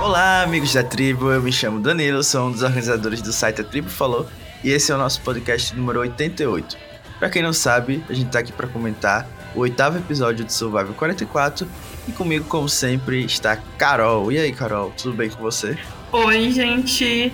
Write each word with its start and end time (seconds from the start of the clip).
Olá, 0.00 0.42
amigos 0.42 0.72
da 0.72 0.84
tribo. 0.84 1.32
Eu 1.32 1.42
me 1.42 1.52
chamo 1.52 1.80
Danilo, 1.80 2.22
sou 2.22 2.46
um 2.46 2.52
dos 2.52 2.62
organizadores 2.62 3.20
do 3.20 3.32
site 3.32 3.60
A 3.60 3.64
Tribo 3.64 3.90
Falou 3.90 4.28
e 4.62 4.70
esse 4.70 4.92
é 4.92 4.94
o 4.94 4.98
nosso 4.98 5.20
podcast 5.22 5.74
número 5.74 5.98
88. 6.00 6.76
Para 7.18 7.28
quem 7.28 7.42
não 7.42 7.52
sabe, 7.52 8.02
a 8.08 8.12
gente 8.12 8.30
tá 8.30 8.38
aqui 8.38 8.52
para 8.52 8.68
comentar 8.68 9.28
o 9.56 9.60
oitavo 9.60 9.98
episódio 9.98 10.44
de 10.44 10.52
Survival 10.52 10.94
44 10.94 11.66
e 12.06 12.12
comigo, 12.12 12.44
como 12.44 12.68
sempre, 12.68 13.24
está 13.24 13.56
Carol. 13.76 14.30
E 14.30 14.38
aí, 14.38 14.52
Carol, 14.52 14.92
tudo 14.96 15.16
bem 15.16 15.28
com 15.28 15.42
você? 15.42 15.76
Oi, 16.12 16.50
gente. 16.52 17.32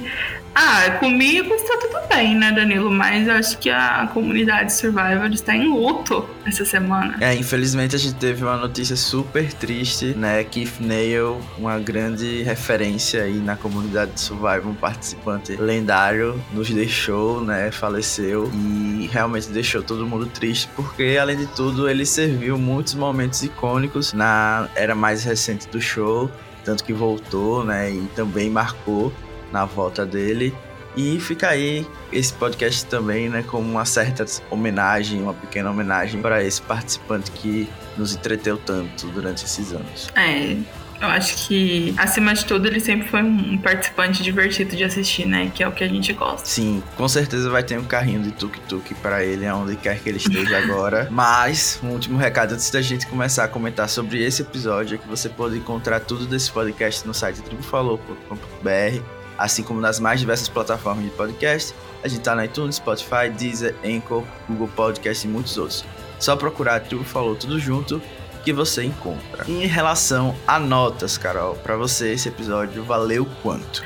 Ah, 0.54 0.98
comigo 1.00 1.52
está 1.54 1.76
tudo 1.78 1.98
bem, 2.08 2.36
né, 2.36 2.52
Danilo? 2.52 2.90
Mas 2.90 3.26
eu 3.26 3.34
acho 3.34 3.58
que 3.58 3.68
a 3.68 4.08
comunidade 4.14 4.72
Survivor 4.72 5.26
está 5.32 5.54
em 5.54 5.68
luto 5.68 6.28
essa 6.46 6.64
semana. 6.64 7.16
É, 7.20 7.34
infelizmente 7.34 7.96
a 7.96 7.98
gente 7.98 8.14
teve 8.14 8.44
uma 8.44 8.56
notícia 8.56 8.94
super 8.94 9.52
triste, 9.52 10.14
né? 10.16 10.44
Keith 10.44 10.78
Nail, 10.78 11.40
uma 11.58 11.78
grande 11.78 12.42
referência 12.42 13.24
aí 13.24 13.38
na 13.38 13.56
comunidade 13.56 14.12
Survivor, 14.20 14.68
um 14.68 14.74
participante 14.74 15.56
lendário, 15.56 16.40
nos 16.52 16.70
deixou, 16.70 17.40
né? 17.40 17.72
Faleceu 17.72 18.50
e 18.54 19.08
realmente 19.12 19.48
deixou 19.48 19.82
todo 19.82 20.06
mundo 20.06 20.26
triste, 20.26 20.68
porque 20.76 21.18
além 21.20 21.36
de 21.36 21.46
tudo 21.46 21.88
ele 21.88 22.06
serviu 22.06 22.56
muitos 22.56 22.94
momentos 22.94 23.42
icônicos 23.42 24.12
na 24.12 24.68
era 24.76 24.94
mais 24.94 25.24
recente 25.24 25.68
do 25.68 25.80
show, 25.80 26.30
tanto 26.64 26.84
que 26.84 26.92
voltou, 26.92 27.64
né? 27.64 27.90
E 27.90 28.08
também 28.14 28.48
marcou 28.48 29.12
na 29.54 29.64
volta 29.64 30.04
dele. 30.04 30.52
E 30.96 31.18
fica 31.18 31.48
aí 31.48 31.86
esse 32.12 32.32
podcast 32.32 32.86
também, 32.86 33.28
né, 33.28 33.42
como 33.42 33.68
uma 33.68 33.84
certa 33.84 34.24
homenagem, 34.50 35.22
uma 35.22 35.34
pequena 35.34 35.70
homenagem 35.70 36.20
para 36.20 36.42
esse 36.44 36.60
participante 36.62 37.30
que 37.30 37.68
nos 37.96 38.14
entreteu 38.14 38.56
tanto 38.56 39.08
durante 39.08 39.44
esses 39.44 39.72
anos. 39.72 40.08
É, 40.14 40.56
eu 41.00 41.08
acho 41.08 41.48
que, 41.48 41.92
acima 41.98 42.32
de 42.32 42.44
tudo, 42.44 42.68
ele 42.68 42.78
sempre 42.78 43.08
foi 43.08 43.22
um 43.22 43.58
participante 43.58 44.22
divertido 44.22 44.76
de 44.76 44.84
assistir, 44.84 45.26
né? 45.26 45.50
Que 45.52 45.64
é 45.64 45.68
o 45.68 45.72
que 45.72 45.82
a 45.82 45.88
gente 45.88 46.12
gosta. 46.12 46.46
Sim, 46.46 46.80
com 46.96 47.08
certeza 47.08 47.50
vai 47.50 47.64
ter 47.64 47.76
um 47.76 47.84
carrinho 47.84 48.22
de 48.22 48.30
tuk-tuk 48.30 48.94
para 48.94 49.24
ele, 49.24 49.44
aonde 49.46 49.74
quer 49.74 49.98
que 49.98 50.08
ele 50.08 50.18
esteja 50.18 50.58
agora. 50.58 51.08
Mas, 51.10 51.80
um 51.82 51.88
último 51.88 52.16
recado 52.16 52.54
antes 52.54 52.70
da 52.70 52.80
gente 52.80 53.08
começar 53.08 53.44
a 53.44 53.48
comentar 53.48 53.88
sobre 53.88 54.24
esse 54.24 54.42
episódio 54.42 54.94
é 54.94 54.98
que 54.98 55.08
você 55.08 55.28
pode 55.28 55.56
encontrar 55.56 55.98
tudo 55.98 56.24
desse 56.24 56.52
podcast 56.52 57.04
no 57.04 57.12
site 57.12 57.42
tribufalou.com.br 57.42 59.13
assim 59.38 59.62
como 59.62 59.80
nas 59.80 59.98
mais 59.98 60.20
diversas 60.20 60.48
plataformas 60.48 61.04
de 61.04 61.10
podcast. 61.10 61.74
A 62.02 62.08
gente 62.08 62.22
tá 62.22 62.34
na 62.34 62.44
iTunes, 62.44 62.76
Spotify, 62.76 63.30
Deezer, 63.30 63.74
Anchor, 63.84 64.24
Google 64.48 64.68
Podcast 64.68 65.26
e 65.26 65.30
muitos 65.30 65.56
outros. 65.56 65.84
Só 66.18 66.36
procurar 66.36 66.80
Tribo 66.80 67.04
Falou 67.04 67.34
tudo 67.34 67.58
junto 67.58 68.00
que 68.44 68.52
você 68.52 68.84
encontra. 68.84 69.44
Em 69.48 69.66
relação 69.66 70.36
a 70.46 70.58
notas, 70.58 71.16
Carol, 71.16 71.54
para 71.56 71.76
você 71.76 72.12
esse 72.12 72.28
episódio 72.28 72.84
valeu 72.84 73.26
quanto? 73.42 73.82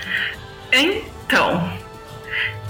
Então, 0.73 1.73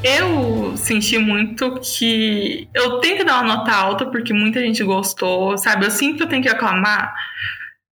eu 0.04 0.76
senti 0.76 1.18
muito 1.18 1.80
que 1.80 2.68
eu 2.74 3.00
tenho 3.00 3.16
que 3.16 3.24
dar 3.24 3.42
uma 3.42 3.56
nota 3.56 3.72
alta 3.72 4.06
porque 4.06 4.32
muita 4.32 4.60
gente 4.60 4.84
gostou, 4.84 5.56
sabe? 5.56 5.86
Eu 5.86 5.90
sinto 5.90 6.18
que 6.18 6.22
eu 6.22 6.28
tenho 6.28 6.42
que 6.42 6.48
aclamar, 6.48 7.12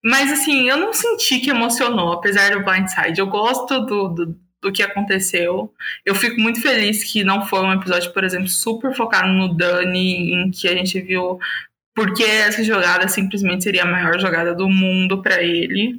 mas 0.05 0.31
assim, 0.31 0.69
eu 0.69 0.77
não 0.77 0.93
senti 0.93 1.41
que 1.41 1.51
emocionou, 1.51 2.13
apesar 2.13 2.53
do 2.53 2.65
Blindside. 2.65 3.19
Eu 3.19 3.27
gosto 3.27 3.81
do, 3.81 4.09
do 4.09 4.48
do 4.61 4.73
que 4.73 4.83
aconteceu. 4.83 5.73
Eu 6.05 6.15
fico 6.15 6.41
muito 6.41 6.61
feliz 6.61 7.05
que 7.05 7.23
não 7.25 7.47
foi 7.47 7.61
um 7.61 7.73
episódio, 7.73 8.13
por 8.13 8.25
exemplo, 8.25 8.49
super 8.49 8.95
focado 8.95 9.29
no 9.29 9.55
Dani, 9.55 10.33
em 10.35 10.51
que 10.51 10.69
a 10.69 10.75
gente 10.75 11.01
viu 11.01 11.39
porque 11.95 12.23
essa 12.23 12.63
jogada 12.63 13.09
simplesmente 13.09 13.65
seria 13.65 13.83
a 13.83 13.87
maior 13.87 14.21
jogada 14.21 14.55
do 14.55 14.69
mundo 14.69 15.21
para 15.21 15.43
ele. 15.43 15.99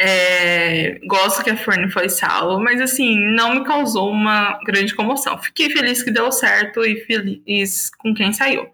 É, 0.00 1.00
gosto 1.04 1.42
que 1.42 1.50
a 1.50 1.56
Fern 1.56 1.90
foi 1.90 2.08
salvo, 2.08 2.62
mas 2.62 2.80
assim, 2.80 3.18
não 3.34 3.54
me 3.54 3.64
causou 3.64 4.10
uma 4.10 4.58
grande 4.64 4.94
comoção. 4.94 5.38
Fiquei 5.38 5.70
feliz 5.70 6.02
que 6.02 6.10
deu 6.10 6.30
certo 6.30 6.84
e 6.84 7.04
feliz 7.04 7.90
com 7.98 8.14
quem 8.14 8.32
saiu. 8.32 8.68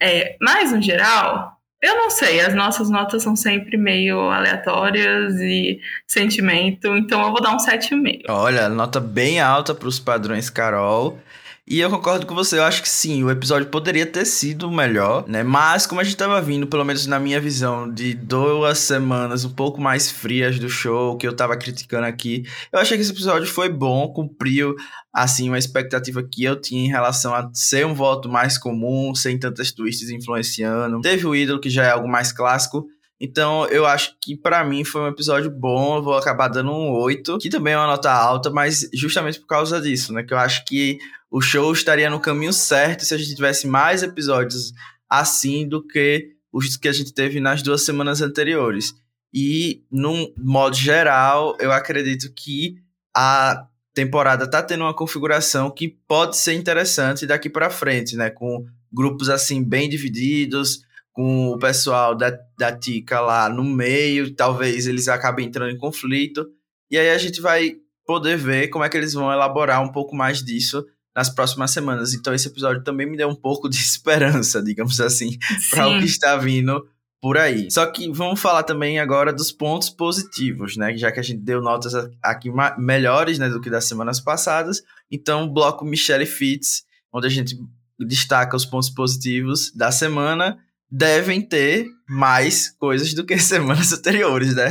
É, 0.00 0.36
mas, 0.40 0.72
no 0.72 0.82
geral, 0.82 1.53
eu 1.84 1.94
não 1.96 2.10
sei, 2.10 2.40
as 2.40 2.54
nossas 2.54 2.88
notas 2.88 3.22
são 3.22 3.36
sempre 3.36 3.76
meio 3.76 4.18
aleatórias 4.30 5.34
e 5.40 5.78
sentimento, 6.06 6.88
então 6.96 7.20
eu 7.22 7.30
vou 7.30 7.42
dar 7.42 7.52
um 7.52 7.58
7,5. 7.58 8.22
Olha, 8.28 8.68
nota 8.70 8.98
bem 8.98 9.38
alta 9.38 9.74
para 9.74 9.88
os 9.88 9.98
padrões 9.98 10.48
Carol. 10.48 11.18
E 11.66 11.80
eu 11.80 11.88
concordo 11.88 12.26
com 12.26 12.34
você, 12.34 12.58
eu 12.58 12.62
acho 12.62 12.82
que 12.82 12.88
sim, 12.88 13.24
o 13.24 13.30
episódio 13.30 13.68
poderia 13.68 14.04
ter 14.04 14.26
sido 14.26 14.70
melhor, 14.70 15.26
né? 15.26 15.42
Mas 15.42 15.86
como 15.86 15.98
a 15.98 16.04
gente 16.04 16.14
tava 16.14 16.38
vindo, 16.42 16.66
pelo 16.66 16.84
menos 16.84 17.06
na 17.06 17.18
minha 17.18 17.40
visão, 17.40 17.90
de 17.90 18.12
duas 18.12 18.76
semanas 18.80 19.46
um 19.46 19.50
pouco 19.50 19.80
mais 19.80 20.10
frias 20.10 20.58
do 20.58 20.68
show, 20.68 21.16
que 21.16 21.26
eu 21.26 21.34
tava 21.34 21.56
criticando 21.56 22.06
aqui, 22.06 22.44
eu 22.70 22.78
achei 22.78 22.98
que 22.98 23.02
esse 23.02 23.12
episódio 23.12 23.48
foi 23.48 23.70
bom, 23.70 24.12
cumpriu, 24.12 24.76
assim, 25.10 25.48
uma 25.48 25.56
expectativa 25.58 26.22
que 26.22 26.44
eu 26.44 26.60
tinha 26.60 26.84
em 26.84 26.90
relação 26.90 27.34
a 27.34 27.48
ser 27.54 27.86
um 27.86 27.94
voto 27.94 28.28
mais 28.28 28.58
comum, 28.58 29.14
sem 29.14 29.38
tantas 29.38 29.72
twists 29.72 30.10
influenciando. 30.10 31.00
Teve 31.00 31.26
o 31.26 31.34
ídolo, 31.34 31.60
que 31.60 31.70
já 31.70 31.84
é 31.84 31.90
algo 31.92 32.06
mais 32.06 32.30
clássico, 32.30 32.86
então, 33.20 33.66
eu 33.68 33.86
acho 33.86 34.16
que 34.20 34.36
para 34.36 34.62
mim 34.64 34.84
foi 34.84 35.00
um 35.00 35.08
episódio 35.08 35.50
bom. 35.50 35.96
Eu 35.96 36.02
vou 36.02 36.14
acabar 36.14 36.48
dando 36.48 36.72
um 36.72 36.90
8, 36.90 37.38
que 37.38 37.48
também 37.48 37.72
é 37.72 37.78
uma 37.78 37.86
nota 37.86 38.12
alta, 38.12 38.50
mas 38.50 38.88
justamente 38.92 39.40
por 39.40 39.46
causa 39.46 39.80
disso, 39.80 40.12
né? 40.12 40.22
Que 40.22 40.34
eu 40.34 40.38
acho 40.38 40.64
que 40.66 40.98
o 41.34 41.40
show 41.40 41.72
estaria 41.72 42.08
no 42.08 42.20
caminho 42.20 42.52
certo 42.52 43.04
se 43.04 43.12
a 43.12 43.18
gente 43.18 43.34
tivesse 43.34 43.66
mais 43.66 44.04
episódios 44.04 44.72
assim 45.10 45.66
do 45.66 45.84
que 45.84 46.28
os 46.52 46.76
que 46.76 46.86
a 46.86 46.92
gente 46.92 47.12
teve 47.12 47.40
nas 47.40 47.60
duas 47.60 47.82
semanas 47.82 48.22
anteriores. 48.22 48.94
E, 49.34 49.82
num 49.90 50.32
modo 50.38 50.76
geral, 50.76 51.56
eu 51.58 51.72
acredito 51.72 52.32
que 52.32 52.76
a 53.12 53.66
temporada 53.92 54.48
tá 54.48 54.62
tendo 54.62 54.82
uma 54.82 54.94
configuração 54.94 55.72
que 55.72 55.88
pode 56.06 56.36
ser 56.36 56.52
interessante 56.52 57.26
daqui 57.26 57.50
para 57.50 57.68
frente, 57.68 58.14
né? 58.14 58.30
Com 58.30 58.64
grupos 58.92 59.28
assim 59.28 59.60
bem 59.60 59.88
divididos, 59.88 60.82
com 61.12 61.48
o 61.48 61.58
pessoal 61.58 62.14
da, 62.14 62.30
da 62.56 62.70
Tica 62.70 63.20
lá 63.20 63.48
no 63.48 63.64
meio, 63.64 64.32
talvez 64.36 64.86
eles 64.86 65.08
acabem 65.08 65.46
entrando 65.46 65.72
em 65.72 65.78
conflito. 65.78 66.46
E 66.88 66.96
aí 66.96 67.10
a 67.10 67.18
gente 67.18 67.40
vai 67.40 67.74
poder 68.06 68.36
ver 68.36 68.68
como 68.68 68.84
é 68.84 68.88
que 68.88 68.96
eles 68.96 69.14
vão 69.14 69.32
elaborar 69.32 69.82
um 69.82 69.90
pouco 69.90 70.14
mais 70.14 70.40
disso 70.40 70.86
nas 71.14 71.28
próximas 71.28 71.70
semanas. 71.70 72.14
Então 72.14 72.34
esse 72.34 72.48
episódio 72.48 72.82
também 72.82 73.08
me 73.08 73.16
deu 73.16 73.28
um 73.28 73.34
pouco 73.34 73.68
de 73.68 73.76
esperança, 73.78 74.62
digamos 74.62 75.00
assim, 75.00 75.38
para 75.70 75.88
o 75.88 75.98
que 75.98 76.06
está 76.06 76.36
vindo 76.36 76.86
por 77.24 77.38
aí. 77.38 77.70
Só 77.70 77.86
que 77.86 78.10
vamos 78.12 78.38
falar 78.38 78.64
também 78.64 78.98
agora 78.98 79.32
dos 79.32 79.50
pontos 79.50 79.88
positivos, 79.88 80.76
né? 80.76 80.94
Já 80.96 81.10
que 81.10 81.18
a 81.18 81.22
gente 81.22 81.40
deu 81.40 81.62
notas 81.62 81.94
aqui 82.22 82.50
melhores 82.76 83.38
né, 83.38 83.48
do 83.48 83.62
que 83.62 83.70
das 83.70 83.86
semanas 83.86 84.20
passadas. 84.20 84.82
Então, 85.10 85.50
bloco 85.50 85.86
Michelle 85.86 86.26
Fitz, 86.26 86.84
onde 87.10 87.26
a 87.26 87.30
gente 87.30 87.56
destaca 87.98 88.54
os 88.54 88.66
pontos 88.66 88.90
positivos 88.90 89.72
da 89.74 89.90
semana, 89.90 90.58
devem 90.90 91.40
ter 91.40 91.86
mais 92.06 92.68
coisas 92.76 93.14
do 93.14 93.24
que 93.24 93.38
semanas 93.40 93.90
anteriores, 93.92 94.54
né? 94.54 94.68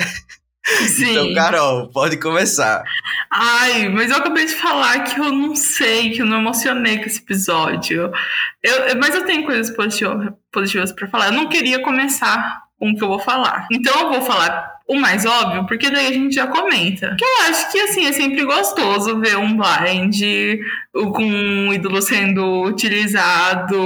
Sim. 0.65 1.11
Então, 1.11 1.33
Carol, 1.33 1.89
pode 1.89 2.17
começar. 2.17 2.83
Ai, 3.29 3.89
mas 3.89 4.09
eu 4.09 4.17
acabei 4.17 4.45
de 4.45 4.53
falar 4.53 5.03
que 5.03 5.19
eu 5.19 5.31
não 5.31 5.55
sei, 5.55 6.11
que 6.11 6.21
eu 6.21 6.25
não 6.25 6.39
emocionei 6.39 6.97
com 6.97 7.05
esse 7.05 7.19
episódio. 7.19 8.11
Eu, 8.61 8.99
mas 8.99 9.13
eu 9.13 9.25
tenho 9.25 9.43
coisas 9.43 9.75
positivas, 9.75 10.33
positivas 10.51 10.91
para 10.91 11.07
falar. 11.07 11.27
Eu 11.27 11.33
não 11.33 11.49
queria 11.49 11.81
começar 11.81 12.63
com 12.79 12.91
o 12.91 12.95
que 12.95 13.03
eu 13.03 13.09
vou 13.09 13.19
falar. 13.19 13.67
Então 13.71 13.93
eu 13.99 14.09
vou 14.09 14.21
falar 14.21 14.73
o 14.85 14.95
mais 14.95 15.25
óbvio, 15.25 15.65
porque 15.65 15.89
daí 15.89 16.07
a 16.07 16.11
gente 16.11 16.35
já 16.35 16.45
comenta. 16.47 17.15
Que 17.17 17.23
eu 17.23 17.49
acho 17.49 17.71
que, 17.71 17.79
assim, 17.79 18.05
é 18.05 18.11
sempre 18.11 18.43
gostoso 18.43 19.19
ver 19.19 19.37
um 19.37 19.55
blind 19.55 20.21
com 20.91 21.23
um 21.23 21.73
ídolo 21.73 22.01
sendo 22.01 22.63
utilizado, 22.63 23.77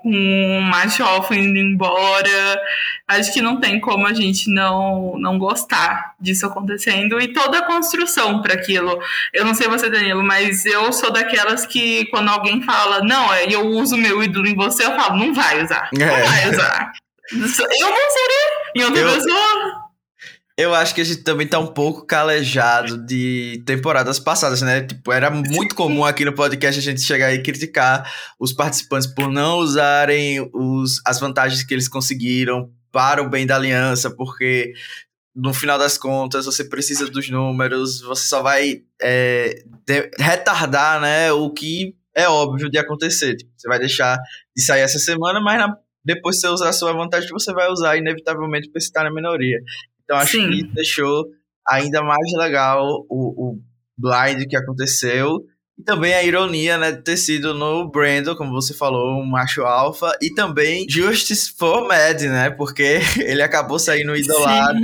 com 0.00 0.10
um 0.10 0.60
macho 0.60 1.02
indo 1.32 1.58
embora. 1.58 2.60
Acho 3.08 3.32
que 3.32 3.42
não 3.42 3.58
tem 3.58 3.80
como 3.80 4.06
a 4.06 4.14
gente 4.14 4.48
não, 4.48 5.14
não 5.18 5.38
gostar 5.38 6.14
disso 6.20 6.46
acontecendo 6.46 7.20
e 7.20 7.32
toda 7.32 7.58
a 7.58 7.66
construção 7.66 8.40
para 8.40 8.54
aquilo. 8.54 8.96
Eu 9.34 9.44
não 9.44 9.54
sei 9.54 9.66
você, 9.66 9.90
Danilo, 9.90 10.22
mas 10.22 10.64
eu 10.64 10.92
sou 10.92 11.10
daquelas 11.10 11.66
que 11.66 12.06
quando 12.06 12.28
alguém 12.28 12.62
fala, 12.62 13.00
não, 13.02 13.32
é, 13.34 13.46
eu 13.52 13.66
uso 13.66 13.96
meu 13.96 14.22
ídolo 14.22 14.46
em 14.46 14.54
você, 14.54 14.84
eu 14.84 14.94
falo, 14.94 15.18
não 15.18 15.34
vai 15.34 15.64
usar. 15.64 15.88
Não 15.92 16.06
é. 16.06 16.22
vai 16.22 16.50
usar. 16.50 16.92
Eu 17.30 17.90
não 17.90 18.10
seria 18.10 18.48
em 18.74 18.84
outra 18.84 19.02
eu... 19.02 19.12
pessoa. 19.12 19.87
Eu 20.58 20.74
acho 20.74 20.92
que 20.92 21.00
a 21.00 21.04
gente 21.04 21.22
também 21.22 21.46
tá 21.46 21.56
um 21.60 21.68
pouco 21.68 22.04
calejado 22.04 22.98
de 23.06 23.62
temporadas 23.64 24.18
passadas, 24.18 24.60
né? 24.60 24.82
Tipo, 24.82 25.12
era 25.12 25.30
muito 25.30 25.72
comum 25.72 26.04
aqui 26.04 26.24
no 26.24 26.34
podcast 26.34 26.80
a 26.80 26.82
gente 26.82 27.00
chegar 27.00 27.32
e 27.32 27.40
criticar 27.44 28.12
os 28.40 28.52
participantes 28.52 29.06
por 29.06 29.30
não 29.30 29.58
usarem 29.58 30.50
os, 30.52 31.00
as 31.06 31.20
vantagens 31.20 31.62
que 31.62 31.72
eles 31.72 31.86
conseguiram 31.86 32.72
para 32.90 33.22
o 33.22 33.30
bem 33.30 33.46
da 33.46 33.54
aliança, 33.54 34.10
porque 34.10 34.72
no 35.32 35.54
final 35.54 35.78
das 35.78 35.96
contas 35.96 36.44
você 36.44 36.64
precisa 36.64 37.08
dos 37.08 37.30
números, 37.30 38.00
você 38.00 38.26
só 38.26 38.42
vai 38.42 38.82
é, 39.00 39.62
de, 39.86 40.10
retardar, 40.18 41.00
né? 41.00 41.30
O 41.30 41.52
que 41.52 41.94
é 42.16 42.28
óbvio 42.28 42.68
de 42.68 42.78
acontecer. 42.78 43.36
Tipo, 43.36 43.52
você 43.56 43.68
vai 43.68 43.78
deixar 43.78 44.18
de 44.56 44.64
sair 44.64 44.80
essa 44.80 44.98
semana, 44.98 45.40
mas 45.40 45.56
na, 45.56 45.76
depois 46.04 46.40
você 46.40 46.48
usar 46.48 46.70
a 46.70 46.72
sua 46.72 46.92
vantagem, 46.92 47.30
você 47.30 47.52
vai 47.52 47.70
usar 47.70 47.96
inevitavelmente 47.96 48.66
porque 48.66 48.80
você 48.80 48.88
está 48.88 49.04
na 49.04 49.14
minoria. 49.14 49.60
Então 50.08 50.16
acho 50.16 50.32
Sim. 50.32 50.50
que 50.50 50.62
deixou 50.72 51.26
ainda 51.68 52.02
mais 52.02 52.32
legal 52.38 52.82
o, 53.10 53.50
o 53.50 53.58
blind 53.98 54.48
que 54.48 54.56
aconteceu. 54.56 55.44
E 55.78 55.82
também 55.84 56.14
a 56.14 56.24
ironia, 56.24 56.78
né, 56.78 56.90
de 56.90 57.02
ter 57.02 57.18
sido 57.18 57.52
no 57.52 57.88
Brandon, 57.88 58.34
como 58.34 58.50
você 58.50 58.72
falou, 58.72 59.20
um 59.20 59.26
macho 59.26 59.62
alfa. 59.62 60.10
E 60.20 60.32
também 60.32 60.86
Justice 60.88 61.52
for 61.56 61.86
Mad, 61.86 62.22
né? 62.22 62.50
Porque 62.50 63.00
ele 63.20 63.42
acabou 63.42 63.78
saindo 63.78 64.16
idolado. 64.16 64.80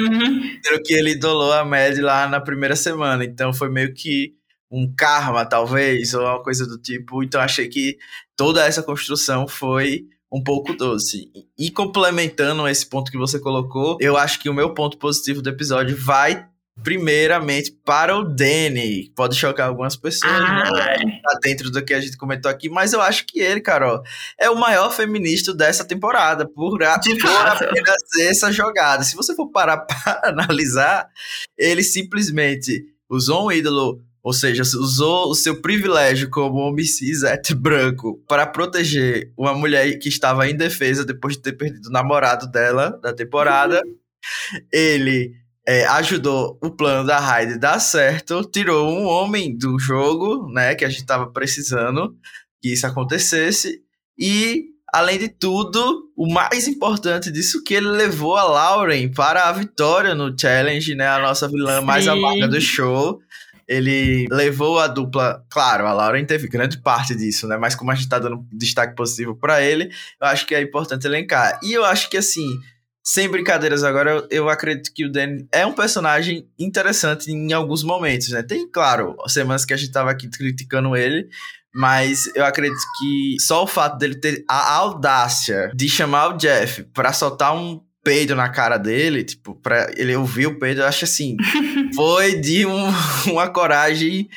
Pelo 0.62 0.82
que 0.84 0.92
ele 0.92 1.12
idolou 1.12 1.52
a 1.52 1.64
Mad 1.64 1.96
lá 1.98 2.28
na 2.28 2.40
primeira 2.40 2.76
semana. 2.76 3.24
Então 3.24 3.52
foi 3.52 3.70
meio 3.70 3.94
que 3.94 4.34
um 4.70 4.92
karma, 4.94 5.46
talvez, 5.46 6.12
ou 6.12 6.20
uma 6.20 6.42
coisa 6.42 6.66
do 6.66 6.78
tipo. 6.78 7.22
Então 7.22 7.40
achei 7.40 7.66
que 7.66 7.96
toda 8.36 8.64
essa 8.64 8.82
construção 8.82 9.48
foi 9.48 10.04
um 10.34 10.42
pouco 10.42 10.74
doce. 10.74 11.30
E 11.56 11.70
complementando 11.70 12.66
esse 12.66 12.84
ponto 12.84 13.10
que 13.10 13.16
você 13.16 13.38
colocou, 13.38 13.96
eu 14.00 14.16
acho 14.16 14.40
que 14.40 14.48
o 14.48 14.54
meu 14.54 14.74
ponto 14.74 14.98
positivo 14.98 15.40
do 15.40 15.48
episódio 15.48 15.96
vai 15.96 16.44
primeiramente 16.82 17.70
para 17.84 18.16
o 18.18 18.24
Danny. 18.24 19.12
Pode 19.14 19.36
chocar 19.36 19.68
algumas 19.68 19.94
pessoas, 19.94 20.40
né? 20.40 21.20
tá 21.22 21.38
dentro 21.40 21.70
do 21.70 21.84
que 21.84 21.94
a 21.94 22.00
gente 22.00 22.16
comentou 22.16 22.50
aqui, 22.50 22.68
mas 22.68 22.92
eu 22.92 23.00
acho 23.00 23.24
que 23.26 23.38
ele, 23.38 23.60
Carol, 23.60 24.02
é 24.36 24.50
o 24.50 24.58
maior 24.58 24.90
feminista 24.90 25.54
dessa 25.54 25.84
temporada, 25.84 26.48
por, 26.48 26.82
a, 26.82 26.98
por 26.98 27.46
apenas 27.46 28.02
essa 28.20 28.50
jogada. 28.50 29.04
Se 29.04 29.14
você 29.14 29.36
for 29.36 29.52
parar 29.52 29.78
para 29.86 30.20
analisar, 30.24 31.08
ele 31.56 31.84
simplesmente 31.84 32.84
usou 33.08 33.46
um 33.46 33.52
ídolo 33.52 34.02
ou 34.24 34.32
seja, 34.32 34.62
usou 34.62 35.28
o 35.28 35.34
seu 35.34 35.60
privilégio 35.60 36.30
como 36.30 36.56
homem 36.60 36.86
cis 36.86 37.20
branco 37.54 38.24
para 38.26 38.46
proteger 38.46 39.30
uma 39.36 39.52
mulher 39.52 39.98
que 39.98 40.08
estava 40.08 40.48
indefesa 40.48 41.04
depois 41.04 41.36
de 41.36 41.42
ter 41.42 41.52
perdido 41.52 41.88
o 41.88 41.92
namorado 41.92 42.50
dela 42.50 42.98
da 43.02 43.12
temporada. 43.12 43.82
Ele 44.72 45.30
é, 45.68 45.84
ajudou 45.88 46.58
o 46.62 46.70
plano 46.70 47.06
da 47.06 47.18
Hyde 47.18 47.58
dar 47.58 47.78
certo, 47.78 48.42
tirou 48.44 48.90
um 48.90 49.04
homem 49.04 49.54
do 49.54 49.78
jogo, 49.78 50.50
né, 50.50 50.74
que 50.74 50.86
a 50.86 50.88
gente 50.88 51.00
estava 51.00 51.30
precisando 51.30 52.16
que 52.62 52.72
isso 52.72 52.86
acontecesse, 52.86 53.82
e 54.18 54.64
além 54.90 55.18
de 55.18 55.28
tudo, 55.28 56.10
o 56.16 56.32
mais 56.32 56.66
importante 56.66 57.30
disso 57.30 57.62
que 57.62 57.74
ele 57.74 57.88
levou 57.88 58.36
a 58.36 58.44
Lauren 58.44 59.10
para 59.10 59.50
a 59.50 59.52
vitória 59.52 60.14
no 60.14 60.34
challenge, 60.38 60.94
né, 60.94 61.08
a 61.08 61.18
nossa 61.18 61.46
vilã 61.46 61.80
Sim. 61.80 61.84
mais 61.84 62.08
amarga 62.08 62.48
do 62.48 62.60
show. 62.60 63.20
Ele 63.68 64.26
levou 64.30 64.78
a 64.78 64.86
dupla, 64.86 65.44
claro, 65.50 65.86
a 65.86 65.92
Lauren 65.92 66.24
teve 66.24 66.48
grande 66.48 66.78
parte 66.78 67.14
disso, 67.14 67.46
né, 67.46 67.56
mas 67.56 67.74
como 67.74 67.90
a 67.90 67.94
gente 67.94 68.08
tá 68.08 68.18
dando 68.18 68.46
destaque 68.52 68.94
positivo 68.94 69.34
para 69.34 69.62
ele, 69.62 69.90
eu 70.20 70.26
acho 70.26 70.46
que 70.46 70.54
é 70.54 70.60
importante 70.60 71.06
elencar. 71.06 71.58
E 71.62 71.72
eu 71.72 71.84
acho 71.84 72.10
que 72.10 72.16
assim, 72.16 72.46
sem 73.02 73.28
brincadeiras 73.28 73.84
agora, 73.84 74.26
eu, 74.30 74.48
acredito 74.48 74.90
que 74.94 75.04
o 75.04 75.12
Danny 75.12 75.46
é 75.52 75.66
um 75.66 75.74
personagem 75.74 76.48
interessante 76.58 77.30
em 77.30 77.52
alguns 77.52 77.84
momentos, 77.84 78.30
né? 78.30 78.42
Tem, 78.42 78.66
claro, 78.70 79.14
semanas 79.28 79.66
que 79.66 79.74
a 79.74 79.76
gente 79.76 79.92
tava 79.92 80.10
aqui 80.10 80.26
criticando 80.26 80.96
ele, 80.96 81.28
mas 81.74 82.30
eu 82.34 82.46
acredito 82.46 82.80
que 82.98 83.36
só 83.40 83.64
o 83.64 83.66
fato 83.66 83.98
dele 83.98 84.14
ter 84.14 84.42
a 84.48 84.74
audácia 84.76 85.70
de 85.74 85.88
chamar 85.88 86.28
o 86.28 86.38
Jeff 86.38 86.84
para 86.94 87.12
soltar 87.12 87.54
um 87.54 87.83
peido 88.04 88.36
na 88.36 88.48
cara 88.48 88.76
dele, 88.76 89.24
tipo, 89.24 89.54
para 89.54 89.90
ele 89.96 90.14
ouvir 90.14 90.46
o 90.46 90.58
peido, 90.58 90.82
eu 90.82 90.86
acho 90.86 91.04
assim, 91.04 91.36
foi 91.96 92.38
de 92.38 92.66
um, 92.66 92.88
uma 93.32 93.48
coragem 93.48 94.28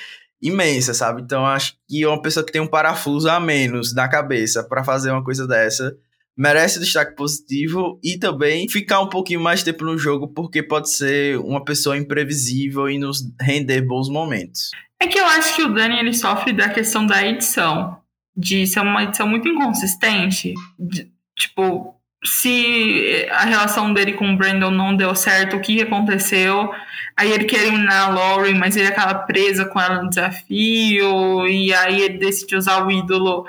imensa, 0.42 0.94
sabe? 0.94 1.22
Então 1.22 1.46
acho 1.46 1.76
que 1.88 2.06
uma 2.06 2.22
pessoa 2.22 2.46
que 2.46 2.52
tem 2.52 2.62
um 2.62 2.68
parafuso 2.68 3.30
a 3.30 3.40
menos 3.40 3.94
na 3.94 4.08
cabeça 4.08 4.64
para 4.64 4.84
fazer 4.84 5.12
uma 5.12 5.24
coisa 5.24 5.48
dessa 5.48 5.96
merece 6.38 6.80
destaque 6.80 7.16
positivo 7.16 8.00
e 8.04 8.18
também 8.18 8.70
ficar 8.70 9.02
um 9.02 9.10
pouquinho 9.10 9.42
mais 9.42 9.64
tempo 9.64 9.84
no 9.84 9.98
jogo, 9.98 10.28
porque 10.28 10.62
pode 10.62 10.92
ser 10.92 11.40
uma 11.40 11.66
pessoa 11.66 11.98
imprevisível 11.98 12.88
e 12.88 13.00
nos 13.00 13.24
render 13.42 13.82
bons 13.82 14.08
momentos. 14.08 14.70
É 15.00 15.08
que 15.08 15.18
eu 15.18 15.26
acho 15.26 15.56
que 15.56 15.64
o 15.64 15.74
Dani 15.74 16.00
ele 16.00 16.14
sofre 16.14 16.54
da 16.54 16.70
questão 16.70 17.08
da 17.08 17.26
edição, 17.26 17.98
de 18.36 18.68
ser 18.68 18.82
uma 18.82 19.04
edição 19.04 19.28
muito 19.28 19.48
inconsistente. 19.48 20.54
De, 20.78 21.12
tipo, 21.36 21.97
se 22.28 23.28
a 23.32 23.46
relação 23.46 23.94
dele 23.94 24.14
com 24.14 24.32
o 24.32 24.38
Brandon 24.38 24.72
não 24.72 24.96
deu 24.96 25.16
certo, 25.16 25.58
o 25.58 25.62
que 25.62 25.82
aconteceu? 25.82 26.72
Aí 27.16 27.32
ele 27.32 27.46
quer 27.46 27.64
eliminar 27.64 28.10
a 28.10 28.10
Lauren, 28.10 28.56
mas 28.56 28.76
ele 28.78 28.88
acaba 28.88 29.16
preso 29.20 29.68
com 29.70 29.80
ela 29.82 30.04
no 30.04 30.10
desafio, 30.10 31.48
e 31.48 31.74
aí 31.74 32.02
ele 32.02 32.18
decide 32.18 32.56
usar 32.56 32.86
o 32.86 32.92
ídolo 32.92 33.46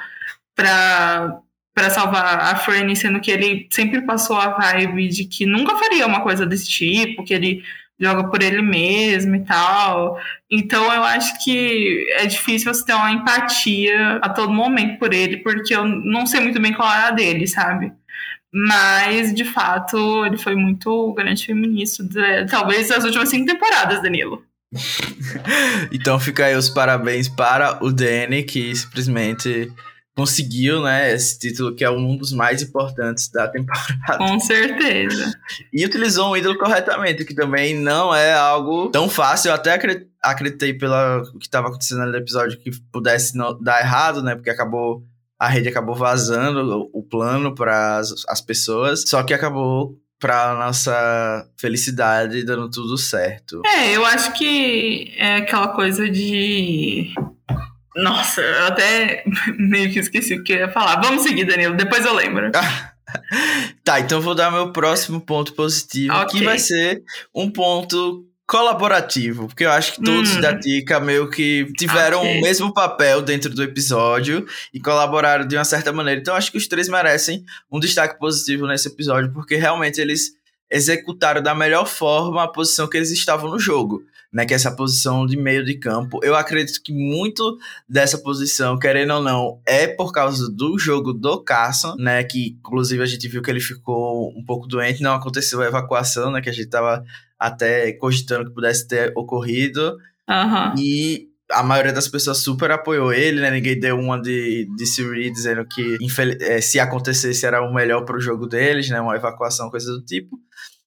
pra 0.55 1.41
para 1.79 1.91
salvar 1.91 2.41
a 2.41 2.57
Franny, 2.57 2.97
sendo 2.97 3.21
que 3.21 3.31
ele 3.31 3.69
sempre 3.71 4.03
passou 4.03 4.37
a 4.37 4.49
vibe 4.49 5.09
de 5.09 5.25
que 5.25 5.47
nunca 5.47 5.77
faria 5.77 6.07
uma 6.07 6.23
coisa 6.23 6.45
desse 6.45 6.69
tipo, 6.69 7.23
que 7.23 7.33
ele 7.33 7.63
joga 8.01 8.25
por 8.29 8.43
ele 8.43 8.61
mesmo 8.61 9.37
e 9.37 9.45
tal. 9.45 10.19
Então 10.51 10.93
eu 10.93 11.05
acho 11.05 11.43
que 11.45 12.07
é 12.17 12.27
difícil 12.27 12.73
você 12.75 12.85
ter 12.85 12.95
uma 12.95 13.13
empatia 13.13 14.19
a 14.23 14.29
todo 14.29 14.53
momento 14.53 14.99
por 14.99 15.15
ele, 15.15 15.37
porque 15.39 15.75
eu 15.75 15.85
não 15.85 16.27
sei 16.27 16.41
muito 16.41 16.61
bem 16.61 16.73
qual 16.73 16.93
é 16.93 17.09
a 17.09 17.11
dele, 17.13 17.47
sabe? 17.47 17.93
Mas, 18.53 19.35
de 19.35 19.45
fato, 19.45 20.25
ele 20.25 20.39
foi 20.39 20.55
muito 20.55 21.13
grande 21.15 21.45
feminista. 21.45 22.03
Talvez 22.51 22.91
as 22.91 23.05
últimas 23.05 23.29
cinco 23.29 23.47
temporadas, 23.47 24.03
Danilo. 24.03 24.43
então 25.93 26.21
fica 26.21 26.47
aí 26.47 26.55
os 26.55 26.69
parabéns 26.69 27.29
para 27.29 27.83
o 27.83 27.91
Danny, 27.91 28.43
que 28.43 28.75
simplesmente 28.75 29.73
conseguiu, 30.19 30.83
né, 30.83 31.15
esse 31.15 31.39
título 31.39 31.77
que 31.77 31.85
é 31.85 31.91
um 31.91 32.17
dos 32.17 32.33
mais 32.33 32.61
importantes 32.61 33.31
da 33.31 33.47
temporada. 33.47 34.19
Com 34.19 34.41
certeza. 34.41 35.33
E 35.73 35.87
utilizou 35.87 36.33
um 36.33 36.37
ídolo 36.37 36.59
corretamente, 36.59 37.25
que 37.25 37.35
também 37.35 37.73
não 37.73 38.13
é 38.13 38.35
algo 38.35 38.89
tão 38.91 39.09
fácil. 39.09 39.51
Eu 39.51 39.55
até 39.55 39.79
acreditei 40.21 40.75
pelo 40.75 41.23
que 41.39 41.47
estava 41.47 41.69
acontecendo 41.69 42.05
no 42.05 42.17
episódio 42.17 42.59
que 42.59 42.71
pudesse 42.91 43.33
dar 43.61 43.81
errado, 43.81 44.21
né, 44.21 44.35
porque 44.35 44.51
acabou 44.51 45.05
a 45.39 45.49
rede 45.49 45.69
acabou 45.69 45.95
vazando 45.95 46.89
o 46.93 47.03
plano 47.03 47.55
para 47.55 47.99
as, 47.99 48.13
as 48.29 48.41
pessoas, 48.41 49.05
só 49.07 49.23
que 49.23 49.33
acabou 49.33 49.97
para 50.19 50.55
nossa 50.55 51.49
felicidade 51.57 52.45
dando 52.45 52.69
tudo 52.69 52.99
certo. 52.99 53.63
É, 53.65 53.97
eu 53.97 54.05
acho 54.05 54.33
que 54.33 55.15
é 55.17 55.37
aquela 55.37 55.69
coisa 55.69 56.11
de 56.11 57.13
nossa, 57.99 58.41
eu 58.41 58.67
até 58.67 59.25
meio 59.59 59.93
que 59.93 59.99
esqueci 59.99 60.35
o 60.35 60.43
que 60.43 60.53
eu 60.53 60.59
ia 60.59 60.71
falar. 60.71 61.01
Vamos 61.01 61.23
seguir, 61.23 61.45
Danilo, 61.45 61.77
depois 61.77 62.05
eu 62.05 62.15
lembro. 62.15 62.51
tá, 63.85 64.01
então 64.01 64.21
vou 64.21 64.35
dar 64.35 64.51
meu 64.51 64.73
próximo 64.73 65.21
ponto 65.21 65.55
positivo, 65.55 66.15
okay. 66.15 66.41
que 66.41 66.45
vai 66.45 66.59
ser 66.59 67.03
um 67.35 67.51
ponto 67.51 68.25
colaborativo, 68.49 69.47
porque 69.47 69.67
eu 69.67 69.71
acho 69.71 69.93
que 69.93 70.03
todos 70.03 70.37
hum. 70.37 70.41
da 70.41 70.59
Tica 70.59 70.99
meio 70.99 71.29
que 71.29 71.71
tiveram 71.77 72.21
okay. 72.21 72.39
o 72.39 72.41
mesmo 72.41 72.73
papel 72.73 73.21
dentro 73.21 73.51
do 73.55 73.63
episódio 73.63 74.47
e 74.73 74.81
colaboraram 74.81 75.47
de 75.47 75.55
uma 75.55 75.67
certa 75.67 75.93
maneira. 75.93 76.19
Então 76.19 76.35
acho 76.35 76.51
que 76.51 76.57
os 76.57 76.67
três 76.67 76.89
merecem 76.89 77.45
um 77.71 77.79
destaque 77.79 78.19
positivo 78.19 78.67
nesse 78.67 78.89
episódio, 78.89 79.31
porque 79.35 79.57
realmente 79.57 80.01
eles 80.01 80.33
executaram 80.71 81.43
da 81.43 81.55
melhor 81.55 81.87
forma 81.87 82.43
a 82.43 82.49
posição 82.49 82.89
que 82.89 82.97
eles 82.97 83.11
estavam 83.11 83.51
no 83.51 83.59
jogo 83.59 84.03
né, 84.33 84.45
que 84.45 84.53
é 84.53 84.57
essa 84.57 84.75
posição 84.75 85.27
de 85.27 85.37
meio 85.37 85.65
de 85.65 85.75
campo. 85.79 86.21
Eu 86.23 86.37
acredito 86.37 86.83
que 86.83 86.93
muito 86.93 87.59
dessa 87.89 88.19
posição, 88.19 88.79
querendo 88.79 89.15
ou 89.15 89.23
não, 89.23 89.61
é 89.67 89.87
por 89.87 90.13
causa 90.13 90.51
do 90.51 90.79
jogo 90.79 91.13
do 91.13 91.43
Carson, 91.43 91.95
né, 91.97 92.23
que 92.25 92.57
inclusive 92.59 93.03
a 93.03 93.07
gente 93.07 93.27
viu 93.29 93.43
que 93.43 93.51
ele 93.51 93.61
ficou 93.61 94.31
um 94.37 94.45
pouco 94.45 94.67
doente, 94.67 95.03
não 95.03 95.15
aconteceu 95.15 95.63
a 95.63 95.67
evacuação, 95.67 96.31
né, 96.31 96.41
que 96.41 96.51
a 96.51 96.53
gente 96.53 96.69
tava 96.69 97.03
até 97.39 97.93
cogitando 97.93 98.47
que 98.47 98.55
pudesse 98.55 98.87
ter 98.87 99.13
ocorrido. 99.17 99.97
Uhum. 100.29 100.75
E 100.79 101.29
a 101.51 101.63
maioria 101.63 101.93
das 101.93 102.09
pessoas 102.09 102.39
super 102.39 102.71
apoiou 102.71 103.13
ele, 103.13 103.41
né? 103.41 103.51
Ninguém 103.51 103.79
deu 103.79 103.99
uma 103.99 104.21
de, 104.21 104.69
de 104.77 104.87
Siri 104.87 105.31
dizendo 105.31 105.65
que 105.67 105.97
é, 106.41 106.61
se 106.61 106.79
acontecesse 106.79 107.47
era 107.47 107.63
o 107.63 107.73
melhor 107.73 108.05
pro 108.05 108.21
jogo 108.21 108.47
deles, 108.47 108.91
né? 108.91 109.01
Uma 109.01 109.17
evacuação, 109.17 109.71
coisa 109.71 109.91
do 109.93 110.05
tipo. 110.05 110.39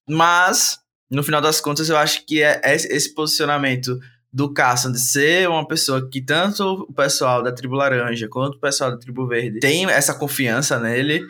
Mas 0.08 0.78
no 1.12 1.22
final 1.22 1.40
das 1.40 1.60
contas, 1.60 1.88
eu 1.88 1.96
acho 1.96 2.24
que 2.26 2.42
é 2.42 2.60
esse 2.64 3.14
posicionamento 3.14 3.98
do 4.32 4.52
Carson 4.52 4.90
de 4.90 4.98
ser 4.98 5.48
uma 5.48 5.66
pessoa 5.66 6.08
que 6.08 6.22
tanto 6.22 6.86
o 6.88 6.92
pessoal 6.92 7.42
da 7.42 7.52
tribo 7.52 7.74
laranja 7.74 8.28
quanto 8.28 8.54
o 8.54 8.60
pessoal 8.60 8.90
da 8.90 8.96
tribo 8.96 9.26
verde 9.26 9.60
tem 9.60 9.84
essa 9.90 10.14
confiança 10.14 10.80
nele, 10.80 11.22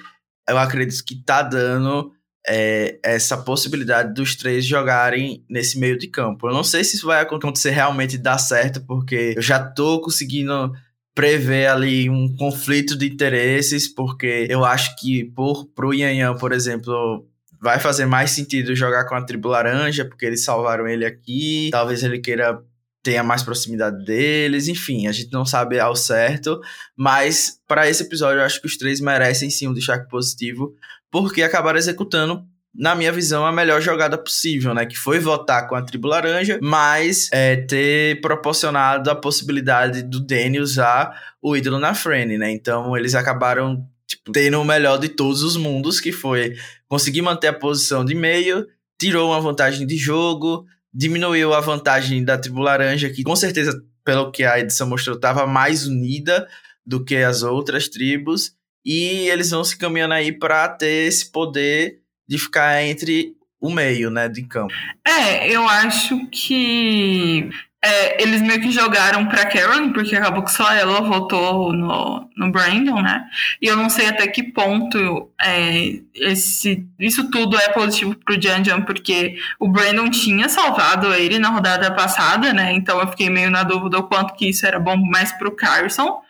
eu 0.49 0.57
acredito 0.57 1.05
que 1.05 1.17
tá 1.17 1.43
dando 1.43 2.13
é, 2.47 2.99
essa 3.03 3.37
possibilidade 3.37 4.15
dos 4.15 4.37
três 4.37 4.65
jogarem 4.65 5.45
nesse 5.49 5.79
meio 5.79 5.99
de 5.99 6.07
campo. 6.09 6.49
Eu 6.49 6.53
não 6.53 6.65
sei 6.65 6.85
se 6.85 6.97
isso 6.97 7.07
vai 7.07 7.21
acontecer 7.21 7.71
realmente 7.71 8.19
dar 8.19 8.39
certo, 8.39 8.81
porque 8.87 9.35
eu 9.37 9.43
já 9.43 9.63
tô 9.63 10.01
conseguindo 10.01 10.73
prever 11.15 11.67
ali 11.67 12.09
um 12.09 12.35
conflito 12.37 12.97
de 12.97 13.07
interesses, 13.07 13.93
porque 13.93 14.47
eu 14.49 14.65
acho 14.65 14.97
que 14.97 15.25
por 15.25 15.67
pro 15.67 15.93
Yan 15.93 16.37
por 16.37 16.53
exemplo, 16.53 17.27
vai 17.63 17.79
fazer 17.79 18.07
mais 18.07 18.33
sentido 18.33 18.75
jogar 18.75 19.05
com 19.05 19.15
a 19.15 19.23
tribo 19.23 19.49
laranja, 19.49 20.05
porque 20.05 20.27
eles 20.27 20.45
salvaram 20.45 20.89
ele 20.89 21.07
aqui. 21.07 21.69
Talvez 21.71 22.03
ele 22.03 22.19
queira 22.19 22.61
tenha 23.05 23.23
mais 23.23 23.43
proximidade 23.43 24.05
deles, 24.05 24.69
enfim, 24.69 25.09
a 25.09 25.13
gente 25.13 25.33
não 25.33 25.45
sabe 25.45 25.81
ao 25.81 25.97
certo, 25.97 26.61
mas 26.97 27.59
para 27.67 27.91
esse 27.91 28.05
episódio 28.05 28.39
eu 28.39 28.45
acho 28.45 28.61
que 28.61 28.67
os 28.69 28.77
três 28.77 29.01
merecem 29.01 29.51
sim 29.51 29.67
um 29.67 29.75
destaque 29.75 30.09
positivo, 30.09 30.73
porque 31.11 31.43
acabaram 31.43 31.81
executando 31.81 32.47
na 32.73 32.95
minha 32.95 33.11
visão, 33.13 33.45
a 33.45 33.53
melhor 33.53 33.83
jogada 33.83 34.17
possível, 34.17 34.73
né? 34.73 34.87
Que 34.87 34.97
foi 34.97 35.19
votar 35.19 35.69
com 35.69 35.75
a 35.75 35.83
tribo 35.83 36.09
laranja, 36.09 36.59
mas 36.63 37.29
é, 37.33 37.57
ter 37.57 38.21
proporcionado 38.21 39.11
a 39.11 39.17
possibilidade 39.17 40.03
do 40.03 40.21
Danny 40.21 40.61
usar 40.61 41.35
o 41.43 41.57
ídolo 41.57 41.79
na 41.79 41.95
frente, 41.95 42.39
né? 42.39 42.51
Então 42.51 42.97
eles 42.97 43.15
acabaram 43.15 43.85
tipo, 44.07 44.33
tendo 44.33 44.61
o 44.61 44.65
melhor 44.65 44.99
de 44.99 45.09
todos 45.09 45.43
os 45.43 45.57
mundos, 45.57 46.01
que 46.01 46.13
foi 46.13 46.55
conseguir 46.93 47.23
manter 47.23 47.47
a 47.47 47.55
posição 47.55 48.05
de 48.05 48.15
meio, 48.15 48.67
tirou 49.01 49.31
uma 49.31 49.41
vantagem 49.41 49.87
de 49.87 49.97
jogo, 49.97 50.67
diminuiu 50.93 51.55
a 51.55 51.61
vantagem 51.63 52.23
da 52.23 52.37
tribo 52.37 52.61
laranja, 52.61 53.09
que 53.09 53.23
com 53.23 53.35
certeza, 53.35 53.83
pelo 54.05 54.31
que 54.31 54.45
a 54.45 54.61
edição 54.61 54.87
mostrou, 54.87 55.17
estava 55.17 55.47
mais 55.47 55.87
unida 55.87 56.47
do 56.85 57.03
que 57.03 57.17
as 57.17 57.43
outras 57.43 57.89
tribos. 57.89 58.53
E 58.85 59.27
eles 59.31 59.49
vão 59.49 59.65
se 59.65 59.75
caminhando 59.75 60.13
aí 60.13 60.33
para 60.39 60.69
ter 60.69 61.07
esse 61.07 61.33
poder 61.33 62.01
de 62.29 62.37
ficar 62.37 62.83
entre 62.83 63.37
o 63.59 63.71
meio, 63.71 64.11
né, 64.11 64.29
de 64.29 64.43
campo. 64.43 64.75
É, 65.07 65.51
eu 65.51 65.67
acho 65.67 66.29
que 66.29 67.49
é, 67.85 68.23
eles 68.23 68.41
meio 68.41 68.61
que 68.61 68.71
jogaram 68.71 69.27
pra 69.27 69.45
Karen, 69.45 69.93
porque 69.93 70.15
acabou 70.15 70.45
que 70.45 70.53
só 70.53 70.73
ela 70.73 71.01
votou 71.01 71.73
no, 71.73 72.31
no 72.37 72.53
Brandon, 72.53 73.03
né? 73.03 73.29
E 73.61 73.67
eu 73.67 73.77
não 73.77 73.91
sei 73.91 74.07
até 74.07 74.29
que 74.29 74.45
ponto 74.45 75.29
é, 75.41 75.99
esse, 76.15 76.87
isso 76.97 77.29
tudo 77.29 77.57
é 77.57 77.71
positivo 77.71 78.15
pro 78.15 78.41
Janjan, 78.41 78.83
porque 78.83 79.37
o 79.59 79.67
Brandon 79.67 80.09
tinha 80.11 80.49
salvado 80.49 81.13
ele 81.13 81.41
na 81.41 81.49
rodada 81.49 81.91
passada, 81.91 82.53
né? 82.53 82.73
Então 82.73 83.01
eu 83.01 83.09
fiquei 83.09 83.29
meio 83.29 83.51
na 83.51 83.65
dúvida 83.65 83.99
o 83.99 84.05
quanto 84.05 84.35
que 84.35 84.49
isso 84.49 84.65
era 84.65 84.79
bom 84.79 84.97
mais 84.97 85.33
pro 85.33 85.51
Carson. 85.51 86.21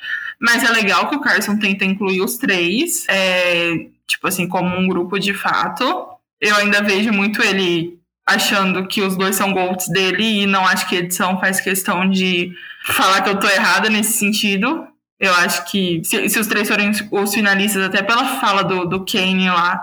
Mas 0.41 0.65
é 0.65 0.73
legal 0.73 1.09
que 1.09 1.17
o 1.17 1.21
Carson 1.21 1.59
tenta 1.59 1.85
incluir 1.85 2.23
os 2.23 2.39
três. 2.39 3.07
É, 3.09 3.89
tipo 4.07 4.27
assim, 4.27 4.49
como 4.49 4.75
um 4.75 4.89
grupo 4.89 5.19
de 5.19 5.35
fato. 5.35 6.09
Eu 6.41 6.57
ainda 6.57 6.83
vejo 6.83 7.13
muito 7.13 7.43
ele 7.43 8.02
achando 8.27 8.87
que 8.87 9.03
os 9.03 9.17
dois 9.17 9.37
são 9.37 9.53
golds 9.53 9.89
dele 9.89 10.43
e 10.43 10.47
não 10.47 10.67
acho 10.67 10.89
que 10.89 10.97
a 10.97 11.01
edição 11.01 11.39
faz 11.41 11.61
questão 11.61 12.09
de 12.09 12.53
falar 12.85 13.23
que 13.23 13.31
eu 13.31 13.39
tô 13.39 13.49
errada 13.49 13.89
nesse 13.89 14.19
sentido. 14.19 14.87
Eu 15.19 15.35
acho 15.35 15.71
que 15.71 16.03
se, 16.05 16.29
se 16.29 16.39
os 16.39 16.47
três 16.47 16.69
forem 16.69 16.91
os 17.11 17.35
finalistas, 17.35 17.85
até 17.85 18.03
pela 18.03 18.41
fala 18.41 18.63
do, 18.65 18.87
do 18.87 19.05
Kane 19.05 19.49
lá, 19.49 19.81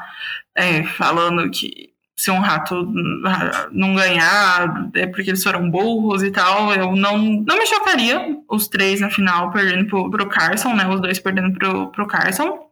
é, 0.56 0.84
falando 0.84 1.50
que 1.50 1.90
se 2.20 2.30
um 2.30 2.40
rato 2.40 2.86
não 3.72 3.96
ganhar 3.96 4.90
é 4.94 5.08
porque 5.08 5.30
eles 5.30 5.42
foram 5.42 5.72
burros 5.72 6.22
e 6.22 6.32
tal, 6.32 6.74
eu 6.74 6.94
não, 6.94 7.18
não 7.18 7.58
me 7.58 7.66
chocaria 7.66 8.38
os 8.50 8.68
três 8.68 9.00
na 9.00 9.10
final 9.10 9.52
perdendo 9.52 9.88
pro, 9.88 10.12
pro 10.12 10.28
Carson, 10.28 10.74
né? 10.74 10.86
Os 10.90 11.00
dois 11.00 11.18
perdendo 11.18 11.54
pro, 11.58 11.88
pro 11.88 12.08
Carson. 12.08 12.69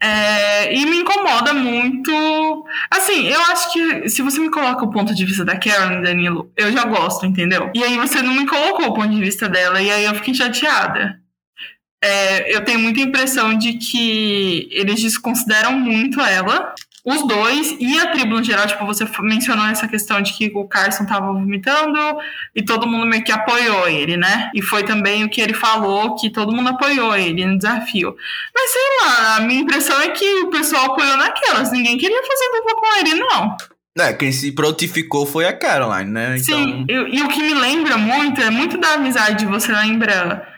É, 0.00 0.74
e 0.74 0.84
me 0.86 0.98
incomoda 0.98 1.52
muito. 1.52 2.64
Assim, 2.90 3.26
eu 3.28 3.40
acho 3.42 3.72
que 3.72 4.08
se 4.08 4.22
você 4.22 4.40
me 4.40 4.50
coloca 4.50 4.84
o 4.84 4.90
ponto 4.90 5.14
de 5.14 5.24
vista 5.24 5.44
da 5.44 5.58
Karen, 5.58 6.02
Danilo, 6.02 6.50
eu 6.56 6.72
já 6.72 6.84
gosto, 6.84 7.26
entendeu? 7.26 7.70
E 7.74 7.82
aí 7.84 7.96
você 7.96 8.22
não 8.22 8.34
me 8.34 8.46
colocou 8.46 8.86
o 8.86 8.94
ponto 8.94 9.10
de 9.10 9.20
vista 9.20 9.48
dela, 9.48 9.80
e 9.80 9.90
aí 9.90 10.04
eu 10.04 10.14
fiquei 10.14 10.34
chateada. 10.34 11.20
É, 12.02 12.54
eu 12.54 12.64
tenho 12.64 12.80
muita 12.80 13.00
impressão 13.00 13.56
de 13.56 13.74
que 13.74 14.68
eles 14.72 15.00
desconsideram 15.00 15.78
muito 15.78 16.20
ela 16.20 16.74
os 17.04 17.26
dois 17.26 17.76
e 17.80 17.98
a 17.98 18.12
tribo 18.12 18.36
no 18.36 18.44
geral, 18.44 18.66
tipo, 18.66 18.86
você 18.86 19.04
mencionou 19.20 19.66
essa 19.66 19.88
questão 19.88 20.22
de 20.22 20.32
que 20.34 20.52
o 20.54 20.68
Carson 20.68 21.04
tava 21.04 21.32
vomitando 21.32 21.98
e 22.54 22.62
todo 22.62 22.86
mundo 22.86 23.06
meio 23.06 23.24
que 23.24 23.32
apoiou 23.32 23.88
ele, 23.88 24.16
né? 24.16 24.50
E 24.54 24.62
foi 24.62 24.84
também 24.84 25.24
o 25.24 25.28
que 25.28 25.40
ele 25.40 25.52
falou, 25.52 26.14
que 26.14 26.30
todo 26.30 26.54
mundo 26.54 26.68
apoiou 26.68 27.16
ele 27.16 27.44
no 27.44 27.58
desafio. 27.58 28.14
Mas 28.54 28.70
sei 28.70 28.82
lá, 29.00 29.36
a 29.36 29.40
minha 29.40 29.62
impressão 29.62 30.00
é 30.00 30.10
que 30.10 30.24
o 30.42 30.50
pessoal 30.50 30.92
apoiou 30.92 31.16
naquelas, 31.16 31.72
ninguém 31.72 31.98
queria 31.98 32.22
fazer 32.22 32.50
dupla 32.52 32.76
com 32.76 33.00
ele, 33.00 33.14
não. 33.16 33.56
É, 33.98 34.12
quem 34.12 34.30
se 34.30 34.52
prontificou 34.52 35.26
foi 35.26 35.44
a 35.44 35.52
Caroline, 35.52 36.10
né? 36.10 36.36
Então... 36.38 36.56
Sim, 36.56 36.86
e, 36.88 37.18
e 37.18 37.22
o 37.22 37.28
que 37.28 37.42
me 37.42 37.52
lembra 37.52 37.98
muito, 37.98 38.40
é 38.40 38.48
muito 38.48 38.78
da 38.78 38.94
amizade, 38.94 39.44
você 39.44 39.72
lembra 39.72 40.51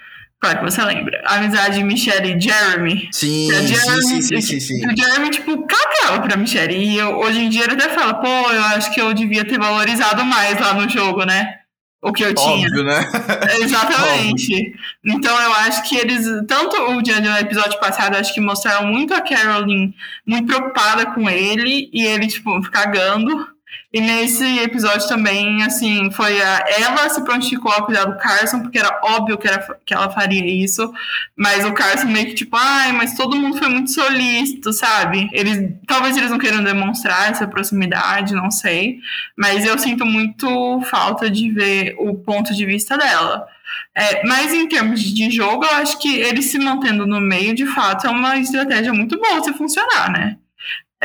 Claro 0.44 0.58
que 0.58 0.64
você 0.64 0.84
lembra. 0.84 1.22
A 1.24 1.36
amizade 1.36 1.78
de 1.78 1.82
Michelle 1.82 2.36
e 2.36 2.38
Jeremy. 2.38 3.08
Sim, 3.10 3.50
Jeremy, 3.66 4.02
sim, 4.02 4.20
sim, 4.20 4.40
sim, 4.42 4.60
sim, 4.60 4.86
O 4.86 4.94
Jeremy, 4.94 5.30
tipo, 5.30 5.66
cagava 5.66 6.20
pra 6.20 6.36
Michelle. 6.36 6.76
E 6.76 6.98
eu, 6.98 7.16
hoje 7.16 7.40
em 7.40 7.48
dia 7.48 7.64
ele 7.64 7.72
até 7.72 7.88
fala, 7.88 8.12
pô, 8.12 8.28
eu 8.28 8.62
acho 8.64 8.92
que 8.92 9.00
eu 9.00 9.14
devia 9.14 9.46
ter 9.46 9.58
valorizado 9.58 10.22
mais 10.22 10.60
lá 10.60 10.74
no 10.74 10.86
jogo, 10.86 11.24
né? 11.24 11.60
O 12.02 12.12
que 12.12 12.22
eu 12.22 12.34
tinha. 12.34 12.66
Óbvio, 12.66 12.84
né? 12.84 13.10
Exatamente. 13.58 14.54
Óbvio. 14.54 14.74
Então 15.06 15.42
eu 15.42 15.52
acho 15.54 15.88
que 15.88 15.96
eles, 15.96 16.26
tanto 16.46 16.76
o 16.92 17.00
dia 17.00 17.22
no 17.22 17.38
episódio 17.38 17.80
passado, 17.80 18.16
acho 18.16 18.34
que 18.34 18.40
mostraram 18.42 18.86
muito 18.86 19.14
a 19.14 19.22
Caroline 19.22 19.94
muito 20.26 20.46
preocupada 20.46 21.06
com 21.06 21.30
ele 21.30 21.88
e 21.90 22.04
ele, 22.04 22.26
tipo, 22.26 22.60
cagando. 22.70 23.48
E 23.94 24.00
nesse 24.00 24.44
episódio 24.58 25.06
também, 25.06 25.62
assim, 25.62 26.10
foi 26.10 26.42
a, 26.42 26.64
ela 26.80 27.08
se 27.08 27.22
prontificou 27.22 27.70
a 27.70 27.80
cuidar 27.82 28.06
do 28.06 28.18
Carson, 28.18 28.60
porque 28.60 28.76
era 28.76 29.00
óbvio 29.04 29.38
que, 29.38 29.46
era, 29.46 29.64
que 29.86 29.94
ela 29.94 30.10
faria 30.10 30.44
isso. 30.44 30.92
Mas 31.36 31.64
o 31.64 31.72
Carson 31.72 32.08
meio 32.08 32.26
que 32.26 32.34
tipo, 32.34 32.56
ai, 32.56 32.90
mas 32.90 33.14
todo 33.14 33.36
mundo 33.36 33.56
foi 33.56 33.68
muito 33.68 33.92
solícito, 33.92 34.72
sabe? 34.72 35.30
Eles, 35.32 35.72
talvez 35.86 36.16
eles 36.16 36.28
não 36.28 36.40
queiram 36.40 36.64
demonstrar 36.64 37.30
essa 37.30 37.46
proximidade, 37.46 38.34
não 38.34 38.50
sei. 38.50 38.98
Mas 39.38 39.64
eu 39.64 39.78
sinto 39.78 40.04
muito 40.04 40.80
falta 40.90 41.30
de 41.30 41.52
ver 41.52 41.94
o 41.96 42.16
ponto 42.16 42.52
de 42.52 42.66
vista 42.66 42.98
dela. 42.98 43.46
É, 43.94 44.26
mas 44.26 44.52
em 44.52 44.66
termos 44.66 45.00
de 45.00 45.30
jogo, 45.30 45.64
eu 45.64 45.76
acho 45.76 46.00
que 46.00 46.16
ele 46.16 46.42
se 46.42 46.58
mantendo 46.58 47.06
no 47.06 47.20
meio, 47.20 47.54
de 47.54 47.64
fato, 47.64 48.08
é 48.08 48.10
uma 48.10 48.36
estratégia 48.38 48.92
muito 48.92 49.16
boa 49.20 49.40
se 49.40 49.52
funcionar, 49.52 50.10
né? 50.10 50.36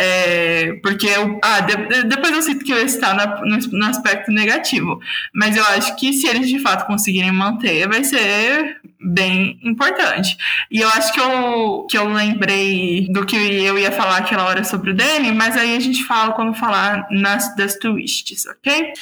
É, 0.01 0.79
porque 0.82 1.08
eu, 1.08 1.38
ah, 1.44 1.60
de, 1.60 2.03
depois 2.03 2.32
eu 2.32 2.41
sinto 2.41 2.63
que 2.63 2.72
eu 2.72 2.77
estar 2.86 3.13
no, 3.44 3.58
no, 3.58 3.86
aspecto 3.86 4.32
negativo. 4.32 4.98
Mas 5.34 5.58
eu 5.58 5.63
acho 5.65 5.94
que 5.98 6.13
se 6.13 6.25
eles 6.25 6.48
de 6.48 6.58
fato 6.60 6.88
conseguirem 6.88 7.34
manter, 7.34 7.86
vai 7.86 8.06
ser 8.06 8.79
bem 8.98 9.60
importante. 9.62 10.38
E 10.72 10.79
eu 10.79 10.88
acho 10.88 11.12
que 11.12 11.20
eu, 11.20 11.88
que 11.89 11.98
eu 11.98 12.08
lembrei 12.08 13.10
do 13.12 13.25
que 13.25 13.36
eu 13.36 13.77
ia 13.77 13.91
falar 13.91 14.20
aquela 14.20 14.46
hora 14.46 14.63
sobre 14.63 14.91
o 14.91 14.96
Danny, 14.96 15.34
mas 15.34 15.58
aí 15.58 15.75
a 15.75 15.79
gente 15.82 16.06
fala 16.06 16.32
quando 16.32 16.53
falar 16.53 17.06
nas 17.12 17.53
das 17.58 17.75
twists, 17.75 18.46
ok? 18.46 18.94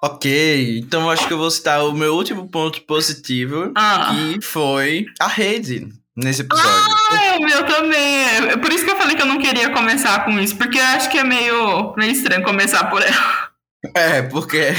Ok, 0.00 0.78
então 0.78 1.02
eu 1.02 1.10
acho 1.10 1.26
que 1.26 1.32
eu 1.32 1.38
vou 1.38 1.50
citar 1.50 1.84
o 1.84 1.92
meu 1.92 2.14
último 2.14 2.46
ponto 2.48 2.82
positivo, 2.82 3.72
ah. 3.74 4.14
que 4.14 4.40
foi 4.40 5.06
a 5.18 5.26
rede 5.26 5.88
nesse 6.16 6.42
episódio. 6.42 6.70
Ah, 6.70 7.36
o 7.36 7.40
meu 7.40 7.64
também. 7.66 8.24
É 8.50 8.56
por 8.56 8.72
isso 8.72 8.84
que 8.84 8.90
eu 8.90 8.96
falei 8.96 9.14
que 9.14 9.22
eu 9.22 9.26
não 9.26 9.38
queria 9.38 9.70
começar 9.70 10.24
com 10.24 10.38
isso, 10.40 10.56
porque 10.56 10.78
eu 10.78 10.84
acho 10.84 11.10
que 11.10 11.18
é 11.18 11.24
meio, 11.24 11.94
meio 11.96 12.12
estranho 12.12 12.42
começar 12.42 12.84
por 12.84 13.02
ela. 13.02 13.46
É, 13.94 14.20
porque 14.20 14.72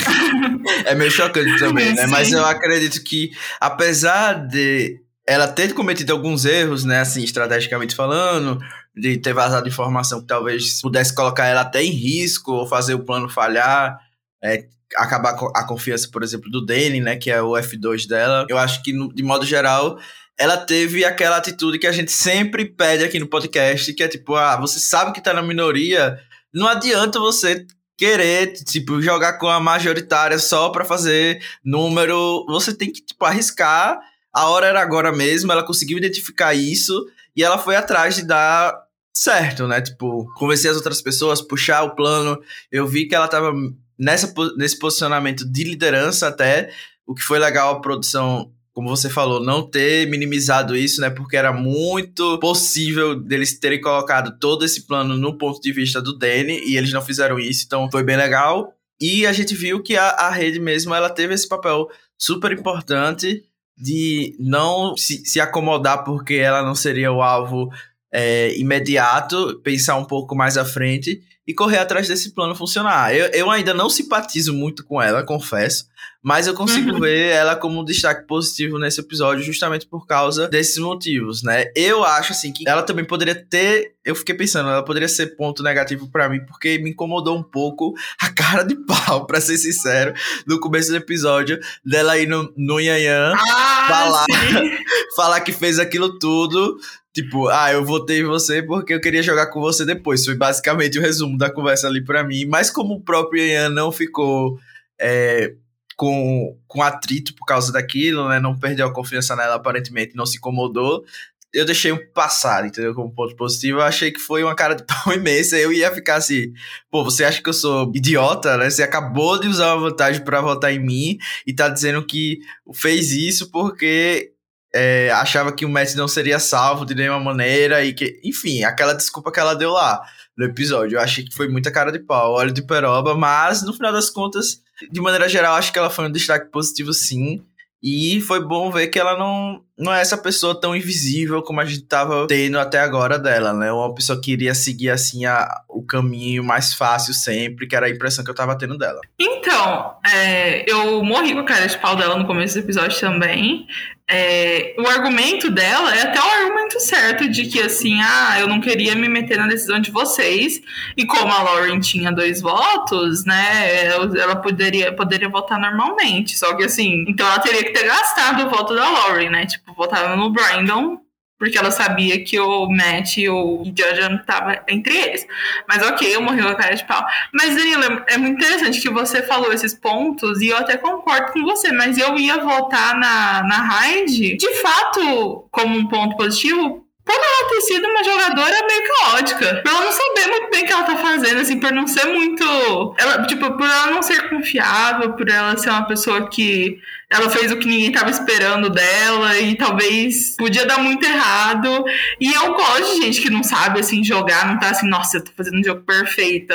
é 0.85 0.93
meio 0.93 1.09
chocante 1.09 1.57
também, 1.59 1.93
né? 1.93 2.03
Sim. 2.03 2.11
Mas 2.11 2.29
eu 2.29 2.43
acredito 2.45 3.01
que, 3.05 3.31
apesar 3.57 4.33
de 4.33 4.99
ela 5.25 5.47
ter 5.47 5.73
cometido 5.73 6.11
alguns 6.11 6.43
erros, 6.43 6.83
né, 6.83 6.99
assim, 6.99 7.23
estrategicamente 7.23 7.95
falando, 7.95 8.59
de 8.93 9.17
ter 9.17 9.33
vazado 9.33 9.67
informação 9.67 10.19
que 10.19 10.27
talvez 10.27 10.81
pudesse 10.81 11.15
colocar 11.15 11.45
ela 11.45 11.61
até 11.61 11.81
em 11.83 11.91
risco 11.91 12.51
ou 12.51 12.67
fazer 12.67 12.95
o 12.95 13.05
plano 13.05 13.29
falhar, 13.29 13.97
é, 14.43 14.65
acabar 14.95 15.37
a 15.55 15.63
confiança, 15.65 16.09
por 16.11 16.23
exemplo, 16.23 16.49
do 16.49 16.65
Danny, 16.65 16.99
né, 16.99 17.15
que 17.15 17.29
é 17.29 17.41
o 17.41 17.51
F2 17.51 18.07
dela. 18.07 18.45
Eu 18.49 18.57
acho 18.57 18.81
que, 18.83 18.91
de 18.91 19.23
modo 19.23 19.45
geral, 19.45 19.97
ela 20.37 20.57
teve 20.57 21.03
aquela 21.03 21.37
atitude 21.37 21.79
que 21.79 21.87
a 21.87 21.91
gente 21.91 22.11
sempre 22.11 22.65
pede 22.65 23.03
aqui 23.03 23.19
no 23.19 23.27
podcast, 23.27 23.91
que 23.93 24.03
é 24.03 24.07
tipo, 24.07 24.35
ah, 24.35 24.55
você 24.55 24.79
sabe 24.79 25.11
que 25.11 25.21
tá 25.21 25.33
na 25.33 25.41
minoria, 25.41 26.19
não 26.53 26.67
adianta 26.67 27.19
você 27.19 27.65
querer, 27.97 28.53
tipo, 28.63 29.01
jogar 29.01 29.39
com 29.39 29.47
a 29.47 29.59
majoritária 29.59 30.37
só 30.37 30.69
para 30.69 30.85
fazer 30.85 31.43
número, 31.65 32.45
você 32.47 32.71
tem 32.71 32.91
que, 32.91 33.01
tipo, 33.01 33.25
arriscar, 33.25 33.99
a 34.31 34.47
hora 34.49 34.67
era 34.67 34.79
agora 34.79 35.11
mesmo, 35.11 35.51
ela 35.51 35.65
conseguiu 35.65 35.97
identificar 35.97 36.53
isso, 36.53 36.93
e 37.35 37.43
ela 37.43 37.57
foi 37.57 37.75
atrás 37.75 38.15
de 38.15 38.23
dar 38.23 38.75
certo, 39.11 39.67
né, 39.67 39.81
tipo, 39.81 40.31
convencer 40.35 40.69
as 40.69 40.77
outras 40.77 41.01
pessoas, 41.01 41.41
puxar 41.41 41.81
o 41.81 41.95
plano, 41.95 42.39
eu 42.71 42.85
vi 42.85 43.07
que 43.07 43.15
ela 43.15 43.27
tava 43.27 43.51
nessa, 43.97 44.31
nesse 44.55 44.77
posicionamento 44.77 45.43
de 45.43 45.63
liderança 45.63 46.27
até, 46.27 46.69
o 47.07 47.15
que 47.15 47.23
foi 47.23 47.39
legal 47.39 47.71
a 47.71 47.81
produção 47.81 48.51
como 48.77 48.89
você 48.89 49.09
falou, 49.09 49.43
não 49.43 49.67
ter 49.67 50.07
minimizado 50.07 50.77
isso, 50.77 51.01
né? 51.01 51.09
Porque 51.09 51.35
era 51.35 51.51
muito 51.51 52.37
possível 52.37 53.19
deles 53.19 53.59
terem 53.59 53.81
colocado 53.81 54.37
todo 54.37 54.63
esse 54.63 54.85
plano 54.85 55.17
no 55.17 55.35
ponto 55.35 55.59
de 55.59 55.71
vista 55.71 55.99
do 55.99 56.15
Danny 56.15 56.61
e 56.63 56.77
eles 56.77 56.93
não 56.93 57.01
fizeram 57.01 57.39
isso, 57.39 57.63
então 57.65 57.89
foi 57.89 58.03
bem 58.03 58.15
legal. 58.15 58.71
E 59.01 59.25
a 59.25 59.33
gente 59.33 59.55
viu 59.55 59.81
que 59.81 59.97
a, 59.97 60.09
a 60.09 60.29
rede 60.29 60.59
mesmo, 60.59 60.93
ela 60.93 61.09
teve 61.09 61.33
esse 61.33 61.47
papel 61.47 61.89
super 62.15 62.51
importante 62.51 63.43
de 63.75 64.35
não 64.39 64.95
se, 64.95 65.25
se 65.25 65.39
acomodar 65.39 66.03
porque 66.03 66.35
ela 66.35 66.61
não 66.61 66.75
seria 66.75 67.11
o 67.11 67.23
alvo 67.23 67.71
é, 68.13 68.55
imediato, 68.59 69.59
pensar 69.63 69.95
um 69.95 70.05
pouco 70.05 70.35
mais 70.35 70.55
à 70.55 70.63
frente 70.63 71.19
e 71.47 71.53
correr 71.53 71.79
atrás 71.79 72.07
desse 72.07 72.31
plano 72.31 72.53
funcionar. 72.53 73.15
Eu, 73.15 73.25
eu 73.31 73.49
ainda 73.49 73.73
não 73.73 73.89
simpatizo 73.89 74.53
muito 74.53 74.85
com 74.85 75.01
ela, 75.01 75.25
confesso. 75.25 75.85
Mas 76.27 76.45
eu 76.45 76.53
consigo 76.53 76.91
uhum. 76.91 76.99
ver 76.99 77.29
ela 77.29 77.55
como 77.55 77.79
um 77.79 77.85
destaque 77.85 78.27
positivo 78.27 78.77
nesse 78.77 78.99
episódio, 78.99 79.45
justamente 79.45 79.87
por 79.87 80.05
causa 80.05 80.49
desses 80.49 80.77
motivos, 80.77 81.41
né? 81.41 81.71
Eu 81.73 82.03
acho, 82.03 82.33
assim, 82.33 82.51
que 82.51 82.67
ela 82.67 82.83
também 82.83 83.05
poderia 83.05 83.33
ter. 83.33 83.93
Eu 84.03 84.13
fiquei 84.13 84.35
pensando, 84.35 84.69
ela 84.69 84.83
poderia 84.83 85.07
ser 85.07 85.37
ponto 85.37 85.63
negativo 85.63 86.11
para 86.11 86.27
mim, 86.27 86.45
porque 86.45 86.79
me 86.79 86.89
incomodou 86.89 87.37
um 87.37 87.41
pouco 87.41 87.93
a 88.21 88.29
cara 88.29 88.63
de 88.63 88.75
pau, 88.75 89.25
pra 89.25 89.39
ser 89.39 89.57
sincero, 89.57 90.13
no 90.45 90.59
começo 90.59 90.89
do 90.89 90.97
episódio, 90.97 91.61
dela 91.85 92.11
aí 92.11 92.25
no, 92.25 92.53
no 92.57 92.77
Yanhan 92.77 93.33
ah, 93.33 93.85
falar, 93.87 94.25
falar 95.15 95.39
que 95.39 95.53
fez 95.53 95.79
aquilo 95.79 96.19
tudo. 96.19 96.77
Tipo, 97.13 97.47
ah, 97.47 97.71
eu 97.71 97.85
votei 97.85 98.19
em 98.19 98.25
você 98.25 98.61
porque 98.61 98.93
eu 98.93 98.99
queria 98.99 99.23
jogar 99.23 99.47
com 99.47 99.61
você 99.61 99.85
depois. 99.85 100.25
Foi 100.25 100.35
basicamente 100.35 100.99
o 100.99 101.01
resumo 101.01 101.37
da 101.37 101.49
conversa 101.49 101.87
ali 101.87 102.03
para 102.03 102.21
mim. 102.21 102.45
Mas 102.45 102.69
como 102.69 102.95
o 102.95 103.01
próprio 103.01 103.41
Ian 103.41 103.69
não 103.69 103.93
ficou 103.93 104.59
é, 104.99 105.53
com, 105.97 106.55
com 106.67 106.83
atrito 106.83 107.33
por 107.33 107.45
causa 107.45 107.73
daquilo, 107.73 108.29
né? 108.29 108.39
Não 108.39 108.57
perdeu 108.57 108.85
a 108.85 108.93
confiança 108.93 109.35
nela, 109.35 109.55
aparentemente, 109.55 110.15
não 110.15 110.27
se 110.27 110.37
incomodou. 110.37 111.03
Eu 111.51 111.65
deixei 111.65 111.91
um 111.91 112.11
passar, 112.13 112.67
entendeu? 112.67 112.93
Como 112.93 113.11
ponto 113.11 113.35
positivo. 113.35 113.79
Eu 113.79 113.83
achei 113.83 114.11
que 114.11 114.19
foi 114.19 114.43
uma 114.43 114.55
cara 114.55 114.77
pau 114.85 115.11
imensa. 115.15 115.57
Eu 115.57 115.73
ia 115.73 115.91
ficar 115.91 116.17
assim, 116.17 116.53
pô, 116.91 117.03
você 117.03 117.25
acha 117.25 117.41
que 117.41 117.49
eu 117.49 117.53
sou 117.53 117.91
idiota, 117.95 118.57
né? 118.57 118.69
Você 118.69 118.83
acabou 118.83 119.39
de 119.39 119.47
usar 119.47 119.73
uma 119.73 119.89
vantagem 119.89 120.23
para 120.23 120.39
votar 120.39 120.71
em 120.71 120.79
mim 120.79 121.17
e 121.47 121.53
tá 121.53 121.67
dizendo 121.67 122.05
que 122.05 122.39
fez 122.75 123.11
isso 123.11 123.49
porque 123.49 124.33
é, 124.75 125.09
achava 125.11 125.51
que 125.51 125.65
o 125.65 125.69
Messi 125.69 125.97
não 125.97 126.07
seria 126.07 126.37
salvo 126.37 126.85
de 126.85 126.93
nenhuma 126.93 127.19
maneira 127.19 127.83
e 127.83 127.91
que, 127.91 128.19
enfim, 128.23 128.63
aquela 128.63 128.93
desculpa 128.93 129.31
que 129.31 129.39
ela 129.39 129.55
deu 129.55 129.71
lá 129.71 130.03
no 130.37 130.45
episódio. 130.45 130.97
Eu 130.97 131.01
achei 131.01 131.23
que 131.23 131.33
foi 131.33 131.47
muita 131.47 131.71
cara 131.71 131.91
de 131.91 131.99
pau, 131.99 132.33
óleo 132.33 132.51
de 132.51 132.61
peroba, 132.61 133.15
mas 133.15 133.63
no 133.63 133.73
final 133.73 133.91
das 133.91 134.11
contas, 134.11 134.61
de 134.91 135.01
maneira 135.01 135.27
geral, 135.27 135.55
acho 135.55 135.71
que 135.71 135.79
ela 135.79 135.89
foi 135.89 136.05
um 136.05 136.11
destaque 136.11 136.51
positivo 136.51 136.93
sim. 136.93 137.43
E 137.81 138.19
foi 138.21 138.43
bom 138.43 138.71
ver 138.71 138.87
que 138.87 138.97
ela 138.97 139.17
não, 139.17 139.61
não 139.77 139.93
é 139.93 140.01
essa 140.01 140.17
pessoa 140.17 140.59
tão 140.59 140.75
invisível 140.75 141.43
como 141.43 141.61
a 141.61 141.65
gente 141.65 141.83
tava 141.83 142.25
tendo 142.27 142.57
até 142.57 142.79
agora 142.79 143.19
dela, 143.19 143.53
né? 143.53 143.71
Uma 143.71 143.93
pessoa 143.93 144.19
que 144.19 144.31
iria 144.31 144.55
seguir 144.55 144.89
assim 144.89 145.25
a, 145.25 145.47
caminho 145.87 146.43
mais 146.43 146.73
fácil 146.73 147.13
sempre, 147.13 147.67
que 147.67 147.75
era 147.75 147.87
a 147.87 147.89
impressão 147.89 148.23
que 148.23 148.29
eu 148.29 148.35
tava 148.35 148.57
tendo 148.57 148.77
dela. 148.77 149.01
Então, 149.17 149.95
é, 150.13 150.69
eu 150.69 151.03
morri 151.03 151.33
com 151.33 151.39
a 151.39 151.45
cara 151.45 151.65
de 151.65 151.77
pau 151.77 151.95
dela 151.95 152.17
no 152.17 152.27
começo 152.27 152.55
do 152.55 152.65
episódio 152.65 152.99
também. 152.99 153.65
É, 154.09 154.73
o 154.79 154.87
argumento 154.87 155.51
dela 155.51 155.93
é 155.93 156.03
até 156.03 156.19
o 156.19 156.23
argumento 156.23 156.79
certo 156.79 157.29
de 157.29 157.47
que 157.47 157.59
assim, 157.59 157.99
ah, 158.01 158.39
eu 158.39 158.47
não 158.47 158.61
queria 158.61 158.95
me 158.95 159.09
meter 159.09 159.37
na 159.37 159.47
decisão 159.47 159.79
de 159.79 159.91
vocês. 159.91 160.61
E 160.95 161.05
como 161.05 161.31
a 161.31 161.43
Lauren 161.43 161.79
tinha 161.79 162.11
dois 162.11 162.41
votos, 162.41 163.25
né, 163.25 163.85
ela 163.87 164.37
poderia, 164.37 164.93
poderia 164.93 165.27
votar 165.27 165.59
normalmente. 165.59 166.37
Só 166.37 166.55
que 166.55 166.63
assim, 166.63 167.03
então 167.07 167.27
ela 167.27 167.39
teria 167.39 167.63
que 167.63 167.73
ter 167.73 167.85
gastado 167.85 168.45
o 168.45 168.49
voto 168.49 168.73
da 168.73 168.89
Lauren, 168.89 169.29
né? 169.29 169.45
Tipo, 169.45 169.73
votar 169.73 170.15
no 170.15 170.29
Brandon 170.29 171.01
porque 171.37 171.57
ela 171.57 171.71
sabia 171.71 172.23
que 172.23 172.39
o 172.39 172.67
Matt 172.67 173.17
e 173.17 173.29
o 173.29 173.63
Jojo 173.65 174.15
estavam 174.15 174.55
entre 174.67 174.95
eles. 174.95 175.27
Mas 175.67 175.85
ok, 175.85 176.15
eu 176.15 176.21
morri 176.21 176.41
com 176.41 176.49
a 176.49 176.55
cara 176.55 176.75
de 176.75 176.85
pau. 176.85 177.05
Mas, 177.33 177.55
Danilo, 177.55 178.03
é 178.07 178.17
muito 178.17 178.37
interessante 178.37 178.81
que 178.81 178.89
você 178.89 179.21
falou 179.21 179.53
esses 179.53 179.73
pontos 179.73 180.41
e 180.41 180.47
eu 180.47 180.57
até 180.57 180.77
concordo 180.77 181.31
com 181.31 181.43
você, 181.43 181.71
mas 181.71 181.97
eu 181.97 182.17
ia 182.17 182.37
votar 182.37 182.97
na, 182.97 183.43
na 183.43 183.61
Hyde, 183.67 184.37
de 184.37 184.53
fato, 184.55 185.47
como 185.51 185.77
um 185.77 185.87
ponto 185.87 186.17
positivo, 186.17 186.87
por 187.05 187.15
ela 187.15 187.49
ter 187.49 187.61
sido 187.61 187.87
uma 187.87 188.03
jogadora 188.03 188.67
meio 188.67 188.83
caótica. 188.87 189.61
Por 189.63 189.71
ela 189.71 189.85
não 189.85 189.91
saber 189.91 190.27
muito 190.29 190.51
bem 190.51 190.63
o 190.63 190.65
que 190.67 190.73
ela 190.73 190.83
tá 190.83 190.97
fazendo, 190.97 191.39
assim, 191.39 191.59
por 191.59 191.71
não 191.71 191.87
ser 191.87 192.05
muito. 192.05 192.95
Ela, 192.97 193.25
tipo, 193.25 193.49
por 193.51 193.65
ela 193.65 193.91
não 193.91 194.01
ser 194.01 194.29
confiável, 194.29 195.13
por 195.13 195.29
ela 195.29 195.55
ser 195.57 195.69
uma 195.69 195.87
pessoa 195.87 196.27
que 196.29 196.79
ela 197.09 197.29
fez 197.29 197.51
o 197.51 197.57
que 197.57 197.67
ninguém 197.67 197.91
tava 197.91 198.09
esperando 198.09 198.69
dela 198.69 199.37
e 199.39 199.55
talvez 199.55 200.35
podia 200.35 200.65
dar 200.65 200.79
muito 200.79 201.05
errado. 201.05 201.85
E 202.19 202.33
eu 202.33 202.53
gosto 202.53 202.95
de 202.95 203.05
gente 203.05 203.21
que 203.21 203.29
não 203.29 203.43
sabe 203.43 203.79
assim 203.79 204.03
jogar, 204.03 204.45
não 204.47 204.59
tá 204.59 204.71
assim, 204.71 204.87
nossa, 204.89 205.17
eu 205.17 205.23
tô 205.23 205.31
fazendo 205.31 205.57
um 205.59 205.63
jogo 205.63 205.81
perfeito. 205.81 206.53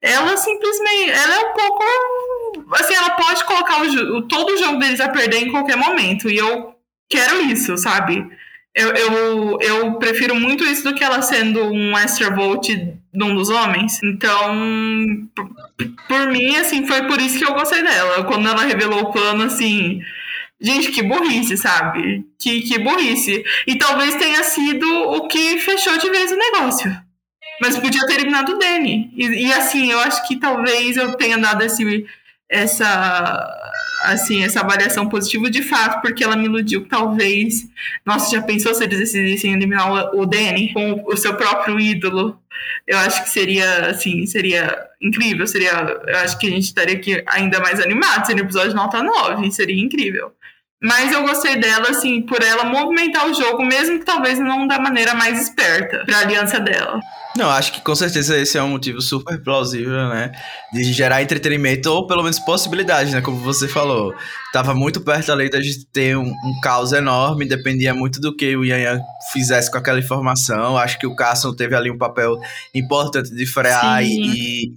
Ela 0.00 0.36
simplesmente, 0.36 1.10
ela 1.10 1.34
é 1.34 1.38
um 1.40 1.52
pouco 1.52 1.84
assim, 2.74 2.94
ela 2.94 3.10
pode 3.10 3.44
colocar 3.44 3.82
o, 3.82 4.22
todo 4.22 4.54
o 4.54 4.56
jogo 4.56 4.78
deles 4.78 5.00
a 5.00 5.10
perder 5.10 5.42
em 5.42 5.50
qualquer 5.50 5.76
momento. 5.76 6.30
E 6.30 6.38
eu 6.38 6.74
quero 7.08 7.42
isso, 7.42 7.76
sabe? 7.76 8.26
Eu, 8.74 8.94
eu, 8.94 9.58
eu 9.60 9.94
prefiro 9.94 10.34
muito 10.34 10.64
isso 10.64 10.84
do 10.84 10.94
que 10.94 11.04
ela 11.04 11.22
sendo 11.22 11.64
um 11.64 11.96
extra 11.96 12.34
volt 12.34 12.68
de 12.68 13.24
um 13.24 13.34
dos 13.34 13.50
homens. 13.50 14.00
Então, 14.02 15.28
por, 16.08 16.28
mim, 16.28 16.56
assim, 16.56 16.86
foi 16.86 17.06
por 17.06 17.20
isso 17.20 17.38
que 17.38 17.44
eu 17.44 17.54
gostei 17.54 17.82
dela. 17.82 18.24
Quando 18.24 18.48
ela 18.48 18.64
revelou 18.64 19.00
o 19.00 19.12
plano, 19.12 19.44
assim. 19.44 20.00
Gente, 20.60 20.90
que 20.90 21.02
burrice, 21.02 21.56
sabe? 21.56 22.24
Que, 22.38 22.62
que 22.62 22.78
burrice. 22.78 23.44
E 23.66 23.76
talvez 23.76 24.14
tenha 24.14 24.42
sido 24.42 24.86
o 24.86 25.28
que 25.28 25.58
fechou 25.58 25.98
de 25.98 26.10
vez 26.10 26.32
o 26.32 26.36
negócio. 26.36 26.96
Mas 27.60 27.78
podia 27.78 28.06
ter 28.06 28.14
eliminado 28.14 28.50
o 28.50 28.58
Danny. 28.58 29.10
E, 29.14 29.46
e 29.46 29.52
assim, 29.52 29.90
eu 29.90 30.00
acho 30.00 30.26
que 30.26 30.36
talvez 30.36 30.96
eu 30.96 31.14
tenha 31.16 31.36
dado 31.36 31.62
esse, 31.62 32.06
essa 32.48 33.66
assim, 34.04 34.42
essa 34.42 34.60
avaliação 34.60 35.08
positiva 35.08 35.50
de 35.50 35.62
fato, 35.62 36.00
porque 36.00 36.22
ela 36.22 36.36
me 36.36 36.46
iludiu 36.46 36.86
talvez. 36.88 37.68
Nossa, 38.04 38.34
já 38.34 38.42
pensou 38.42 38.74
se 38.74 38.84
eles 38.84 38.98
decidissem 38.98 39.52
eliminar 39.52 40.14
o 40.14 40.26
Danny 40.26 40.72
com 40.72 41.04
o 41.06 41.16
seu 41.16 41.34
próprio 41.34 41.78
ídolo? 41.80 42.40
Eu 42.86 42.98
acho 42.98 43.24
que 43.24 43.30
seria, 43.30 43.88
assim, 43.88 44.26
seria 44.26 44.86
incrível. 45.00 45.46
Seria. 45.46 45.72
Eu 46.06 46.16
acho 46.18 46.38
que 46.38 46.46
a 46.46 46.50
gente 46.50 46.64
estaria 46.64 46.96
aqui 46.96 47.22
ainda 47.26 47.60
mais 47.60 47.80
animado. 47.80 48.26
Seria 48.26 48.42
um 48.42 48.46
episódio 48.46 48.74
nota 48.74 49.02
9. 49.02 49.50
Seria 49.50 49.82
incrível. 49.82 50.32
Mas 50.82 51.10
eu 51.12 51.22
gostei 51.22 51.56
dela, 51.56 51.88
assim, 51.90 52.22
por 52.22 52.42
ela 52.42 52.64
movimentar 52.64 53.26
o 53.26 53.34
jogo, 53.34 53.64
mesmo 53.64 53.98
que 53.98 54.04
talvez 54.04 54.38
não 54.38 54.66
da 54.66 54.78
maneira 54.78 55.14
mais 55.14 55.42
esperta, 55.42 56.04
pra 56.04 56.18
aliança 56.18 56.60
dela. 56.60 57.00
Não, 57.36 57.50
acho 57.50 57.72
que 57.72 57.82
com 57.82 57.94
certeza 57.94 58.38
esse 58.38 58.56
é 58.56 58.62
um 58.62 58.70
motivo 58.70 59.00
super 59.00 59.38
plausível, 59.42 60.08
né? 60.08 60.32
De 60.72 60.84
gerar 60.84 61.22
entretenimento 61.22 61.90
ou 61.90 62.06
pelo 62.06 62.22
menos 62.22 62.38
possibilidade, 62.38 63.10
né? 63.10 63.20
Como 63.20 63.36
você 63.38 63.68
falou. 63.68 64.14
Tava 64.52 64.74
muito 64.74 65.02
perto 65.02 65.32
ali 65.32 65.50
da 65.50 65.60
gente 65.60 65.84
ter 65.86 66.16
um, 66.16 66.28
um 66.28 66.60
caos 66.62 66.92
enorme, 66.92 67.44
dependia 67.44 67.92
muito 67.92 68.20
do 68.20 68.34
que 68.34 68.56
o 68.56 68.64
Yanhan 68.64 69.00
fizesse 69.32 69.70
com 69.70 69.76
aquela 69.76 69.98
informação. 69.98 70.78
Acho 70.78 70.98
que 70.98 71.06
o 71.06 71.14
Carson 71.14 71.54
teve 71.54 71.74
ali 71.74 71.90
um 71.90 71.98
papel 71.98 72.38
importante 72.74 73.34
de 73.34 73.44
frear 73.44 74.02
e, 74.02 74.06
e 74.08 74.76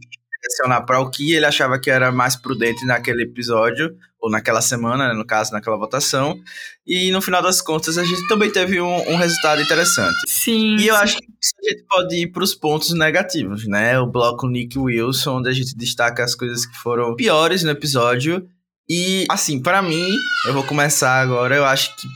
direcionar 0.60 0.82
para 0.82 1.00
o 1.00 1.10
que 1.10 1.34
ele 1.34 1.45
achava 1.45 1.80
que 1.80 1.89
era 1.89 2.12
mais 2.12 2.36
prudente 2.36 2.86
naquele 2.86 3.24
episódio 3.24 3.95
ou 4.19 4.30
naquela 4.30 4.62
semana, 4.62 5.08
né, 5.08 5.13
no 5.13 5.26
caso, 5.26 5.54
naquela 5.54 5.78
votação. 5.78 6.38
E 6.86 7.10
no 7.12 7.22
final 7.22 7.41
das 7.41 7.62
contas, 7.62 7.98
a 7.98 8.04
gente 8.04 8.28
também 8.28 8.52
teve 8.52 8.82
um, 8.82 9.10
um 9.10 9.15
resultado 9.15 9.62
interessante. 9.62 10.17
Sim. 10.28 10.76
E 10.78 10.88
eu 10.88 10.95
sim. 10.95 11.02
acho 11.02 11.17
que 11.17 11.26
a 11.26 11.69
gente 11.69 11.86
pode 11.88 12.15
ir 12.15 12.28
para 12.28 12.43
os 12.43 12.54
pontos 12.54 12.93
negativos, 12.93 13.65
né? 13.65 13.98
O 13.98 14.06
bloco 14.06 14.48
Nick 14.48 14.78
Wilson, 14.78 15.38
onde 15.38 15.50
a 15.50 15.54
gente 15.54 15.76
destaca 15.76 16.24
as 16.24 16.36
coisas 16.36 16.65
que 16.65 16.76
foram 16.78 17.15
piores 17.15 17.63
no 17.63 17.69
episódio. 17.69 18.45
E, 18.89 19.26
assim, 19.30 19.62
para 19.62 19.82
mim, 19.82 20.10
eu 20.45 20.54
vou 20.54 20.63
começar 20.63 21.22
agora, 21.22 21.56
eu 21.56 21.63
acho 21.63 21.95
que 21.95 22.08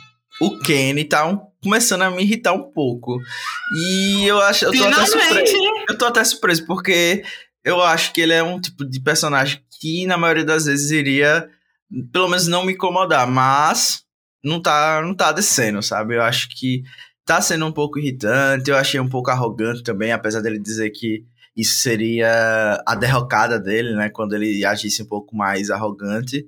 o 0.41 0.59
Kenny 0.59 1.05
tá 1.05 1.25
um, 1.25 1.39
começando 1.63 2.01
a 2.01 2.11
me 2.11 2.23
irritar 2.23 2.51
um 2.51 2.63
pouco. 2.63 3.17
E 3.77 4.25
eu 4.25 4.41
acho. 4.41 4.65
Eu 4.65 4.73
tô 4.73 4.83
até 4.83 5.05
surpreso. 5.05 5.55
Eu 5.87 5.97
tô 5.97 6.05
até 6.05 6.23
surpreso, 6.23 6.65
porque 6.65 7.23
eu 7.63 7.81
acho 7.81 8.13
que 8.13 8.21
ele 8.21 8.33
é 8.33 8.43
um 8.43 8.59
tipo 8.59 8.85
de 8.85 8.99
personagem 8.99 9.61
que, 9.79 10.05
na 10.05 10.17
maioria 10.17 10.45
das 10.45 10.65
vezes, 10.65 10.91
iria 10.91 11.49
pelo 12.11 12.27
menos 12.27 12.47
não 12.47 12.65
me 12.65 12.73
incomodar, 12.73 13.27
mas 13.27 14.03
não 14.43 14.61
tá, 14.61 15.01
não 15.01 15.13
tá 15.13 15.31
descendo, 15.31 15.81
sabe? 15.81 16.15
Eu 16.15 16.23
acho 16.23 16.49
que 16.49 16.83
tá 17.25 17.41
sendo 17.41 17.65
um 17.65 17.71
pouco 17.71 17.99
irritante, 17.99 18.69
eu 18.69 18.77
achei 18.77 18.99
um 18.99 19.07
pouco 19.07 19.29
arrogante 19.29 19.83
também, 19.83 20.11
apesar 20.11 20.41
dele 20.41 20.59
dizer 20.59 20.89
que 20.89 21.23
isso 21.55 21.77
seria 21.77 22.81
a 22.85 22.95
derrocada 22.95 23.59
dele, 23.59 23.93
né? 23.93 24.09
Quando 24.09 24.33
ele 24.33 24.65
agisse 24.65 25.03
um 25.03 25.07
pouco 25.07 25.35
mais 25.35 25.69
arrogante. 25.69 26.45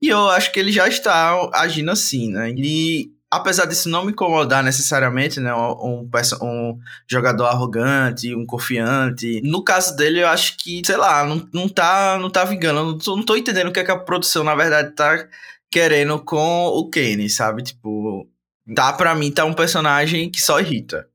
E 0.00 0.08
eu 0.08 0.28
acho 0.30 0.52
que 0.52 0.58
ele 0.58 0.72
já 0.72 0.88
está 0.88 1.50
agindo 1.54 1.90
assim, 1.90 2.32
né? 2.32 2.50
E 2.56 3.10
apesar 3.30 3.66
disso 3.66 3.88
não 3.88 4.04
me 4.04 4.12
incomodar 4.12 4.62
necessariamente, 4.62 5.40
né? 5.40 5.54
Um, 5.54 6.08
um, 6.42 6.78
jogador 7.06 7.46
arrogante, 7.46 8.34
um 8.34 8.46
confiante. 8.46 9.40
No 9.42 9.62
caso 9.62 9.96
dele, 9.96 10.22
eu 10.22 10.28
acho 10.28 10.56
que, 10.56 10.82
sei 10.84 10.96
lá, 10.96 11.24
não, 11.24 11.48
não, 11.52 11.68
tá, 11.68 12.18
não 12.20 12.30
tá 12.30 12.44
vingando. 12.44 12.84
Não 12.84 12.98
tô, 12.98 13.16
não 13.16 13.24
tô 13.24 13.36
entendendo 13.36 13.68
o 13.68 13.72
que, 13.72 13.80
é 13.80 13.84
que 13.84 13.90
a 13.90 13.98
produção, 13.98 14.44
na 14.44 14.54
verdade, 14.54 14.94
tá 14.94 15.26
querendo 15.70 16.18
com 16.20 16.66
o 16.66 16.88
Kenny, 16.88 17.28
sabe? 17.28 17.62
Tipo, 17.62 18.28
tá 18.74 18.92
pra 18.92 19.14
mim, 19.14 19.30
tá 19.30 19.44
um 19.44 19.54
personagem 19.54 20.30
que 20.30 20.40
só 20.40 20.60
irrita. 20.60 21.08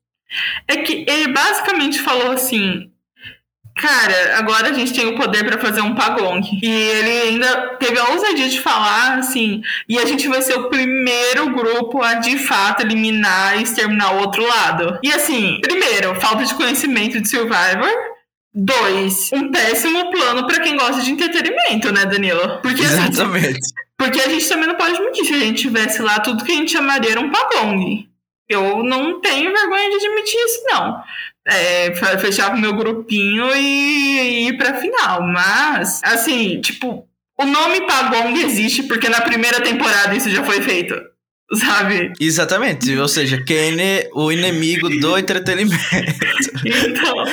É 0.67 0.77
que 0.77 1.05
ele 1.07 1.33
basicamente 1.33 1.99
falou 1.99 2.31
assim: 2.31 2.90
Cara, 3.77 4.37
agora 4.37 4.69
a 4.69 4.73
gente 4.73 4.93
tem 4.93 5.07
o 5.07 5.15
poder 5.15 5.45
para 5.45 5.59
fazer 5.59 5.81
um 5.81 5.95
pagong. 5.95 6.41
E 6.61 6.67
ele 6.67 7.29
ainda 7.29 7.77
teve 7.79 7.97
a 7.97 8.09
ousadia 8.09 8.49
de 8.49 8.59
falar 8.59 9.17
assim: 9.17 9.61
e 9.87 9.97
a 9.97 10.05
gente 10.05 10.27
vai 10.27 10.41
ser 10.41 10.55
o 10.55 10.69
primeiro 10.69 11.49
grupo 11.53 12.01
a 12.01 12.15
de 12.15 12.37
fato 12.37 12.81
eliminar 12.81 13.57
e 13.57 13.63
exterminar 13.63 14.13
o 14.13 14.19
outro 14.19 14.45
lado. 14.45 14.99
E 15.01 15.11
assim, 15.11 15.59
primeiro, 15.61 16.19
falta 16.19 16.43
de 16.43 16.53
conhecimento 16.53 17.19
de 17.19 17.29
Survivor. 17.29 17.89
Dois, 18.53 19.29
um 19.31 19.49
péssimo 19.49 20.11
plano 20.11 20.45
para 20.45 20.59
quem 20.59 20.75
gosta 20.75 21.01
de 21.01 21.11
entretenimento, 21.11 21.89
né, 21.93 22.05
Danilo? 22.05 22.59
Porque, 22.61 22.83
assim, 22.83 23.07
Exatamente. 23.07 23.47
Assim, 23.47 23.73
porque 23.97 24.19
a 24.19 24.27
gente 24.27 24.49
também 24.49 24.67
não 24.67 24.75
pode 24.75 24.99
mentir. 24.99 25.25
Se 25.25 25.33
a 25.33 25.39
gente 25.39 25.61
tivesse 25.61 26.01
lá, 26.01 26.19
tudo 26.19 26.43
que 26.43 26.51
a 26.51 26.55
gente 26.55 26.71
chamaria 26.71 27.11
era 27.11 27.21
um 27.21 27.31
pagong. 27.31 28.09
Eu 28.49 28.83
não 28.83 29.21
tenho 29.21 29.53
vergonha 29.53 29.89
de 29.89 29.95
admitir 29.95 30.37
isso, 30.37 30.63
não. 30.65 31.01
É, 31.47 31.93
fechar 32.19 32.53
o 32.53 32.59
meu 32.59 32.75
grupinho 32.75 33.47
e, 33.55 34.19
e 34.19 34.47
ir 34.49 34.57
pra 34.57 34.75
final. 34.75 35.21
Mas, 35.23 35.99
assim, 36.03 36.61
tipo, 36.61 37.07
o 37.39 37.45
nome 37.45 37.81
Pagong 37.87 38.39
existe 38.39 38.83
porque 38.83 39.09
na 39.09 39.21
primeira 39.21 39.59
temporada 39.61 40.15
isso 40.15 40.29
já 40.29 40.43
foi 40.43 40.61
feito. 40.61 40.95
Sabe? 41.53 42.13
Exatamente. 42.19 42.95
Ou 42.97 43.07
seja, 43.07 43.43
Kenny, 43.43 44.07
o 44.13 44.31
inimigo 44.31 44.89
do 44.89 45.17
entretenimento. 45.19 45.83
Então. 46.65 47.25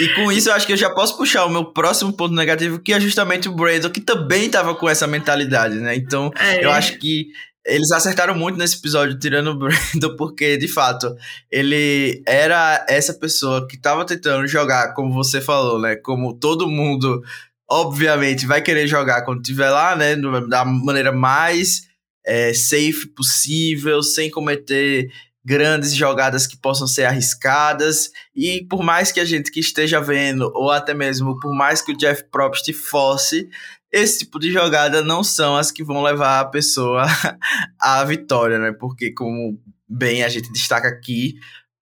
E 0.00 0.08
com 0.14 0.30
isso 0.30 0.48
eu 0.48 0.54
acho 0.54 0.66
que 0.66 0.72
eu 0.72 0.76
já 0.76 0.90
posso 0.90 1.16
puxar 1.16 1.44
o 1.44 1.50
meu 1.50 1.64
próximo 1.64 2.12
ponto 2.12 2.34
negativo, 2.34 2.78
que 2.78 2.92
é 2.92 3.00
justamente 3.00 3.48
o 3.48 3.52
Brandon, 3.52 3.90
que 3.90 4.00
também 4.00 4.48
tava 4.48 4.74
com 4.74 4.88
essa 4.88 5.06
mentalidade, 5.06 5.74
né? 5.76 5.94
Então, 5.96 6.30
é. 6.38 6.64
eu 6.64 6.70
acho 6.70 6.98
que 6.98 7.28
eles 7.64 7.90
acertaram 7.92 8.34
muito 8.34 8.58
nesse 8.58 8.76
episódio, 8.76 9.18
tirando 9.18 9.48
o 9.48 9.54
Brandon, 9.58 10.16
porque, 10.16 10.56
de 10.56 10.68
fato, 10.68 11.14
ele 11.50 12.22
era 12.26 12.84
essa 12.88 13.14
pessoa 13.14 13.66
que 13.66 13.76
tava 13.76 14.04
tentando 14.04 14.46
jogar, 14.46 14.94
como 14.94 15.12
você 15.12 15.40
falou, 15.40 15.80
né? 15.80 15.96
Como 15.96 16.34
todo 16.34 16.68
mundo, 16.68 17.22
obviamente, 17.70 18.46
vai 18.46 18.60
querer 18.60 18.86
jogar 18.86 19.22
quando 19.22 19.40
estiver 19.40 19.70
lá, 19.70 19.94
né? 19.94 20.16
Da 20.48 20.64
maneira 20.64 21.12
mais 21.12 21.82
é, 22.26 22.52
safe 22.52 23.06
possível, 23.14 24.02
sem 24.02 24.30
cometer 24.30 25.10
grandes 25.44 25.94
jogadas 25.94 26.46
que 26.46 26.56
possam 26.56 26.86
ser 26.86 27.04
arriscadas 27.04 28.10
e 28.34 28.64
por 28.70 28.82
mais 28.82 29.10
que 29.10 29.18
a 29.18 29.24
gente 29.24 29.50
que 29.50 29.58
esteja 29.58 30.00
vendo 30.00 30.50
ou 30.54 30.70
até 30.70 30.94
mesmo 30.94 31.38
por 31.40 31.52
mais 31.52 31.82
que 31.82 31.92
o 31.92 31.96
Jeff 31.96 32.24
Probst 32.30 32.72
fosse 32.72 33.48
esse 33.92 34.20
tipo 34.20 34.38
de 34.38 34.50
jogada 34.50 35.02
não 35.02 35.22
são 35.22 35.56
as 35.56 35.70
que 35.70 35.84
vão 35.84 36.02
levar 36.02 36.40
a 36.40 36.46
pessoa 36.46 37.04
à 37.78 38.02
vitória, 38.04 38.58
né? 38.58 38.72
Porque 38.72 39.12
como 39.12 39.60
bem 39.88 40.24
a 40.24 40.28
gente 40.28 40.50
destaca 40.50 40.88
aqui, 40.88 41.34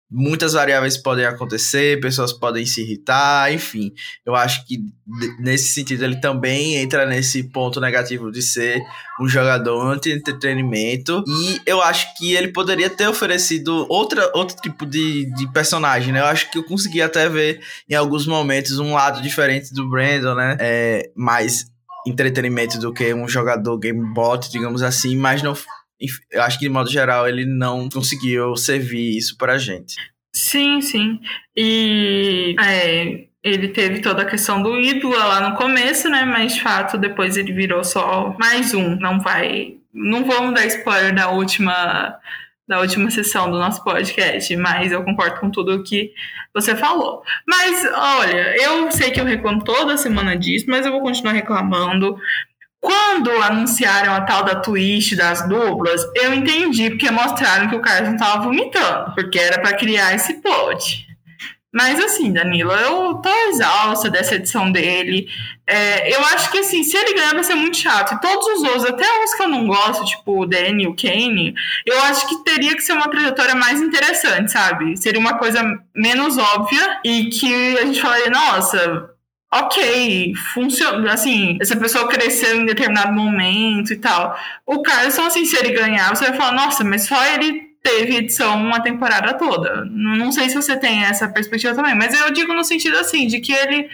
muitas 0.08 0.52
variáveis 0.52 0.96
podem 0.96 1.24
acontecer, 1.24 2.00
pessoas 2.00 2.32
podem 2.32 2.64
se 2.64 2.80
irritar, 2.80 3.52
enfim. 3.52 3.92
Eu 4.24 4.34
acho 4.34 4.64
que 4.64 4.78
nesse 5.38 5.72
sentido 5.72 6.04
ele 6.04 6.20
também 6.20 6.76
entra 6.76 7.04
nesse 7.04 7.42
ponto 7.42 7.80
negativo 7.80 8.30
de 8.30 8.40
ser 8.40 8.80
um 9.20 9.28
jogador 9.28 9.80
anti-entretenimento. 9.92 11.24
E 11.26 11.60
eu 11.66 11.82
acho 11.82 12.16
que 12.16 12.34
ele 12.34 12.48
poderia 12.48 12.88
ter 12.88 13.08
oferecido 13.08 13.84
outra, 13.88 14.30
outro 14.34 14.56
tipo 14.62 14.86
de, 14.86 15.26
de 15.34 15.52
personagem, 15.52 16.12
né? 16.12 16.20
Eu 16.20 16.26
acho 16.26 16.50
que 16.50 16.58
eu 16.58 16.64
consegui 16.64 17.02
até 17.02 17.28
ver 17.28 17.60
em 17.88 17.94
alguns 17.94 18.26
momentos 18.26 18.78
um 18.78 18.94
lado 18.94 19.20
diferente 19.20 19.74
do 19.74 19.88
Brandon, 19.88 20.34
né? 20.34 20.56
É, 20.60 21.10
mais 21.16 21.66
entretenimento 22.06 22.78
do 22.78 22.92
que 22.92 23.12
um 23.12 23.28
jogador 23.28 23.78
game 23.78 24.12
bot, 24.14 24.50
digamos 24.50 24.82
assim, 24.82 25.16
mas 25.16 25.42
não 25.42 25.54
eu 26.30 26.42
acho 26.42 26.58
que 26.58 26.66
de 26.66 26.70
modo 26.70 26.90
geral 26.90 27.26
ele 27.26 27.46
não 27.46 27.88
conseguiu 27.88 28.54
servir 28.56 29.16
isso 29.16 29.36
pra 29.38 29.58
gente. 29.58 29.94
Sim, 30.32 30.80
sim. 30.82 31.18
E 31.56 32.54
é, 32.60 33.26
ele 33.42 33.68
teve 33.68 34.00
toda 34.00 34.22
a 34.22 34.26
questão 34.26 34.62
do 34.62 34.78
ídolo 34.78 35.16
lá 35.16 35.48
no 35.48 35.56
começo, 35.56 36.10
né? 36.10 36.24
Mas 36.24 36.54
de 36.54 36.62
fato 36.62 36.98
depois 36.98 37.36
ele 37.36 37.52
virou 37.52 37.82
só 37.82 38.36
mais 38.38 38.74
um. 38.74 38.96
Não 38.96 39.18
vai. 39.18 39.76
Não 39.92 40.26
vamos 40.26 40.54
dar 40.54 40.66
spoiler 40.66 41.14
da 41.14 41.30
última 41.30 42.18
da 42.66 42.80
última 42.80 43.10
sessão 43.10 43.50
do 43.50 43.58
nosso 43.58 43.82
podcast, 43.84 44.54
mas 44.56 44.90
eu 44.90 45.04
concordo 45.04 45.40
com 45.40 45.50
tudo 45.50 45.74
o 45.74 45.82
que 45.82 46.12
você 46.52 46.74
falou. 46.74 47.22
Mas, 47.46 47.84
olha, 47.94 48.56
eu 48.62 48.90
sei 48.90 49.10
que 49.10 49.20
eu 49.20 49.24
reclamo 49.24 49.62
toda 49.62 49.96
semana 49.96 50.36
disso, 50.36 50.66
mas 50.68 50.84
eu 50.84 50.92
vou 50.92 51.00
continuar 51.00 51.32
reclamando, 51.32 52.18
quando 52.80 53.30
anunciaram 53.42 54.12
a 54.12 54.20
tal 54.20 54.44
da 54.44 54.56
twist 54.56 55.16
das 55.16 55.48
duplas, 55.48 56.04
eu 56.14 56.32
entendi 56.32 56.90
porque 56.90 57.10
mostraram 57.10 57.68
que 57.68 57.76
o 57.76 57.80
Carlos 57.80 58.10
não 58.10 58.16
tava 58.16 58.44
vomitando, 58.44 59.14
porque 59.14 59.38
era 59.38 59.60
para 59.60 59.76
criar 59.76 60.14
esse 60.14 60.34
plot. 60.40 61.06
Mas 61.76 62.02
assim, 62.02 62.32
Danilo, 62.32 62.72
eu 62.72 63.16
tô 63.16 63.28
exausta 63.50 64.08
dessa 64.08 64.36
edição 64.36 64.72
dele. 64.72 65.28
É, 65.66 66.10
eu 66.16 66.20
acho 66.24 66.50
que 66.50 66.56
assim, 66.56 66.82
se 66.82 66.96
ele 66.96 67.12
ganhar 67.12 67.34
vai 67.34 67.44
ser 67.44 67.54
muito 67.54 67.76
chato. 67.76 68.14
E 68.14 68.20
todos 68.22 68.46
os 68.46 68.62
outros, 68.62 68.86
até 68.86 69.04
os 69.22 69.34
que 69.34 69.42
eu 69.42 69.48
não 69.48 69.66
gosto, 69.66 70.06
tipo 70.06 70.40
o 70.40 70.46
Danny 70.46 70.86
o 70.86 70.96
Kane, 70.96 71.54
eu 71.84 72.00
acho 72.04 72.26
que 72.28 72.42
teria 72.44 72.74
que 72.74 72.80
ser 72.80 72.94
uma 72.94 73.10
trajetória 73.10 73.54
mais 73.54 73.82
interessante, 73.82 74.52
sabe? 74.52 74.96
Seria 74.96 75.20
uma 75.20 75.34
coisa 75.34 75.62
menos 75.94 76.38
óbvia 76.38 76.98
e 77.04 77.26
que 77.26 77.76
a 77.76 77.84
gente 77.84 78.00
falaria, 78.00 78.30
nossa, 78.30 79.10
ok, 79.52 80.32
funciona, 80.54 81.12
assim, 81.12 81.58
essa 81.60 81.76
pessoa 81.76 82.08
cresceu 82.08 82.56
em 82.56 82.64
determinado 82.64 83.12
momento 83.12 83.92
e 83.92 83.96
tal. 83.96 84.34
O 84.64 84.80
Carlson, 84.80 85.26
assim, 85.26 85.44
se 85.44 85.58
ele 85.58 85.74
ganhar, 85.74 86.16
você 86.16 86.28
vai 86.28 86.38
falar, 86.38 86.52
nossa, 86.52 86.82
mas 86.82 87.06
só 87.06 87.22
ele 87.34 87.65
teve 87.82 88.16
edição 88.16 88.56
uma 88.56 88.80
temporada 88.80 89.34
toda. 89.34 89.84
Não 89.84 90.32
sei 90.32 90.48
se 90.48 90.54
você 90.54 90.76
tem 90.76 91.04
essa 91.04 91.28
perspectiva 91.28 91.74
também, 91.74 91.94
mas 91.94 92.18
eu 92.18 92.32
digo 92.32 92.52
no 92.52 92.64
sentido, 92.64 92.96
assim, 92.96 93.26
de 93.26 93.40
que 93.40 93.52
ele 93.52 93.88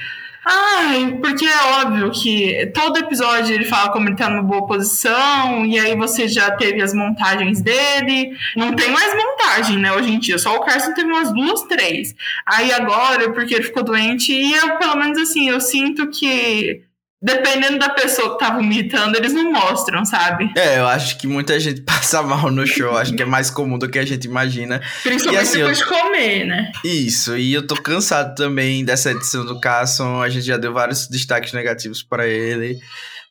Ai, 0.45 1.19
porque 1.23 1.47
é 1.47 1.63
óbvio 1.81 2.11
que 2.11 2.67
todo 2.75 2.99
episódio 2.99 3.55
ele 3.55 3.65
fala 3.65 3.93
como 3.93 4.09
ele 4.09 4.17
tá 4.17 4.29
numa 4.29 4.43
boa 4.43 4.67
posição, 4.67 5.65
e 5.65 5.79
aí 5.79 5.95
você 5.95 6.27
já 6.27 6.51
teve 6.51 6.83
as 6.83 6.93
montagens 6.93 7.63
dele. 7.63 8.37
Não 8.57 8.75
tem 8.75 8.91
mais 8.91 9.15
montagem, 9.15 9.79
né, 9.79 9.93
hoje 9.93 10.11
em 10.11 10.19
dia. 10.19 10.39
Só 10.39 10.57
o 10.57 10.61
Carson 10.65 10.95
teve 10.95 11.09
umas 11.09 11.33
duas, 11.33 11.63
três. 11.63 12.15
Aí 12.45 12.73
agora, 12.73 13.33
porque 13.33 13.55
ele 13.55 13.63
ficou 13.63 13.85
doente, 13.85 14.33
e 14.33 14.53
eu, 14.53 14.79
pelo 14.79 14.97
menos 14.97 15.17
assim, 15.19 15.49
eu 15.49 15.61
sinto 15.61 16.11
que 16.11 16.83
dependendo 17.23 17.79
da 17.79 17.91
pessoa 17.91 18.33
que 18.33 18.45
tá 18.45 18.53
vomitando, 18.53 19.17
eles 19.17 19.33
não 19.33 19.53
mostram, 19.53 20.05
sabe? 20.05 20.51
É, 20.57 20.79
eu 20.79 20.89
acho 20.89 21.17
que 21.19 21.27
muita 21.27 21.59
gente 21.61 21.81
passa 21.87 22.21
mal 22.23 22.51
no 22.51 22.67
show. 22.67 22.97
acho 22.97 23.15
que 23.15 23.23
é 23.23 23.27
mais 23.27 23.49
comum 23.49 23.79
do 23.79 23.89
que 23.89 23.99
a 23.99 24.05
gente 24.05 24.25
imagina. 24.25 24.83
Principalmente 25.03 25.41
e, 25.41 25.43
assim, 25.43 25.59
depois 25.59 25.81
eu... 25.81 25.87
de 25.87 25.91
comer, 25.91 26.45
né? 26.45 26.73
Isso, 26.85 27.37
e 27.37 27.55
eu 27.55 27.65
tô 27.65 27.77
cansado 27.77 28.35
também 28.35 28.85
dessa 28.85 29.13
edição 29.13 29.45
do 29.45 29.61
Carson. 29.61 30.21
A 30.21 30.29
gente 30.29 30.45
já 30.45 30.57
deu 30.57 30.73
vários 30.73 31.07
destaques 31.07 31.53
negativos 31.53 32.03
para 32.03 32.27
ele. 32.27 32.81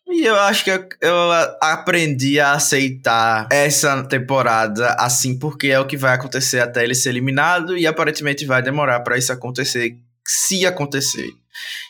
E 0.08 0.26
eu 0.26 0.36
acho 0.36 0.64
que 0.66 0.72
eu, 0.72 0.88
eu, 1.02 1.32
aprendi 1.62 2.40
a 2.40 2.54
aceitar 2.54 3.48
essa 3.50 4.04
temporada 4.04 4.96
assim, 5.00 5.40
porque 5.40 5.68
é 5.68 5.80
o 5.80 5.86
que 5.86 5.96
vai 5.96 6.14
acontecer 6.14 6.60
até 6.60 6.84
ele 6.84 6.94
ser 6.94 7.10
eliminado 7.10 7.78
e 7.78 7.88
aparentemente 7.88 8.46
vai 8.46 8.62
demorar 8.62 9.00
para 9.02 9.18
isso 9.18 9.32
acontecer, 9.32 9.96
se 10.28 10.66
acontecer. 10.66 11.30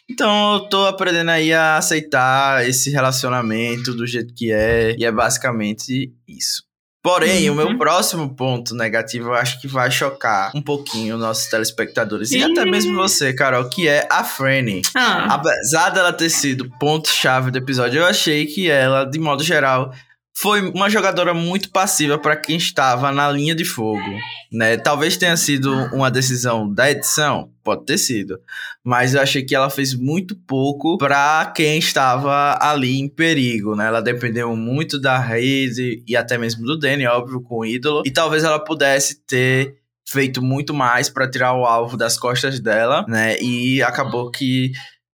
Então 0.10 0.56
eu 0.56 0.60
tô 0.62 0.86
aprendendo 0.86 1.32
aí 1.32 1.54
a 1.54 1.78
aceitar 1.78 2.68
esse 2.68 2.90
relacionamento 2.90 3.94
do 3.94 4.06
jeito 4.06 4.34
que 4.34 4.52
é, 4.52 4.96
e 4.98 5.06
é 5.06 5.12
basicamente 5.12 6.14
isso. 6.28 6.64
Porém, 7.04 7.50
uhum. 7.50 7.56
o 7.56 7.58
meu 7.58 7.68
uhum. 7.68 7.78
próximo 7.80 8.36
ponto 8.36 8.76
negativo 8.76 9.30
eu 9.30 9.34
acho 9.34 9.60
que 9.60 9.68
vai 9.68 9.90
chocar 9.90 10.52
um 10.54 10.62
pouquinho 10.62 11.18
nossos 11.18 11.48
telespectadores 11.48 12.30
e 12.32 12.44
até 12.44 12.64
mesmo 12.64 12.94
você, 12.96 13.34
Carol, 13.34 13.68
que 13.68 13.88
é 13.88 14.08
a 14.12 14.24
Franny. 14.24 14.84
Ah. 14.94 15.34
Apesar 15.34 15.90
dela 15.90 16.14
ter 16.14 16.30
sido 16.30 16.70
ponto-chave 16.78 17.50
do 17.50 17.58
episódio, 17.58 18.02
eu 18.02 18.06
achei 18.06 18.46
que 18.46 18.70
ela, 18.70 19.04
de 19.06 19.18
modo 19.18 19.44
geral, 19.44 19.92
foi 20.34 20.62
uma 20.72 20.90
jogadora 20.90 21.34
muito 21.34 21.70
passiva 21.72 22.18
para 22.18 22.36
quem 22.36 22.58
estava 22.58 23.12
na 23.12 23.30
linha 23.30 23.54
de 23.54 23.66
fogo, 23.66 24.18
né? 24.52 24.78
Talvez 24.78 25.18
tenha 25.18 25.36
sido 25.38 25.72
uma 25.94 26.10
decisão 26.10 26.72
da 26.72 26.90
edição, 26.90 27.52
pode 27.64 27.86
ter 27.86 27.98
sido, 27.98 28.40
mas 28.84 29.14
eu 29.14 29.22
achei 29.22 29.44
que 29.44 29.54
ela 29.54 29.70
fez 29.70 29.94
muito 29.94 30.36
pouco 30.36 30.98
para 30.98 31.52
quem 31.56 31.78
estava 31.78 32.58
ali 32.62 33.00
em 33.00 33.10
perigo, 33.10 33.76
né? 33.76 33.88
Ela 33.88 34.02
dependeu 34.02 34.56
muito 34.56 35.00
da 35.00 35.18
rede 35.20 36.04
e 36.08 36.16
até 36.16 36.38
mesmo 36.38 36.66
do 36.66 36.80
Danny, 36.80 37.06
óbvio, 37.06 37.42
com 37.42 37.60
o 37.60 37.66
ídolo, 37.66 38.02
e 38.06 38.12
talvez 38.12 38.44
ela 38.44 38.60
pudesse 38.60 39.24
ter 39.26 39.76
feito 40.08 40.42
muito 40.42 40.74
mais 40.74 41.10
para 41.10 41.30
tirar 41.30 41.54
o 41.54 41.66
alvo 41.66 41.96
das 41.96 42.18
costas 42.18 42.60
dela, 42.60 43.06
né? 43.08 43.40
E 43.42 43.82
acabou 43.84 44.32
que 44.32 44.72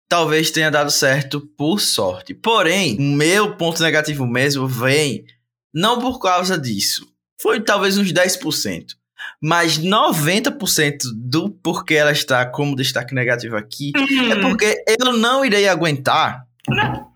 talvez 0.09 0.51
tenha 0.51 0.71
dado 0.71 0.90
certo 0.90 1.40
por 1.57 1.81
sorte. 1.81 2.35
Porém, 2.35 2.97
o 2.99 3.03
meu 3.03 3.57
ponto 3.57 3.83
negativo 3.83 4.27
mesmo 4.27 4.66
vem 4.66 5.25
não 5.73 6.01
por 6.01 6.19
causa 6.19 6.59
disso. 6.59 7.07
Foi 7.40 7.61
talvez 7.61 7.99
uns 7.99 8.12
10%. 8.12 8.95
Mas 9.42 9.79
90% 9.79 10.99
do 11.14 11.51
porquê 11.51 11.95
ela 11.95 12.12
está 12.12 12.47
como 12.47 12.77
destaque 12.77 13.14
negativo 13.14 13.57
aqui 13.57 13.92
uhum. 13.97 14.33
é 14.33 14.40
porque 14.40 14.85
eu 14.99 15.12
não 15.12 15.45
irei 15.45 15.69
aguentar 15.69 16.47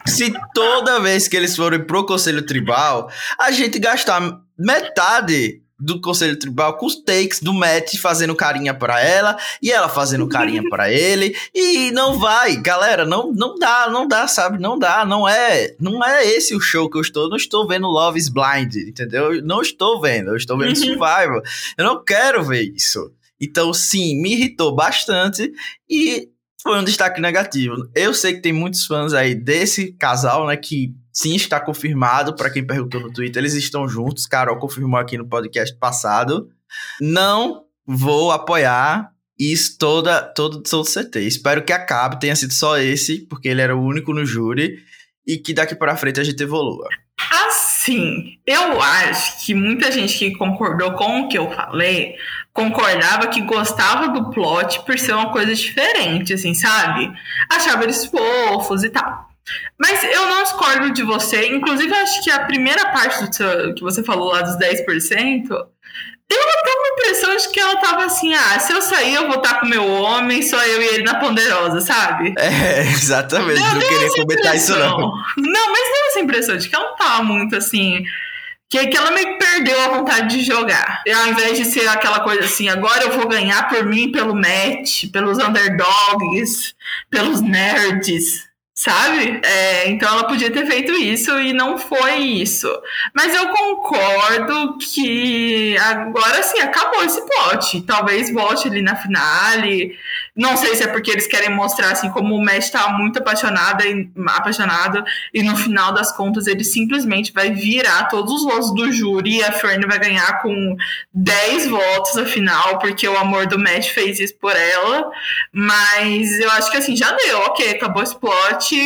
se 0.06 0.32
toda 0.54 1.00
vez 1.00 1.28
que 1.28 1.36
eles 1.36 1.56
forem 1.56 1.84
pro 1.84 2.06
conselho 2.06 2.42
tribal, 2.42 3.10
a 3.38 3.50
gente 3.50 3.78
gastar 3.78 4.40
metade 4.58 5.62
do 5.80 6.00
Conselho 6.00 6.38
Tribal 6.38 6.76
com 6.76 6.86
os 6.86 6.96
takes 7.02 7.40
do 7.40 7.54
Matt 7.54 7.96
fazendo 7.96 8.34
carinha 8.34 8.74
para 8.74 9.00
ela 9.00 9.36
e 9.62 9.72
ela 9.72 9.88
fazendo 9.88 10.28
carinha 10.28 10.62
para 10.68 10.90
ele 10.90 11.34
e 11.54 11.90
não 11.92 12.18
vai, 12.18 12.56
galera, 12.56 13.04
não 13.04 13.32
não 13.32 13.58
dá, 13.58 13.88
não 13.90 14.06
dá, 14.06 14.28
sabe? 14.28 14.58
Não 14.58 14.78
dá, 14.78 15.04
não 15.04 15.28
é, 15.28 15.74
não 15.80 16.04
é 16.04 16.26
esse 16.26 16.54
o 16.54 16.60
show 16.60 16.90
que 16.90 16.98
eu 16.98 17.02
estou, 17.02 17.28
não 17.28 17.36
estou 17.36 17.66
vendo 17.66 17.86
Love 17.86 18.18
is 18.18 18.28
Blind, 18.28 18.76
entendeu? 18.76 19.34
Eu 19.34 19.42
não 19.42 19.62
estou 19.62 20.00
vendo, 20.00 20.30
eu 20.30 20.36
estou 20.36 20.58
vendo 20.58 20.70
uhum. 20.70 20.76
Survival. 20.76 21.42
Eu 21.76 21.84
não 21.84 22.04
quero 22.04 22.44
ver 22.44 22.62
isso. 22.74 23.10
Então, 23.40 23.72
sim, 23.72 24.20
me 24.20 24.32
irritou 24.32 24.74
bastante 24.74 25.50
e 25.88 26.28
foi 26.62 26.78
um 26.78 26.84
destaque 26.84 27.20
negativo. 27.20 27.88
Eu 27.94 28.12
sei 28.12 28.34
que 28.34 28.42
tem 28.42 28.52
muitos 28.52 28.84
fãs 28.84 29.14
aí 29.14 29.34
desse 29.34 29.92
casal, 29.92 30.46
né, 30.46 30.56
que 30.56 30.94
sim 31.20 31.34
está 31.34 31.60
confirmado, 31.60 32.34
para 32.34 32.50
quem 32.50 32.66
perguntou 32.66 33.00
no 33.00 33.12
Twitter, 33.12 33.42
eles 33.42 33.54
estão 33.54 33.86
juntos, 33.86 34.26
Carol 34.26 34.58
confirmou 34.58 34.98
aqui 34.98 35.18
no 35.18 35.26
podcast 35.26 35.76
passado. 35.76 36.48
Não 37.00 37.64
vou 37.86 38.32
apoiar 38.32 39.12
isso 39.38 39.76
toda, 39.78 40.22
todo, 40.22 40.62
todo 40.62 40.88
CT. 40.88 41.20
Espero 41.20 41.62
que 41.62 41.72
acabe, 41.72 42.20
tenha 42.20 42.34
sido 42.34 42.54
só 42.54 42.78
esse, 42.78 43.26
porque 43.26 43.48
ele 43.48 43.60
era 43.60 43.76
o 43.76 43.82
único 43.82 44.14
no 44.14 44.24
júri, 44.24 44.78
e 45.26 45.36
que 45.36 45.52
daqui 45.52 45.74
para 45.74 45.96
frente 45.96 46.20
a 46.20 46.24
gente 46.24 46.42
evolua. 46.42 46.88
Assim, 47.46 48.38
eu 48.46 48.80
acho 48.80 49.44
que 49.44 49.54
muita 49.54 49.92
gente 49.92 50.16
que 50.18 50.32
concordou 50.36 50.92
com 50.92 51.22
o 51.22 51.28
que 51.28 51.36
eu 51.36 51.50
falei 51.50 52.14
concordava 52.52 53.28
que 53.28 53.42
gostava 53.42 54.08
do 54.08 54.30
plot 54.30 54.84
por 54.84 54.98
ser 54.98 55.12
uma 55.12 55.30
coisa 55.30 55.54
diferente, 55.54 56.32
assim, 56.32 56.54
sabe? 56.54 57.12
Achava 57.50 57.84
eles 57.84 58.06
fofos 58.06 58.82
e 58.82 58.90
tal. 58.90 59.29
Mas 59.78 60.04
eu 60.04 60.26
não 60.26 60.42
discordo 60.42 60.92
de 60.92 61.02
você. 61.02 61.46
Inclusive, 61.46 61.92
acho 61.94 62.22
que 62.22 62.30
a 62.30 62.44
primeira 62.44 62.92
parte 62.92 63.24
do 63.24 63.34
seu, 63.34 63.74
que 63.74 63.82
você 63.82 64.02
falou 64.02 64.30
lá 64.30 64.42
dos 64.42 64.56
10%, 64.56 64.86
eu 65.50 66.62
tenho 66.64 66.78
uma 66.78 66.88
impressão 66.92 67.36
de 67.36 67.48
que 67.48 67.58
ela 67.58 67.76
tava 67.76 68.04
assim, 68.04 68.32
ah, 68.32 68.58
se 68.60 68.72
eu 68.72 68.80
sair, 68.80 69.14
eu 69.14 69.26
vou 69.26 69.36
estar 69.36 69.58
com 69.58 69.66
meu 69.66 69.84
homem, 69.84 70.42
só 70.42 70.62
eu 70.64 70.80
e 70.80 70.86
ele 70.86 71.02
na 71.02 71.18
ponderosa, 71.18 71.80
sabe? 71.80 72.34
É, 72.38 72.82
exatamente. 72.92 73.60
Eu 73.60 73.74
não 73.74 73.80
queria 73.80 74.08
comentar 74.10 74.54
isso, 74.54 74.76
não. 74.76 74.98
Não, 75.36 75.72
mas 75.72 75.82
deu 75.82 76.06
essa 76.08 76.20
impressão 76.20 76.56
de 76.56 76.68
que 76.68 76.76
ela 76.76 76.90
não 76.90 76.96
tava 76.96 77.22
muito 77.24 77.56
assim. 77.56 78.04
Que, 78.68 78.86
que 78.86 78.96
ela 78.96 79.10
meio 79.10 79.26
que 79.26 79.44
perdeu 79.44 79.80
a 79.80 79.88
vontade 79.88 80.36
de 80.36 80.44
jogar. 80.44 81.02
E 81.04 81.10
ao 81.10 81.26
invés 81.26 81.58
de 81.58 81.64
ser 81.64 81.88
aquela 81.88 82.20
coisa 82.20 82.44
assim, 82.44 82.68
agora 82.68 83.02
eu 83.02 83.10
vou 83.10 83.26
ganhar 83.26 83.68
por 83.68 83.84
mim, 83.84 84.12
pelo 84.12 84.32
match, 84.32 85.06
pelos 85.10 85.38
underdogs, 85.38 86.74
pelos 87.10 87.40
nerds 87.40 88.49
sabe? 88.80 89.40
É, 89.44 89.90
então 89.90 90.08
ela 90.08 90.24
podia 90.24 90.50
ter 90.50 90.64
feito 90.66 90.92
isso 90.92 91.38
e 91.38 91.52
não 91.52 91.76
foi 91.76 92.16
isso. 92.16 92.66
Mas 93.14 93.34
eu 93.34 93.48
concordo 93.48 94.78
que 94.78 95.76
agora 95.76 96.42
sim 96.42 96.60
acabou 96.60 97.04
esse 97.04 97.20
plot. 97.26 97.82
Talvez 97.82 98.32
volte 98.32 98.68
ali 98.68 98.80
na 98.80 98.96
finale. 98.96 99.98
Não 100.36 100.56
sei 100.56 100.74
se 100.74 100.84
é 100.84 100.86
porque 100.86 101.10
eles 101.10 101.26
querem 101.26 101.50
mostrar 101.50 101.90
assim 101.90 102.10
como 102.10 102.34
o 102.34 102.44
Matt 102.44 102.70
tá 102.70 102.88
muito 102.92 103.18
apaixonado 103.18 103.84
e, 103.84 104.10
apaixonado 104.28 105.02
e 105.34 105.42
no 105.42 105.56
final 105.56 105.92
das 105.92 106.14
contas 106.16 106.46
ele 106.46 106.64
simplesmente 106.64 107.32
vai 107.32 107.50
virar 107.50 108.04
todos 108.04 108.32
os 108.32 108.44
votos 108.44 108.74
do 108.74 108.92
júri 108.92 109.38
e 109.38 109.44
a 109.44 109.52
Fern 109.52 109.86
vai 109.86 109.98
ganhar 109.98 110.40
com 110.40 110.76
10 111.12 111.68
votos 111.68 112.16
afinal, 112.16 112.78
porque 112.78 113.08
o 113.08 113.16
amor 113.16 113.46
do 113.46 113.58
Matt 113.58 113.90
fez 113.90 114.20
isso 114.20 114.36
por 114.38 114.54
ela. 114.54 115.10
Mas 115.52 116.38
eu 116.38 116.50
acho 116.52 116.70
que 116.70 116.76
assim 116.76 116.96
já 116.96 117.12
deu, 117.12 117.38
ok, 117.40 117.70
acabou 117.70 118.02
esse 118.02 118.18
plot 118.18 118.76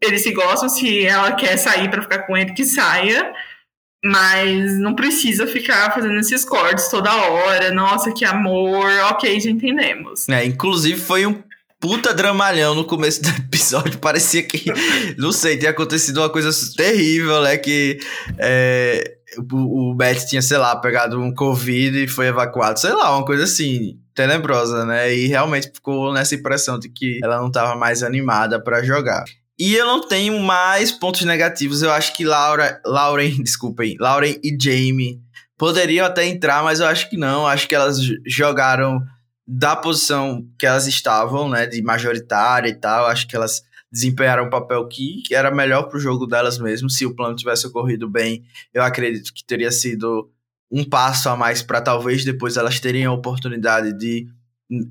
eles 0.00 0.22
se 0.22 0.32
gostam, 0.32 0.68
se 0.68 1.04
ela 1.04 1.32
quer 1.32 1.56
sair 1.58 1.90
para 1.90 2.00
ficar 2.00 2.20
com 2.20 2.36
ele, 2.36 2.54
que 2.54 2.64
saia. 2.64 3.34
Mas 4.04 4.78
não 4.78 4.94
precisa 4.94 5.46
ficar 5.46 5.92
fazendo 5.92 6.18
esses 6.18 6.44
cortes 6.44 6.88
toda 6.88 7.14
hora. 7.14 7.70
Nossa, 7.72 8.12
que 8.12 8.24
amor. 8.24 8.90
Ok, 9.10 9.38
já 9.40 9.50
entendemos. 9.50 10.28
É, 10.28 10.44
inclusive 10.44 10.98
foi 10.98 11.26
um 11.26 11.42
puta 11.80 12.12
dramalhão 12.12 12.74
no 12.74 12.84
começo 12.84 13.22
do 13.22 13.28
episódio. 13.40 13.98
Parecia 13.98 14.42
que, 14.42 14.64
não 15.18 15.32
sei, 15.32 15.58
tinha 15.58 15.70
acontecido 15.70 16.18
uma 16.18 16.30
coisa 16.30 16.50
terrível, 16.76 17.42
né? 17.42 17.56
Que 17.56 17.98
é, 18.38 19.16
o, 19.38 19.92
o 19.92 19.96
tinha, 20.28 20.42
sei 20.42 20.58
lá, 20.58 20.76
pegado 20.76 21.20
um 21.20 21.34
Covid 21.34 22.04
e 22.04 22.08
foi 22.08 22.26
evacuado. 22.26 22.78
Sei 22.78 22.92
lá, 22.92 23.16
uma 23.16 23.24
coisa 23.24 23.44
assim, 23.44 23.98
tenebrosa, 24.14 24.84
né? 24.84 25.14
E 25.14 25.26
realmente 25.26 25.70
ficou 25.72 26.12
nessa 26.12 26.34
impressão 26.34 26.78
de 26.78 26.88
que 26.88 27.18
ela 27.22 27.38
não 27.38 27.50
tava 27.50 27.74
mais 27.74 28.02
animada 28.02 28.62
para 28.62 28.82
jogar. 28.82 29.24
E 29.60 29.74
eu 29.74 29.84
não 29.84 30.00
tenho 30.00 30.40
mais 30.40 30.90
pontos 30.90 31.20
negativos. 31.26 31.82
Eu 31.82 31.92
acho 31.92 32.16
que 32.16 32.24
Laura, 32.24 32.80
Lauren, 32.82 33.36
desculpem, 33.44 33.94
Lauren 34.00 34.40
e 34.42 34.56
Jamie 34.58 35.20
poderiam 35.58 36.06
até 36.06 36.26
entrar, 36.26 36.64
mas 36.64 36.80
eu 36.80 36.86
acho 36.86 37.10
que 37.10 37.18
não. 37.18 37.46
Acho 37.46 37.68
que 37.68 37.74
elas 37.74 37.98
jogaram 38.26 39.04
da 39.46 39.76
posição 39.76 40.48
que 40.58 40.64
elas 40.64 40.86
estavam, 40.86 41.46
né, 41.46 41.66
de 41.66 41.82
majoritária 41.82 42.70
e 42.70 42.74
tal. 42.74 43.04
Acho 43.04 43.28
que 43.28 43.36
elas 43.36 43.62
desempenharam 43.92 44.46
um 44.46 44.50
papel 44.50 44.88
que 44.88 45.22
era 45.30 45.50
melhor 45.50 45.82
para 45.82 45.98
o 45.98 46.00
jogo 46.00 46.26
delas 46.26 46.58
mesmo. 46.58 46.88
Se 46.88 47.04
o 47.04 47.14
plano 47.14 47.36
tivesse 47.36 47.66
ocorrido 47.66 48.08
bem, 48.08 48.42
eu 48.72 48.82
acredito 48.82 49.30
que 49.34 49.44
teria 49.44 49.70
sido 49.70 50.30
um 50.70 50.88
passo 50.88 51.28
a 51.28 51.36
mais 51.36 51.60
para 51.62 51.82
talvez 51.82 52.24
depois 52.24 52.56
elas 52.56 52.80
terem 52.80 53.04
a 53.04 53.12
oportunidade 53.12 53.92
de 53.92 54.26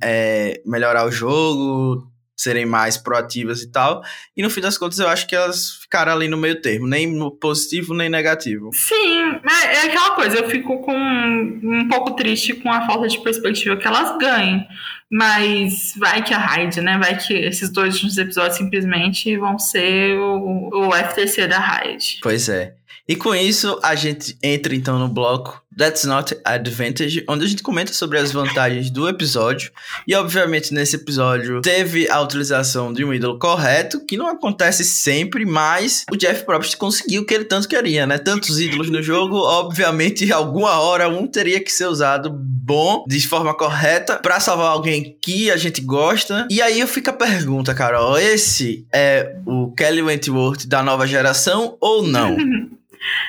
é, 0.03 0.61
melhorar 0.63 1.07
o 1.07 1.11
jogo, 1.11 2.07
serem 2.39 2.65
mais 2.65 2.95
proativas 2.95 3.61
e 3.61 3.69
tal. 3.69 4.01
E 4.35 4.41
no 4.41 4.49
fim 4.49 4.61
das 4.61 4.77
contas, 4.77 4.97
eu 4.97 5.09
acho 5.09 5.27
que 5.27 5.35
elas 5.35 5.71
ficaram 5.81 6.13
ali 6.13 6.29
no 6.29 6.37
meio 6.37 6.61
termo, 6.61 6.87
nem 6.87 7.05
no 7.05 7.31
positivo 7.31 7.93
nem 7.93 8.07
negativo. 8.07 8.69
Sim, 8.71 9.39
é, 9.45 9.75
é 9.75 9.81
aquela 9.87 10.11
coisa, 10.11 10.37
eu 10.37 10.49
fico 10.49 10.79
com 10.79 10.95
um 10.95 11.87
pouco 11.89 12.15
triste 12.15 12.53
com 12.53 12.71
a 12.71 12.87
falta 12.87 13.09
de 13.09 13.19
perspectiva 13.19 13.75
que 13.75 13.85
elas 13.85 14.17
ganham. 14.17 14.65
Mas 15.11 15.95
vai 15.97 16.23
que 16.23 16.33
a 16.33 16.37
Hyde, 16.37 16.79
né? 16.81 16.97
Vai 16.97 17.17
que 17.17 17.33
esses 17.33 17.69
dois 17.71 17.95
últimos 17.95 18.17
episódios 18.17 18.57
simplesmente 18.57 19.35
vão 19.35 19.59
ser 19.59 20.17
o, 20.17 20.69
o 20.71 20.91
FTC 20.93 21.45
da 21.47 21.59
Hyde. 21.59 22.19
Pois 22.21 22.47
é. 22.47 22.78
E 23.09 23.15
com 23.15 23.33
isso, 23.33 23.79
a 23.81 23.95
gente 23.95 24.37
entra 24.43 24.75
então 24.75 24.99
no 24.99 25.07
bloco 25.07 25.63
That's 25.75 26.03
Not 26.03 26.37
Advantage, 26.45 27.23
onde 27.27 27.43
a 27.43 27.47
gente 27.47 27.63
comenta 27.63 27.91
sobre 27.91 28.19
as 28.19 28.31
vantagens 28.31 28.91
do 28.91 29.09
episódio. 29.09 29.71
E 30.07 30.13
obviamente 30.13 30.71
nesse 30.71 30.97
episódio 30.97 31.59
teve 31.61 32.07
a 32.07 32.21
utilização 32.21 32.93
de 32.93 33.03
um 33.03 33.11
ídolo 33.11 33.39
correto, 33.39 34.05
que 34.05 34.15
não 34.15 34.27
acontece 34.27 34.85
sempre, 34.85 35.43
mas 35.43 36.05
o 36.11 36.15
Jeff 36.15 36.45
Probst 36.45 36.75
conseguiu 36.75 37.23
o 37.23 37.25
que 37.25 37.33
ele 37.33 37.45
tanto 37.45 37.67
queria, 37.67 38.05
né? 38.05 38.19
Tantos 38.19 38.59
ídolos 38.59 38.91
no 38.91 39.01
jogo, 39.01 39.37
obviamente 39.37 40.31
alguma 40.31 40.79
hora 40.79 41.09
um 41.09 41.25
teria 41.25 41.63
que 41.63 41.71
ser 41.71 41.87
usado 41.87 42.29
bom, 42.29 43.05
de 43.07 43.27
forma 43.27 43.55
correta, 43.55 44.17
para 44.17 44.39
salvar 44.39 44.67
alguém 44.67 45.17
que 45.19 45.49
a 45.49 45.57
gente 45.57 45.81
gosta. 45.81 46.47
E 46.47 46.61
aí 46.61 46.79
eu 46.79 46.87
fico 46.87 47.09
a 47.09 47.13
pergunta, 47.13 47.73
Carol, 47.73 48.19
esse 48.19 48.85
é 48.93 49.35
o 49.47 49.71
Kelly 49.71 50.03
Wentworth 50.03 50.67
da 50.67 50.83
nova 50.83 51.07
geração 51.07 51.75
ou 51.81 52.03
não? 52.03 52.37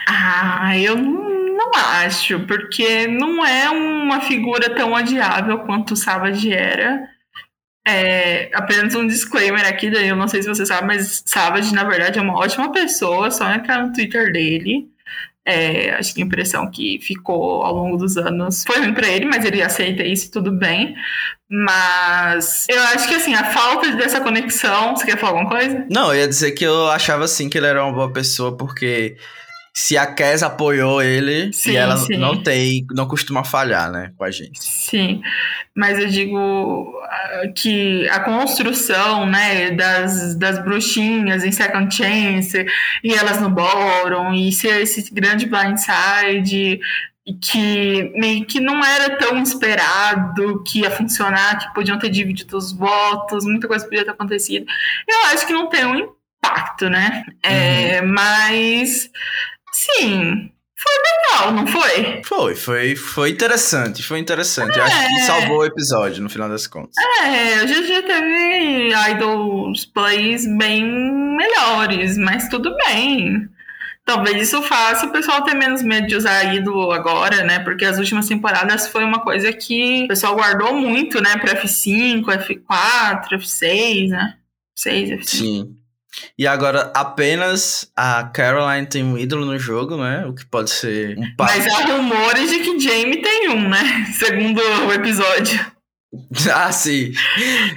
Ah, 0.08 0.76
eu 0.78 0.96
não, 0.96 1.70
acho, 1.74 2.40
porque 2.40 3.06
não 3.06 3.44
é 3.44 3.70
uma 3.70 4.20
figura 4.22 4.74
tão 4.74 4.92
odiável 4.92 5.58
quanto 5.60 5.92
o 5.92 5.96
Savage 5.96 6.52
era. 6.52 7.08
É, 7.86 8.50
apenas 8.54 8.94
um 8.94 9.06
disclaimer 9.06 9.66
aqui, 9.66 9.86
eu 9.86 10.16
não 10.16 10.28
sei 10.28 10.42
se 10.42 10.48
você 10.48 10.66
sabe, 10.66 10.86
mas 10.86 11.22
Savage, 11.24 11.74
na 11.74 11.84
verdade, 11.84 12.18
é 12.18 12.22
uma 12.22 12.38
ótima 12.38 12.72
pessoa, 12.72 13.30
só 13.30 13.50
entrar 13.52 13.84
no 13.84 13.92
Twitter 13.92 14.32
dele. 14.32 14.88
É, 15.44 15.94
acho 15.94 16.14
que 16.14 16.22
a 16.22 16.24
impressão 16.24 16.70
que 16.70 17.00
ficou 17.00 17.62
ao 17.64 17.74
longo 17.74 17.96
dos 17.96 18.16
anos 18.16 18.62
foi 18.64 18.78
ruim 18.78 18.92
pra 18.92 19.08
ele, 19.08 19.24
mas 19.24 19.44
ele 19.44 19.62
aceita 19.62 20.04
isso 20.04 20.30
tudo 20.30 20.52
bem. 20.52 20.94
Mas 21.48 22.66
eu 22.68 22.80
acho 22.82 23.08
que 23.08 23.14
assim, 23.14 23.34
a 23.34 23.44
falta 23.44 23.90
dessa 23.96 24.20
conexão. 24.20 24.94
Você 24.94 25.06
quer 25.06 25.18
falar 25.18 25.38
alguma 25.38 25.50
coisa? 25.50 25.86
Não, 25.90 26.14
eu 26.14 26.20
ia 26.20 26.28
dizer 26.28 26.52
que 26.52 26.64
eu 26.64 26.88
achava 26.90 27.24
assim 27.24 27.48
que 27.48 27.58
ele 27.58 27.66
era 27.66 27.84
uma 27.84 27.92
boa 27.92 28.12
pessoa, 28.12 28.56
porque 28.56 29.16
se 29.80 29.96
a 29.96 30.06
Kes 30.06 30.42
apoiou 30.42 31.00
ele 31.00 31.50
sim, 31.54 31.70
e 31.72 31.76
ela 31.76 31.96
sim. 31.96 32.18
não 32.18 32.42
tem, 32.42 32.86
não 32.90 33.08
costuma 33.08 33.42
falhar, 33.42 33.90
né, 33.90 34.12
com 34.16 34.24
a 34.24 34.30
gente. 34.30 34.62
Sim, 34.62 35.22
mas 35.74 35.98
eu 35.98 36.06
digo 36.06 36.92
ah, 37.02 37.48
que 37.56 38.06
a 38.10 38.20
construção, 38.20 39.24
né, 39.24 39.70
das, 39.70 40.36
das 40.36 40.62
bruxinhas 40.62 41.44
em 41.44 41.50
Second 41.50 41.94
Chance 41.94 42.66
e 43.02 43.14
elas 43.14 43.40
no 43.40 43.48
Ballroom 43.48 44.34
e 44.34 44.52
ser 44.52 44.82
esse 44.82 45.12
grande 45.12 45.46
blindside 45.46 46.78
que 47.40 48.12
meio 48.14 48.44
que 48.44 48.60
não 48.60 48.84
era 48.84 49.16
tão 49.16 49.42
esperado 49.42 50.62
que 50.64 50.80
ia 50.80 50.90
funcionar, 50.90 51.58
que 51.58 51.72
podiam 51.72 51.98
ter 51.98 52.10
dividido 52.10 52.56
os 52.56 52.70
votos, 52.70 53.46
muita 53.46 53.66
coisa 53.66 53.84
podia 53.84 54.04
ter 54.04 54.10
acontecido. 54.10 54.66
Eu 55.08 55.32
acho 55.32 55.46
que 55.46 55.52
não 55.52 55.68
tem 55.68 55.86
um 55.86 55.94
impacto, 55.94 56.90
né? 56.90 57.24
É, 57.42 57.50
uhum. 57.50 57.54
É, 57.54 58.02
mas 58.02 59.10
Sim. 59.72 60.50
Foi 60.76 60.92
legal, 61.42 61.52
não 61.52 61.66
foi? 61.66 62.22
Foi, 62.24 62.54
foi, 62.54 62.96
foi 62.96 63.30
interessante, 63.30 64.02
foi 64.02 64.18
interessante. 64.18 64.78
É. 64.78 64.82
Acho 64.82 65.08
que 65.08 65.20
salvou 65.20 65.58
o 65.58 65.64
episódio, 65.64 66.22
no 66.22 66.30
final 66.30 66.48
das 66.48 66.66
contas. 66.66 66.94
É, 67.22 67.56
a 67.56 67.66
gente 67.66 68.02
teve 68.02 68.90
idols 69.10 69.84
plays 69.84 70.46
bem 70.56 70.84
melhores, 71.36 72.16
mas 72.16 72.48
tudo 72.48 72.74
bem. 72.86 73.46
Talvez 74.06 74.42
isso 74.42 74.62
faça 74.62 75.06
o 75.06 75.12
pessoal 75.12 75.44
ter 75.44 75.54
menos 75.54 75.82
medo 75.82 76.06
de 76.06 76.16
usar 76.16 76.54
ídolo 76.54 76.90
agora, 76.92 77.44
né? 77.44 77.58
Porque 77.60 77.84
as 77.84 77.98
últimas 77.98 78.26
temporadas 78.26 78.88
foi 78.88 79.04
uma 79.04 79.20
coisa 79.20 79.52
que 79.52 80.04
o 80.04 80.08
pessoal 80.08 80.34
guardou 80.34 80.74
muito, 80.74 81.20
né? 81.20 81.36
Pra 81.36 81.62
F5, 81.62 82.24
F4, 82.24 83.28
F6, 83.34 84.08
né? 84.08 84.34
6, 84.74 85.10
F5. 85.10 85.24
Sim. 85.26 85.76
E 86.38 86.46
agora 86.46 86.90
apenas 86.94 87.90
a 87.96 88.24
Caroline 88.24 88.86
tem 88.86 89.04
um 89.04 89.16
ídolo 89.16 89.44
no 89.44 89.58
jogo, 89.58 89.96
né? 89.96 90.26
O 90.26 90.34
que 90.34 90.44
pode 90.44 90.70
ser 90.70 91.18
um 91.18 91.36
passo. 91.36 91.58
Mas 91.58 91.72
há 91.72 91.96
rumores 91.96 92.50
de 92.50 92.60
que 92.60 92.78
Jamie 92.80 93.22
tem 93.22 93.50
um, 93.50 93.68
né? 93.68 94.06
Segundo 94.18 94.60
o 94.60 94.92
episódio. 94.92 95.58
Ah, 96.52 96.72
sim. 96.72 97.12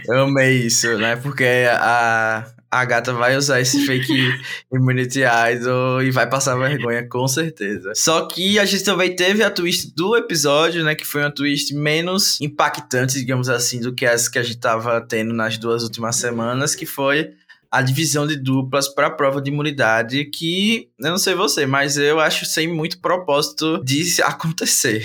Eu 0.08 0.24
amei 0.24 0.66
isso, 0.66 0.98
né? 0.98 1.16
Porque 1.16 1.68
a, 1.70 2.44
a 2.72 2.86
gata 2.86 3.14
vai 3.14 3.38
usar 3.38 3.62
esse 3.62 3.86
fake 3.86 4.12
Immunity 4.74 5.22
Idol 5.52 6.02
e 6.02 6.10
vai 6.10 6.28
passar 6.28 6.56
vergonha, 6.56 7.08
com 7.08 7.28
certeza. 7.28 7.92
Só 7.96 8.26
que 8.26 8.58
a 8.58 8.66
gente 8.66 8.84
também 8.84 9.16
teve 9.16 9.44
a 9.44 9.52
twist 9.52 9.94
do 9.96 10.18
episódio, 10.18 10.84
né? 10.84 10.96
Que 10.96 11.06
foi 11.06 11.22
uma 11.22 11.30
twist 11.30 11.76
menos 11.76 12.42
impactante, 12.42 13.20
digamos 13.20 13.50
assim, 13.50 13.80
do 13.80 13.94
que 13.94 14.06
as 14.06 14.28
que 14.28 14.40
a 14.40 14.44
gente 14.44 14.58
tava 14.58 15.00
tendo 15.02 15.32
nas 15.32 15.60
duas 15.60 15.84
últimas 15.84 16.16
semanas, 16.16 16.74
que 16.74 16.88
foi 16.88 17.34
a 17.74 17.82
divisão 17.82 18.28
de 18.28 18.36
duplas 18.36 18.88
para 18.88 19.08
a 19.08 19.10
prova 19.10 19.42
de 19.42 19.50
imunidade, 19.50 20.26
que 20.26 20.90
eu 21.00 21.10
não 21.10 21.18
sei 21.18 21.34
você, 21.34 21.66
mas 21.66 21.98
eu 21.98 22.20
acho 22.20 22.46
sem 22.46 22.68
muito 22.68 23.00
propósito 23.00 23.84
de 23.84 24.22
acontecer. 24.22 25.04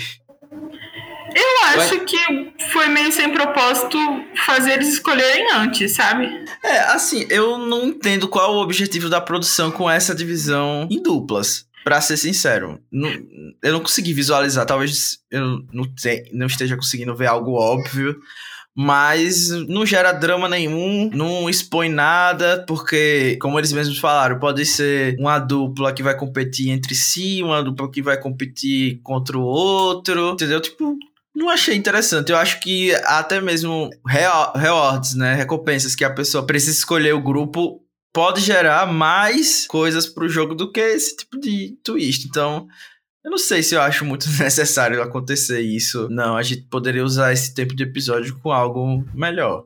Eu 1.35 1.65
acho 1.65 1.95
Ué? 1.95 2.05
que 2.05 2.17
foi 2.71 2.87
meio 2.89 3.11
sem 3.11 3.33
propósito 3.33 3.97
fazer 4.45 4.73
eles 4.73 4.89
escolherem 4.89 5.51
antes, 5.51 5.95
sabe? 5.95 6.27
É, 6.63 6.81
assim, 6.81 7.25
eu 7.31 7.57
não 7.57 7.87
entendo 7.87 8.27
qual 8.27 8.53
o 8.53 8.61
objetivo 8.61 9.09
da 9.09 9.19
produção 9.19 9.71
com 9.71 9.89
essa 9.89 10.13
divisão 10.13 10.87
em 10.91 11.01
duplas. 11.01 11.67
Pra 11.83 12.01
ser 12.01 12.17
sincero, 12.17 12.79
não, 12.91 13.09
eu 13.63 13.73
não 13.73 13.79
consegui 13.79 14.13
visualizar. 14.13 14.65
Talvez 14.65 15.17
eu 15.31 15.63
não, 15.73 15.85
te, 15.95 16.29
não 16.33 16.45
esteja 16.45 16.75
conseguindo 16.75 17.15
ver 17.15 17.27
algo 17.27 17.53
óbvio 17.53 18.19
mas 18.81 19.49
não 19.67 19.85
gera 19.85 20.13
drama 20.13 20.47
nenhum, 20.47 21.09
não 21.13 21.49
expõe 21.49 21.89
nada, 21.89 22.63
porque, 22.65 23.37
como 23.41 23.59
eles 23.59 23.73
mesmos 23.73 23.97
falaram, 23.97 24.39
pode 24.39 24.65
ser 24.65 25.17
uma 25.19 25.37
dupla 25.37 25.91
que 25.91 26.01
vai 26.01 26.15
competir 26.15 26.69
entre 26.69 26.95
si, 26.95 27.43
uma 27.43 27.61
dupla 27.61 27.91
que 27.91 28.01
vai 28.01 28.17
competir 28.17 29.01
contra 29.03 29.37
o 29.37 29.41
outro, 29.41 30.31
entendeu? 30.31 30.61
Tipo, 30.61 30.97
não 31.35 31.49
achei 31.49 31.75
interessante. 31.75 32.31
Eu 32.31 32.37
acho 32.37 32.61
que 32.61 32.95
até 33.03 33.41
mesmo 33.41 33.89
rewards, 34.07 35.13
né? 35.13 35.33
Recompensas 35.33 35.93
que 35.93 36.05
a 36.05 36.13
pessoa 36.13 36.45
precisa 36.45 36.77
escolher 36.77 37.13
o 37.13 37.21
grupo 37.21 37.81
pode 38.13 38.39
gerar 38.39 38.85
mais 38.85 39.67
coisas 39.67 40.07
pro 40.07 40.29
jogo 40.29 40.55
do 40.55 40.71
que 40.71 40.79
esse 40.79 41.17
tipo 41.17 41.37
de 41.37 41.77
twist. 41.83 42.25
Então, 42.29 42.65
eu 43.23 43.31
não 43.31 43.37
sei 43.37 43.61
se 43.61 43.75
eu 43.75 43.81
acho 43.81 44.05
muito 44.05 44.27
necessário 44.39 45.01
acontecer 45.01 45.61
isso. 45.61 46.07
Não, 46.09 46.37
a 46.37 46.43
gente 46.43 46.63
poderia 46.63 47.03
usar 47.03 47.33
esse 47.33 47.53
tempo 47.53 47.75
de 47.75 47.83
episódio 47.83 48.37
com 48.39 48.51
algo 48.51 49.05
melhor. 49.13 49.65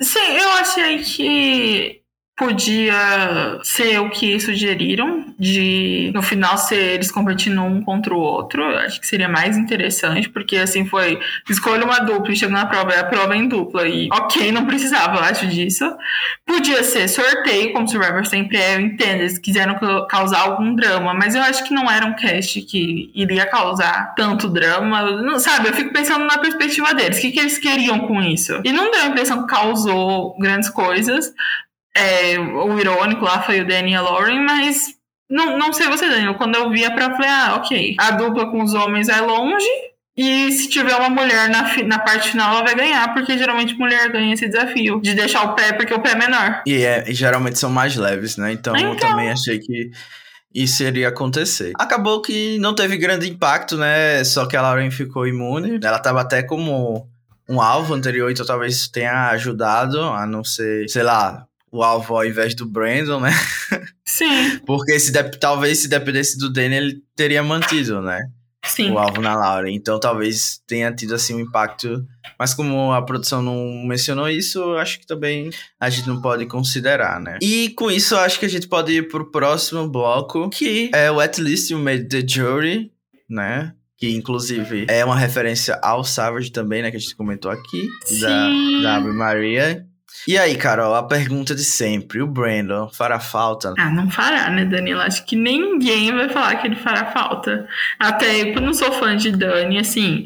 Sim, 0.00 0.36
eu 0.38 0.48
achei 0.50 0.98
que 1.02 2.02
podia 2.36 3.58
ser 3.62 3.98
o 3.98 4.10
que 4.10 4.38
sugeriram, 4.38 5.34
de 5.38 6.10
no 6.14 6.22
final 6.22 6.58
ser 6.58 6.94
eles 6.94 7.10
competindo 7.10 7.62
um 7.62 7.82
contra 7.82 8.12
o 8.12 8.18
outro. 8.18 8.62
Eu 8.62 8.78
acho 8.78 9.00
que 9.00 9.06
seria 9.06 9.28
mais 9.28 9.56
interessante, 9.56 10.28
porque 10.28 10.58
assim 10.58 10.84
foi: 10.84 11.18
escolha 11.48 11.84
uma 11.84 12.00
dupla 12.00 12.32
e 12.32 12.36
chega 12.36 12.52
na 12.52 12.66
prova, 12.66 12.92
é 12.92 13.00
a 13.00 13.04
prova 13.04 13.34
em 13.34 13.48
dupla. 13.48 13.88
E 13.88 14.08
ok, 14.12 14.52
não 14.52 14.66
precisava, 14.66 15.16
eu 15.16 15.24
acho 15.24 15.46
disso. 15.46 15.84
Podia 16.44 16.82
ser 16.84 17.08
sorteio, 17.08 17.72
como 17.72 17.88
Survivor 17.88 18.26
sempre 18.26 18.58
é, 18.58 18.76
eu 18.76 18.80
entendo, 18.80 19.20
eles 19.20 19.38
quiseram 19.38 19.78
causar 20.06 20.40
algum 20.40 20.74
drama, 20.74 21.14
mas 21.14 21.34
eu 21.34 21.42
acho 21.42 21.64
que 21.64 21.72
não 21.72 21.90
era 21.90 22.04
um 22.04 22.14
cast 22.14 22.60
que 22.62 23.10
iria 23.14 23.46
causar 23.46 24.14
tanto 24.14 24.48
drama. 24.48 25.22
Não, 25.22 25.38
sabe, 25.38 25.68
eu 25.68 25.72
fico 25.72 25.92
pensando 25.92 26.26
na 26.26 26.36
perspectiva 26.38 26.92
deles, 26.92 27.16
o 27.16 27.20
que, 27.22 27.32
que 27.32 27.40
eles 27.40 27.56
queriam 27.56 28.00
com 28.00 28.20
isso? 28.20 28.60
E 28.62 28.72
não 28.72 28.90
deu 28.90 29.02
a 29.02 29.06
impressão 29.06 29.42
que 29.42 29.54
causou 29.54 30.36
grandes 30.38 30.68
coisas, 30.68 31.32
é, 31.96 32.38
o 32.38 32.78
irônico 32.78 33.24
lá 33.24 33.42
foi 33.42 33.60
o 33.60 33.66
Daniel 33.66 34.04
Lauren, 34.04 34.40
mas 34.40 34.94
não, 35.28 35.58
não 35.58 35.72
sei 35.72 35.88
você, 35.88 36.08
Daniel. 36.08 36.34
Quando 36.34 36.54
eu 36.56 36.70
vi 36.70 36.84
a 36.84 36.90
prova, 36.90 37.16
falei, 37.16 37.30
ah, 37.30 37.56
ok. 37.56 37.96
A 37.98 38.12
dupla 38.12 38.50
com 38.50 38.62
os 38.62 38.74
homens 38.74 39.08
é 39.08 39.20
longe. 39.20 39.66
E 40.16 40.50
se 40.52 40.68
tiver 40.70 40.96
uma 40.96 41.10
mulher 41.10 41.50
na, 41.50 41.76
na 41.84 41.98
parte 41.98 42.30
final, 42.30 42.52
ela 42.52 42.64
vai 42.64 42.74
ganhar, 42.74 43.12
porque 43.12 43.36
geralmente 43.36 43.74
mulher 43.74 44.10
ganha 44.10 44.32
esse 44.32 44.48
desafio 44.48 44.98
de 45.02 45.12
deixar 45.12 45.42
o 45.42 45.54
pé, 45.54 45.74
porque 45.74 45.92
o 45.92 46.00
pé 46.00 46.12
é 46.12 46.14
menor. 46.14 46.62
E, 46.66 46.82
é, 46.82 47.04
geralmente 47.12 47.58
são 47.58 47.68
mais 47.68 47.96
leves, 47.96 48.38
né? 48.38 48.52
Então, 48.52 48.74
então, 48.74 48.92
eu 48.92 48.96
também 48.96 49.30
achei 49.30 49.58
que 49.58 49.90
isso 50.54 50.82
iria 50.82 51.08
acontecer. 51.08 51.72
Acabou 51.78 52.22
que 52.22 52.58
não 52.58 52.74
teve 52.74 52.96
grande 52.96 53.28
impacto, 53.28 53.76
né? 53.76 54.24
Só 54.24 54.46
que 54.46 54.56
a 54.56 54.62
Lauren 54.62 54.90
ficou 54.90 55.26
imune. 55.26 55.78
Ela 55.84 55.98
tava 55.98 56.22
até 56.22 56.42
como 56.42 57.06
um 57.46 57.60
alvo 57.60 57.92
anterior, 57.92 58.30
então 58.30 58.46
talvez 58.46 58.88
tenha 58.88 59.28
ajudado 59.30 60.00
a 60.00 60.26
não 60.26 60.42
ser, 60.42 60.88
sei 60.88 61.02
lá, 61.02 61.46
o 61.70 61.82
alvo 61.82 62.16
ao 62.16 62.24
invés 62.24 62.54
do 62.54 62.66
Brandon, 62.66 63.20
né? 63.20 63.32
Sim. 64.04 64.58
Porque 64.66 64.98
se 64.98 65.12
talvez 65.38 65.78
se 65.78 65.88
dependesse 65.88 66.38
do 66.38 66.50
Danny, 66.50 66.74
ele 66.76 67.02
teria 67.14 67.42
mantido, 67.42 68.00
né? 68.00 68.20
Sim. 68.64 68.90
O 68.90 68.98
alvo 68.98 69.20
na 69.20 69.36
Laura. 69.36 69.70
Então 69.70 69.98
talvez 69.98 70.60
tenha 70.66 70.92
tido 70.92 71.14
assim 71.14 71.34
um 71.34 71.40
impacto. 71.40 72.04
Mas 72.38 72.52
como 72.52 72.92
a 72.92 73.00
produção 73.00 73.40
não 73.40 73.84
mencionou 73.86 74.28
isso, 74.28 74.74
acho 74.74 75.00
que 75.00 75.06
também 75.06 75.50
a 75.78 75.88
gente 75.88 76.08
não 76.08 76.20
pode 76.20 76.46
considerar, 76.46 77.20
né? 77.20 77.38
E 77.40 77.70
com 77.70 77.90
isso, 77.90 78.16
acho 78.16 78.38
que 78.38 78.46
a 78.46 78.50
gente 78.50 78.68
pode 78.68 78.92
ir 78.92 79.08
pro 79.08 79.30
próximo 79.30 79.88
bloco, 79.88 80.50
que 80.50 80.90
é 80.92 81.10
o 81.10 81.20
At 81.20 81.38
Least 81.38 81.70
You 81.70 81.78
Made 81.78 82.08
the 82.08 82.24
Jury, 82.26 82.90
né? 83.28 83.72
que 83.98 84.14
inclusive 84.14 84.86
é 84.88 85.02
uma 85.04 85.16
referência 85.16 85.78
ao 85.82 86.04
Savage 86.04 86.52
também, 86.52 86.82
né, 86.82 86.90
que 86.90 86.98
a 86.98 87.00
gente 87.00 87.16
comentou 87.16 87.50
aqui, 87.50 87.88
Sim. 88.04 88.20
da, 88.20 88.48
da 88.82 88.96
Ave 88.96 89.12
Maria. 89.12 89.86
E 90.26 90.36
aí, 90.36 90.56
Carol, 90.56 90.94
a 90.94 91.02
pergunta 91.02 91.54
de 91.54 91.64
sempre: 91.64 92.20
o 92.20 92.26
Brandon 92.26 92.88
fará 92.88 93.20
falta? 93.20 93.74
Ah, 93.78 93.90
não 93.90 94.10
fará, 94.10 94.50
né, 94.50 94.64
Danilo? 94.64 95.00
Acho 95.00 95.24
que 95.24 95.36
ninguém 95.36 96.12
vai 96.12 96.28
falar 96.28 96.56
que 96.56 96.66
ele 96.66 96.76
fará 96.76 97.12
falta. 97.12 97.68
Até 97.98 98.50
eu, 98.50 98.60
não 98.60 98.74
sou 98.74 98.92
fã 98.92 99.16
de 99.16 99.30
Dani, 99.30 99.78
assim. 99.78 100.24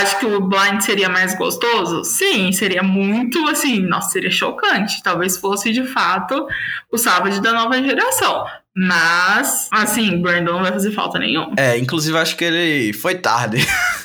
Acho 0.00 0.18
que 0.18 0.26
o 0.26 0.40
Blind 0.40 0.80
seria 0.80 1.08
mais 1.08 1.34
gostoso? 1.36 2.02
Sim, 2.04 2.50
seria 2.52 2.82
muito 2.82 3.46
assim, 3.48 3.80
nossa, 3.80 4.10
seria 4.10 4.30
chocante. 4.30 5.02
Talvez 5.02 5.36
fosse 5.36 5.72
de 5.72 5.84
fato 5.84 6.46
o 6.90 6.96
Savage 6.96 7.40
da 7.40 7.52
nova 7.52 7.80
geração. 7.82 8.44
Mas, 8.74 9.68
assim, 9.70 10.22
Brandon 10.22 10.52
não 10.52 10.62
vai 10.62 10.72
fazer 10.72 10.92
falta 10.92 11.18
nenhuma. 11.18 11.52
É, 11.58 11.76
inclusive 11.76 12.16
acho 12.16 12.34
que 12.36 12.44
ele 12.44 12.94
foi 12.94 13.16
tarde. 13.16 13.58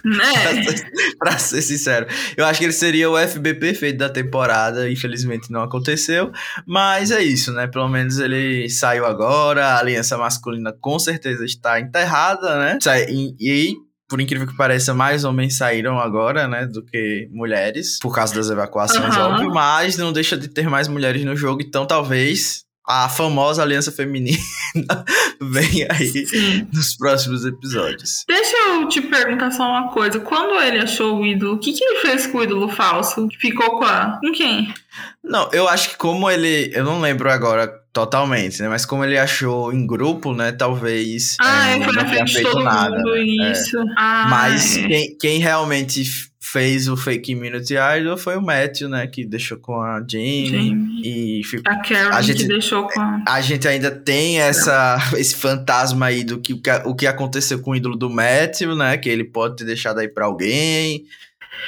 Né? 0.04 0.34
pra, 0.44 0.64
ser, 0.64 0.92
pra, 1.18 1.38
ser, 1.38 1.62
sincero. 1.62 2.08
Eu 2.36 2.46
acho 2.46 2.60
que 2.60 2.66
ele 2.66 2.74
seria 2.74 3.10
o 3.10 3.18
FB 3.18 3.54
perfeito 3.56 3.98
da 3.98 4.10
temporada. 4.10 4.90
Infelizmente 4.92 5.50
não 5.50 5.62
aconteceu. 5.62 6.34
Mas 6.66 7.12
é 7.12 7.24
isso, 7.24 7.54
né? 7.54 7.66
Pelo 7.68 7.88
menos 7.88 8.20
ele 8.20 8.70
saiu 8.70 9.06
agora. 9.06 9.68
A 9.68 9.80
aliança 9.80 10.18
masculina 10.18 10.74
com 10.82 11.00
certeza 11.00 11.46
está 11.46 11.80
enterrada, 11.80 12.60
né? 12.60 12.78
E, 13.10 13.36
e 13.40 13.87
por 14.08 14.22
incrível 14.22 14.48
que 14.48 14.56
pareça, 14.56 14.94
mais 14.94 15.24
homens 15.24 15.58
saíram 15.58 16.00
agora, 16.00 16.48
né, 16.48 16.66
do 16.66 16.84
que 16.84 17.28
mulheres, 17.32 18.00
por 18.00 18.14
causa 18.14 18.34
das 18.34 18.50
evacuações, 18.50 19.16
uhum. 19.16 19.24
óbvio, 19.24 19.50
mas 19.54 19.98
não 19.98 20.14
deixa 20.14 20.38
de 20.38 20.48
ter 20.48 20.70
mais 20.70 20.88
mulheres 20.88 21.24
no 21.26 21.36
jogo, 21.36 21.62
então 21.62 21.86
talvez 21.86 22.66
a 22.88 23.10
famosa 23.10 23.62
aliança 23.62 23.92
feminina 23.92 24.38
vem 25.42 25.86
aí 25.90 26.26
Sim. 26.26 26.68
nos 26.74 26.96
próximos 26.96 27.44
episódios. 27.44 28.24
Deixa 28.26 28.56
eu 28.70 28.88
te 28.88 29.02
perguntar 29.02 29.52
só 29.52 29.64
uma 29.64 29.90
coisa. 29.92 30.22
Quando 30.22 30.58
ele 30.62 30.80
achou 30.80 31.20
o 31.20 31.26
ídolo, 31.26 31.56
o 31.56 31.60
que, 31.60 31.74
que 31.74 31.84
ele 31.84 32.00
fez 32.00 32.26
com 32.28 32.38
o 32.38 32.44
ídolo 32.44 32.70
falso? 32.70 33.28
Ficou 33.42 33.78
com 33.78 33.84
a. 33.84 34.18
Com 34.22 34.32
quem? 34.32 34.74
Não, 35.22 35.50
eu 35.52 35.68
acho 35.68 35.90
que 35.90 35.98
como 35.98 36.32
ele. 36.32 36.72
Eu 36.74 36.86
não 36.86 37.02
lembro 37.02 37.30
agora 37.30 37.70
totalmente, 37.98 38.62
né? 38.62 38.70
Mas 38.70 38.86
como 38.86 39.04
ele 39.04 39.18
achou 39.18 39.74
em 39.74 39.88
grupo, 39.88 40.32
né? 40.32 40.52
Talvez. 40.52 41.36
Ah, 41.42 41.72
é, 41.72 41.80
na 41.80 42.08
frente 42.08 42.32
de 42.36 42.44
todo 42.44 42.64
nada, 42.64 42.96
né? 42.96 43.22
isso. 43.24 43.76
É. 43.80 43.84
Ah, 43.98 44.28
Mas 44.30 44.78
é. 44.78 44.88
quem, 44.88 45.18
quem 45.18 45.40
realmente 45.40 46.04
fez 46.40 46.88
o 46.88 46.96
fake 46.96 47.32
Immunity 47.32 47.74
Idol 47.74 48.16
foi 48.16 48.38
o 48.38 48.42
Matthew, 48.42 48.88
né? 48.88 49.08
Que 49.08 49.26
deixou 49.26 49.58
com 49.58 49.82
a 49.82 50.00
Jamie. 50.08 51.02
E 51.04 51.42
ficou, 51.44 51.74
a 51.74 51.78
Karen 51.78 52.10
a 52.14 52.22
gente, 52.22 52.44
que 52.44 52.48
deixou 52.48 52.88
com 52.88 53.02
a... 53.02 53.24
A 53.28 53.42
gente 53.42 53.68
ainda 53.68 53.90
tem 53.90 54.40
essa, 54.40 54.98
esse 55.18 55.36
fantasma 55.36 56.06
aí 56.06 56.24
do 56.24 56.40
que 56.40 56.54
o 56.86 56.94
que 56.94 57.08
aconteceu 57.08 57.60
com 57.64 57.72
o 57.72 57.76
ídolo 57.76 57.96
do 57.96 58.12
Matthew, 58.12 58.76
né? 58.76 58.96
Que 58.96 59.10
ele 59.10 59.24
pode 59.24 59.56
ter 59.56 59.66
deixado 59.66 60.00
aí 60.00 60.08
pra 60.08 60.26
alguém. 60.26 61.06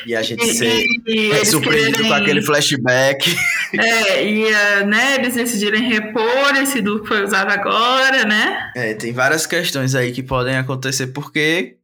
E 0.05 0.15
a 0.15 0.21
gente 0.21 0.43
e, 0.43 0.53
ser 0.53 0.85
e, 1.05 1.45
surpreendido 1.45 1.97
querem... 1.97 2.09
com 2.09 2.13
aquele 2.13 2.41
flashback. 2.41 3.35
É, 3.71 4.25
e 4.25 4.45
uh, 4.45 4.87
né, 4.87 5.13
eles 5.13 5.35
decidirem 5.35 5.83
repor 5.83 6.55
esse 6.59 6.79
ídolo 6.79 7.01
que 7.01 7.07
foi 7.07 7.23
usado 7.23 7.51
agora, 7.51 8.25
né? 8.25 8.71
É, 8.75 8.95
tem 8.95 9.13
várias 9.13 9.45
questões 9.45 9.93
aí 9.93 10.11
que 10.11 10.23
podem 10.23 10.57
acontecer, 10.57 11.07
porque 11.07 11.77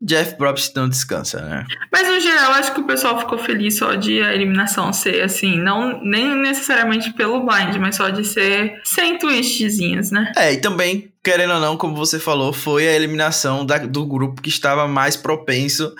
Jeff 0.00 0.36
Probst 0.36 0.72
não 0.76 0.88
descansa, 0.88 1.40
né? 1.40 1.64
Mas 1.92 2.06
no 2.06 2.20
geral, 2.20 2.52
acho 2.52 2.72
que 2.72 2.80
o 2.80 2.86
pessoal 2.86 3.18
ficou 3.18 3.36
feliz 3.36 3.78
só 3.78 3.96
de 3.96 4.22
a 4.22 4.32
eliminação 4.32 4.92
ser 4.92 5.22
assim, 5.22 5.58
não 5.58 6.00
nem 6.04 6.36
necessariamente 6.36 7.12
pelo 7.14 7.44
blind, 7.44 7.74
mas 7.80 7.96
só 7.96 8.08
de 8.08 8.24
ser 8.24 8.80
sem 8.84 9.18
twistzinhos, 9.18 10.12
né? 10.12 10.32
É, 10.36 10.52
e 10.52 10.58
também, 10.58 11.12
querendo 11.22 11.54
ou 11.54 11.60
não, 11.60 11.76
como 11.76 11.96
você 11.96 12.20
falou, 12.20 12.52
foi 12.52 12.86
a 12.86 12.92
eliminação 12.92 13.66
da, 13.66 13.78
do 13.78 14.06
grupo 14.06 14.40
que 14.40 14.48
estava 14.48 14.86
mais 14.86 15.16
propenso 15.16 15.92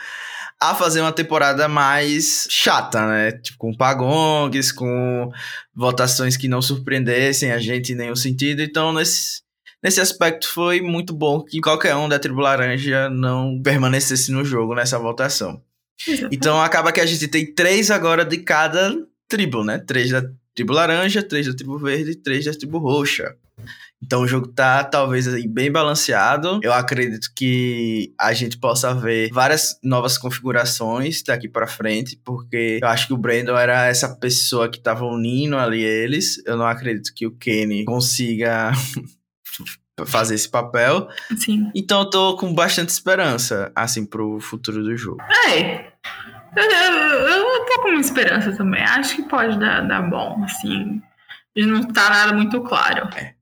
a 0.61 0.75
fazer 0.75 1.01
uma 1.01 1.13
temporada 1.13 1.69
mais 1.69 2.47
chata, 2.51 3.07
né? 3.07 3.33
Tipo, 3.33 3.59
com 3.59 3.77
pagongs, 3.77 4.73
com 4.73 5.31
votações 5.75 6.37
que 6.37 6.49
não 6.49 6.61
surpreendessem 6.61 7.53
a 7.53 7.59
gente 7.59 7.93
em 7.93 7.97
nenhum 7.97 8.17
sentido. 8.17 8.63
Então, 8.63 8.93
nesse 8.93 9.43
Nesse 9.83 10.01
aspecto 10.01 10.49
foi 10.49 10.81
muito 10.81 11.15
bom 11.15 11.41
que 11.45 11.61
qualquer 11.61 11.95
um 11.95 12.09
da 12.09 12.19
tribo 12.19 12.41
laranja 12.41 13.09
não 13.09 13.61
permanecesse 13.63 14.33
no 14.33 14.45
jogo 14.45 14.75
nessa 14.75 14.99
votação. 14.99 15.63
Então 16.33 16.61
acaba 16.61 16.93
que 16.93 17.01
a 17.01 17.07
gente 17.07 17.29
tem 17.29 17.47
três 17.55 17.91
agora 17.91 18.25
de 18.25 18.39
cada 18.39 18.93
tribo, 19.29 19.63
né? 19.63 19.79
Três 19.79 20.11
da 20.11 20.23
tribo 20.55 20.73
laranja, 20.73 21.23
três 21.23 21.47
da 21.47 21.55
tribo 21.55 21.79
verde, 21.79 22.17
três 22.17 22.45
da 22.45 22.53
tribo 22.53 22.79
roxa. 22.79 23.37
Então 24.03 24.23
o 24.23 24.29
jogo 24.29 24.49
tá 24.49 24.85
talvez 24.85 25.27
bem 25.47 25.71
balanceado. 25.71 26.61
Eu 26.63 26.73
acredito 26.73 27.29
que 27.35 28.13
a 28.19 28.33
gente 28.33 28.57
possa 28.57 28.95
ver 28.95 29.31
várias 29.33 29.79
novas 29.83 30.17
configurações 30.17 31.23
daqui 31.23 31.49
para 31.49 31.67
frente, 31.67 32.19
porque 32.25 32.79
eu 32.81 32.89
acho 32.89 33.09
que 33.09 33.13
o 33.13 33.19
Brandon 33.19 33.57
era 33.57 33.87
essa 33.87 34.15
pessoa 34.17 34.69
que 34.69 34.81
tava 34.81 35.05
unindo 35.05 35.57
ali 35.57 35.83
eles. 35.83 36.41
Eu 36.47 36.57
não 36.57 36.67
acredito 36.67 37.13
que 37.15 37.27
o 37.27 37.33
Kenny 37.33 37.85
consiga 37.85 38.71
fazer 40.07 40.37
esse 40.37 40.49
papel. 40.49 41.09
Sim. 41.37 41.71
Então 41.75 42.01
eu 42.01 42.11
tô 42.11 42.37
com 42.37 42.55
bastante 42.55 42.91
esperança, 42.91 43.73
assim, 43.75 44.07
pro 44.07 44.39
futuro 44.41 44.83
do 44.83 44.97
jogo. 44.97 45.21
É. 45.49 45.89
Eu, 46.57 46.65
eu, 46.65 47.29
eu 47.29 47.67
tô 47.67 47.83
com 47.83 47.93
esperança 47.95 48.53
também. 48.57 48.83
Acho 48.83 49.17
que 49.17 49.23
pode 49.29 49.59
dar, 49.59 49.81
dar 49.81 50.03
bom, 50.03 50.43
assim. 50.45 51.03
Não 51.57 51.83
tá 51.83 52.09
nada 52.11 52.33
muito 52.33 52.61
claro. 52.63 53.09
É. 53.17 53.38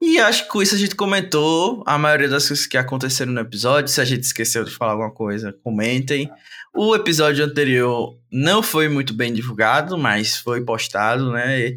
E 0.00 0.18
acho 0.18 0.44
que 0.44 0.48
com 0.48 0.62
isso 0.62 0.74
a 0.74 0.78
gente 0.78 0.94
comentou 0.94 1.82
a 1.86 1.98
maioria 1.98 2.28
das 2.28 2.48
coisas 2.48 2.66
que 2.66 2.76
aconteceram 2.76 3.32
no 3.32 3.40
episódio. 3.40 3.92
Se 3.92 4.00
a 4.00 4.04
gente 4.04 4.22
esqueceu 4.22 4.64
de 4.64 4.70
falar 4.70 4.92
alguma 4.92 5.10
coisa, 5.10 5.52
comentem. 5.64 6.30
O 6.74 6.94
episódio 6.94 7.44
anterior 7.44 8.16
não 8.30 8.62
foi 8.62 8.88
muito 8.88 9.14
bem 9.14 9.32
divulgado, 9.32 9.98
mas 9.98 10.36
foi 10.36 10.64
postado, 10.64 11.32
né? 11.32 11.76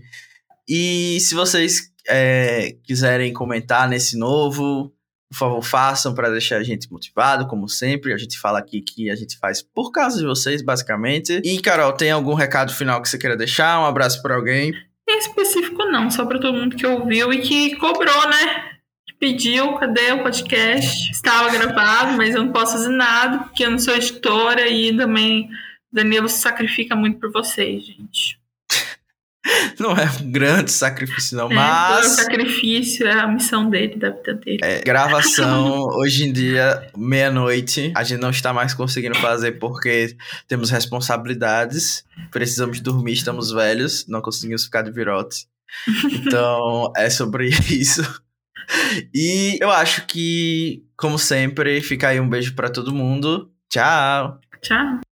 E 0.68 1.20
se 1.20 1.34
vocês 1.34 1.91
é, 2.08 2.76
quiserem 2.84 3.34
comentar 3.34 3.89
nesse 3.89 4.18
novo, 4.18 4.93
por 5.32 5.38
favor, 5.38 5.62
façam 5.64 6.14
para 6.14 6.30
deixar 6.30 6.58
a 6.58 6.64
gente 6.64 6.91
motivado, 6.91 7.47
como 7.47 7.68
sempre. 7.70 8.14
A 8.14 8.18
gente 8.18 8.38
fala 8.38 8.60
aqui 8.60 8.82
que 8.82 9.10
a 9.10 9.16
gente 9.16 9.38
faz 9.38 9.62
por 9.62 9.91
causa 9.91 10.18
de 10.18 10.26
vocês, 10.26 10.62
basicamente. 10.62 11.41
E, 11.43 11.60
Carol, 11.62 11.93
tem 11.93 12.12
algum 12.12 12.34
recado 12.34 12.74
final 12.74 13.02
que 13.02 13.08
você 13.08 13.18
queira 13.18 13.38
deixar? 13.38 13.80
Um 13.80 13.86
abraço 13.86 14.22
para 14.22 14.36
alguém? 14.36 14.74
Em 15.08 15.18
específico, 15.18 15.86
não, 15.86 16.10
só 16.10 16.26
para 16.26 16.39
todo 16.39 16.58
mundo 16.58 16.76
que 16.76 16.86
ouviu 16.86 17.34
e 17.34 17.41
que 17.41 17.76
cobrou, 17.76 18.30
né? 18.30 18.80
Que 19.08 19.14
pediu, 19.20 19.74
cadê 19.74 20.12
o 20.14 20.24
podcast? 20.24 21.12
Estava 21.12 21.49
gravado, 21.49 22.18
mas 22.18 22.34
eu 22.36 22.43
não 22.43 22.52
posso 22.52 22.74
fazer 22.74 22.89
nada, 22.89 23.39
porque 23.39 23.66
eu 23.66 23.72
não 23.72 23.80
sou 23.80 23.95
editora 23.95 24.68
e 24.68 24.95
também 24.95 25.49
Danilo 25.91 26.30
se 26.30 26.39
sacrifica 26.39 26.95
muito 26.95 27.20
por 27.20 27.32
vocês, 27.32 27.86
gente. 27.86 28.41
Não 29.80 29.92
é 29.98 30.06
um 30.22 30.32
grande 30.32 30.72
sacrifício, 30.72 31.36
não, 31.36 31.52
É, 31.52 31.56
mas. 31.56 32.06
o 32.06 32.10
sacrifício 32.16 33.08
é 33.08 33.20
a 33.20 33.28
missão 33.28 33.70
dele, 33.70 33.96
da 33.96 34.12
vida 34.12 34.34
dele. 34.36 34.60
É, 34.62 34.82
gravação, 34.82 35.88
hoje 35.96 36.26
em 36.28 36.32
dia, 36.32 36.88
meia-noite, 36.96 37.92
a 37.96 38.04
gente 38.04 38.20
não 38.20 38.30
está 38.30 38.54
mais 38.54 38.74
conseguindo 38.74 39.16
fazer 39.16 39.54
porque 39.54 40.16
temos 40.48 40.70
responsabilidades, 40.70 42.06
precisamos 42.30 42.80
dormir, 42.80 43.14
estamos 43.14 43.52
velhos, 43.52 44.06
não 44.08 44.22
conseguimos 44.22 44.66
ficar 44.66 44.84
de 44.84 44.92
virote. 44.92 45.48
Então, 46.12 46.92
é 46.96 47.10
sobre 47.10 47.50
isso. 47.70 48.04
E 49.14 49.58
eu 49.60 49.72
acho 49.72 50.06
que, 50.06 50.84
como 50.96 51.18
sempre, 51.18 51.82
fica 51.82 52.10
aí 52.10 52.20
um 52.20 52.30
beijo 52.30 52.54
para 52.54 52.70
todo 52.70 52.94
mundo. 52.94 53.52
Tchau! 53.70 54.39
Tchau. 54.62 55.11